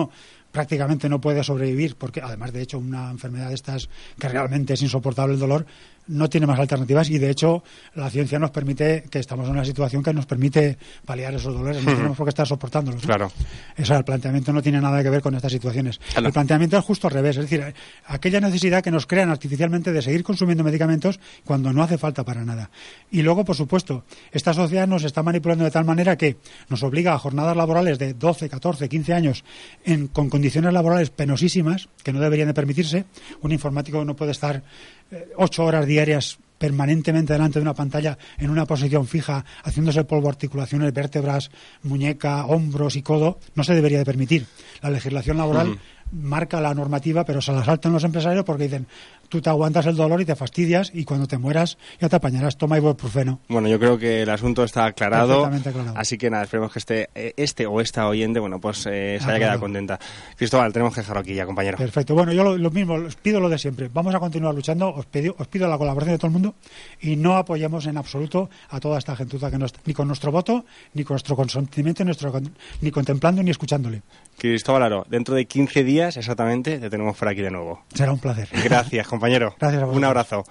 prácticamente 0.53 1.09
no 1.09 1.21
puede 1.21 1.45
sobrevivir, 1.45 1.97
porque 1.97 2.21
además 2.23 2.53
de 2.53 2.63
hecho 2.63 2.79
una 2.79 3.11
enfermedad 3.11 3.49
de 3.49 3.55
estas 3.55 3.89
que 4.19 4.29
realmente 4.29 4.75
es 4.75 4.83
insoportable 4.83 5.35
el 5.35 5.41
dolor, 5.41 5.67
no 6.09 6.29
tiene 6.29 6.47
más 6.47 6.59
alternativas 6.59 7.11
y 7.11 7.19
de 7.19 7.31
hecho 7.31 7.63
la 7.95 8.09
ciencia 8.11 8.39
nos 8.39 8.51
permite 8.51 9.05
que 9.11 9.19
estamos 9.19 9.47
en 9.47 9.53
una 9.53 9.65
situación 9.65 10.03
que 10.03 10.13
nos 10.13 10.27
permite 10.27 10.79
paliar 11.05 11.35
esos 11.35 11.55
dolores, 11.55 11.83
no 11.85 11.93
tenemos 11.95 12.17
por 12.17 12.27
qué 12.27 12.31
estar 12.31 12.47
soportándolos. 12.47 13.03
¿no? 13.03 13.07
Claro. 13.07 13.33
O 13.79 13.85
sea, 13.85 13.99
el 13.99 14.05
planteamiento 14.05 14.53
no 14.53 14.63
tiene 14.63 14.81
nada 14.81 15.03
que 15.03 15.11
ver 15.11 15.21
con 15.21 15.35
estas 15.35 15.53
situaciones. 15.53 15.99
Claro. 16.13 16.27
El 16.29 16.33
planteamiento 16.33 16.79
es 16.79 16.85
justo 16.85 17.09
al 17.09 17.15
revés, 17.15 17.37
es 17.37 17.43
decir, 17.43 17.75
aquella 18.07 18.41
necesidad 18.41 18.83
que 18.83 18.91
nos 18.91 19.07
crean 19.07 19.31
artificialmente 19.31 19.93
de 19.93 20.03
seguir 20.03 20.23
consumiendo 20.23 20.63
medicamentos 20.65 21.19
cuando 21.45 21.73
no 21.73 21.83
hace 21.83 21.99
falta 21.99 22.25
para 22.25 22.45
nada. 22.45 22.71
Y 23.11 23.23
luego, 23.23 23.45
por 23.45 23.57
supuesto, 23.57 24.05
esta 24.33 24.55
sociedad 24.55 24.87
nos 24.87 25.05
está 25.05 25.23
manipulando 25.23 25.65
de 25.65 25.71
tal 25.71 25.85
manera 25.85 26.17
que 26.17 26.37
nos 26.69 26.83
obliga 26.83 27.15
a 27.15 27.19
jornadas 27.19 27.57
laborales 27.57 27.99
de 27.99 28.15
12, 28.15 28.49
14, 28.49 28.89
15 28.89 29.13
años 29.15 29.45
en- 29.85 30.09
con 30.09 30.31
condiciones 30.31 30.73
laborales 30.73 31.11
penosísimas 31.11 31.89
que 32.03 32.13
no 32.13 32.21
deberían 32.21 32.49
de 32.49 32.55
permitirse. 32.55 33.05
Un 33.43 33.53
informático 33.53 34.05
no 34.05 34.15
puede 34.17 34.33
estar 34.33 34.63
eh, 35.11 35.29
ocho 35.37 35.65
horas 35.65 35.87
diarias 35.87 36.39
permanentemente 36.59 37.33
delante 37.33 37.59
de 37.59 37.63
una 37.63 37.75
pantalla 37.75 38.17
en 38.39 38.51
una 38.51 38.67
posición 38.67 39.07
fija, 39.07 39.45
haciéndose 39.63 40.05
polvo 40.05 40.29
articulaciones, 40.29 40.93
vértebras, 40.93 41.51
muñeca, 41.83 42.47
hombros 42.47 42.97
y 42.97 43.03
codo, 43.03 43.39
no 43.55 43.65
se 43.65 43.75
debería 43.75 43.99
de 43.99 44.05
permitir. 44.05 44.47
La 44.83 44.91
legislación 44.91 45.37
laboral 45.37 45.79
marca 46.13 46.61
la 46.61 46.75
normativa, 46.75 47.25
pero 47.25 47.43
se 47.43 47.53
la 47.53 47.65
saltan 47.65 47.93
los 47.93 48.05
empresarios 48.05 48.45
porque 48.45 48.65
dicen, 48.65 48.87
tú 49.29 49.41
te 49.41 49.51
aguantas 49.51 49.87
el 49.87 49.97
dolor 49.97 50.21
y 50.21 50.25
te 50.25 50.37
fastidias 50.37 50.91
y 50.95 51.05
cuando 51.05 51.27
te 51.27 51.39
mueras 51.39 51.79
ya 52.01 52.09
te 52.09 52.17
apañarás, 52.17 52.57
toma 52.57 52.79
ibuprofeno. 52.79 53.41
Bueno, 53.49 53.69
yo 53.69 53.79
creo 53.79 53.99
que 53.99 54.23
el 54.23 54.31
asunto 54.31 54.65
está 54.65 54.87
aclarado. 54.87 55.47
Aclarado. 55.47 55.95
Así 55.97 56.19
que 56.19 56.31
nada, 56.31 56.45
esperemos 56.45 56.73
que 56.73 56.79
este, 56.79 57.11
eh, 57.15 57.35
este 57.37 57.67
o 57.67 57.81
esta 57.81 58.09
oyente, 58.09 58.41
bueno, 58.41 58.61
pues 58.61 58.87
eh, 58.87 59.19
se 59.21 59.31
haya 59.31 59.39
quedado 59.39 59.61
contenta. 59.61 59.99
Cristóbal, 60.37 60.73
tenemos 60.73 60.95
que 60.95 61.01
dejarlo 61.01 61.21
aquí 61.21 61.35
ya, 61.35 61.47
compañero. 61.47 61.79
Perfecto. 61.79 62.15
Bueno, 62.15 62.33
yo 62.33 62.45
lo, 62.45 62.57
lo 62.57 62.71
mismo, 62.71 62.95
os 62.95 63.17
pido 63.17 63.41
lo 63.41 63.49
de 63.49 63.59
siempre. 63.59 63.89
Vamos 63.93 64.15
a 64.15 64.21
continuar 64.21 64.55
luchando, 64.55 64.89
os 64.89 65.07
pido, 65.07 65.35
os 65.39 65.47
pido 65.49 65.69
la 65.69 65.79
colaboración 65.79 66.15
de 66.15 66.19
todo 66.19 66.29
el 66.29 66.33
mundo 66.33 66.55
y 67.01 67.17
no 67.17 67.37
apoyemos 67.37 67.87
en 67.87 67.97
absoluto 67.97 68.51
a 68.69 68.81
toda 68.81 68.99
esta 68.99 69.17
gentuza 69.17 69.51
que 69.51 69.59
no 69.59 69.67
está, 69.67 69.81
ni 69.85 69.95
con 69.95 70.07
nuestro 70.09 70.33
voto, 70.33 70.65
ni 70.95 71.05
con 71.05 71.15
nuestro 71.15 71.37
consentimiento, 71.37 72.05
ni 72.05 72.07
nuestro, 72.07 72.33
ni 72.81 72.91
contemplando, 72.91 73.43
ni 73.43 73.51
escuchándole. 73.51 74.03
Cristóbal 74.39 74.83
Aro, 74.83 75.07
dentro 75.09 75.35
de 75.35 75.47
15 75.47 75.85
días 75.85 76.17
exactamente 76.17 76.79
te 76.79 76.91
tenemos 76.91 77.17
por 77.17 77.29
aquí 77.29 77.43
de 77.43 77.51
nuevo. 77.51 77.83
Será 77.95 78.13
un 78.13 78.19
placer. 78.19 78.49
Gracias, 78.65 79.07
compañero. 79.17 79.55
Gracias 79.59 79.83
a 79.83 79.87
vosotros. 79.87 79.97
Un 79.97 80.05
abrazo. 80.05 80.45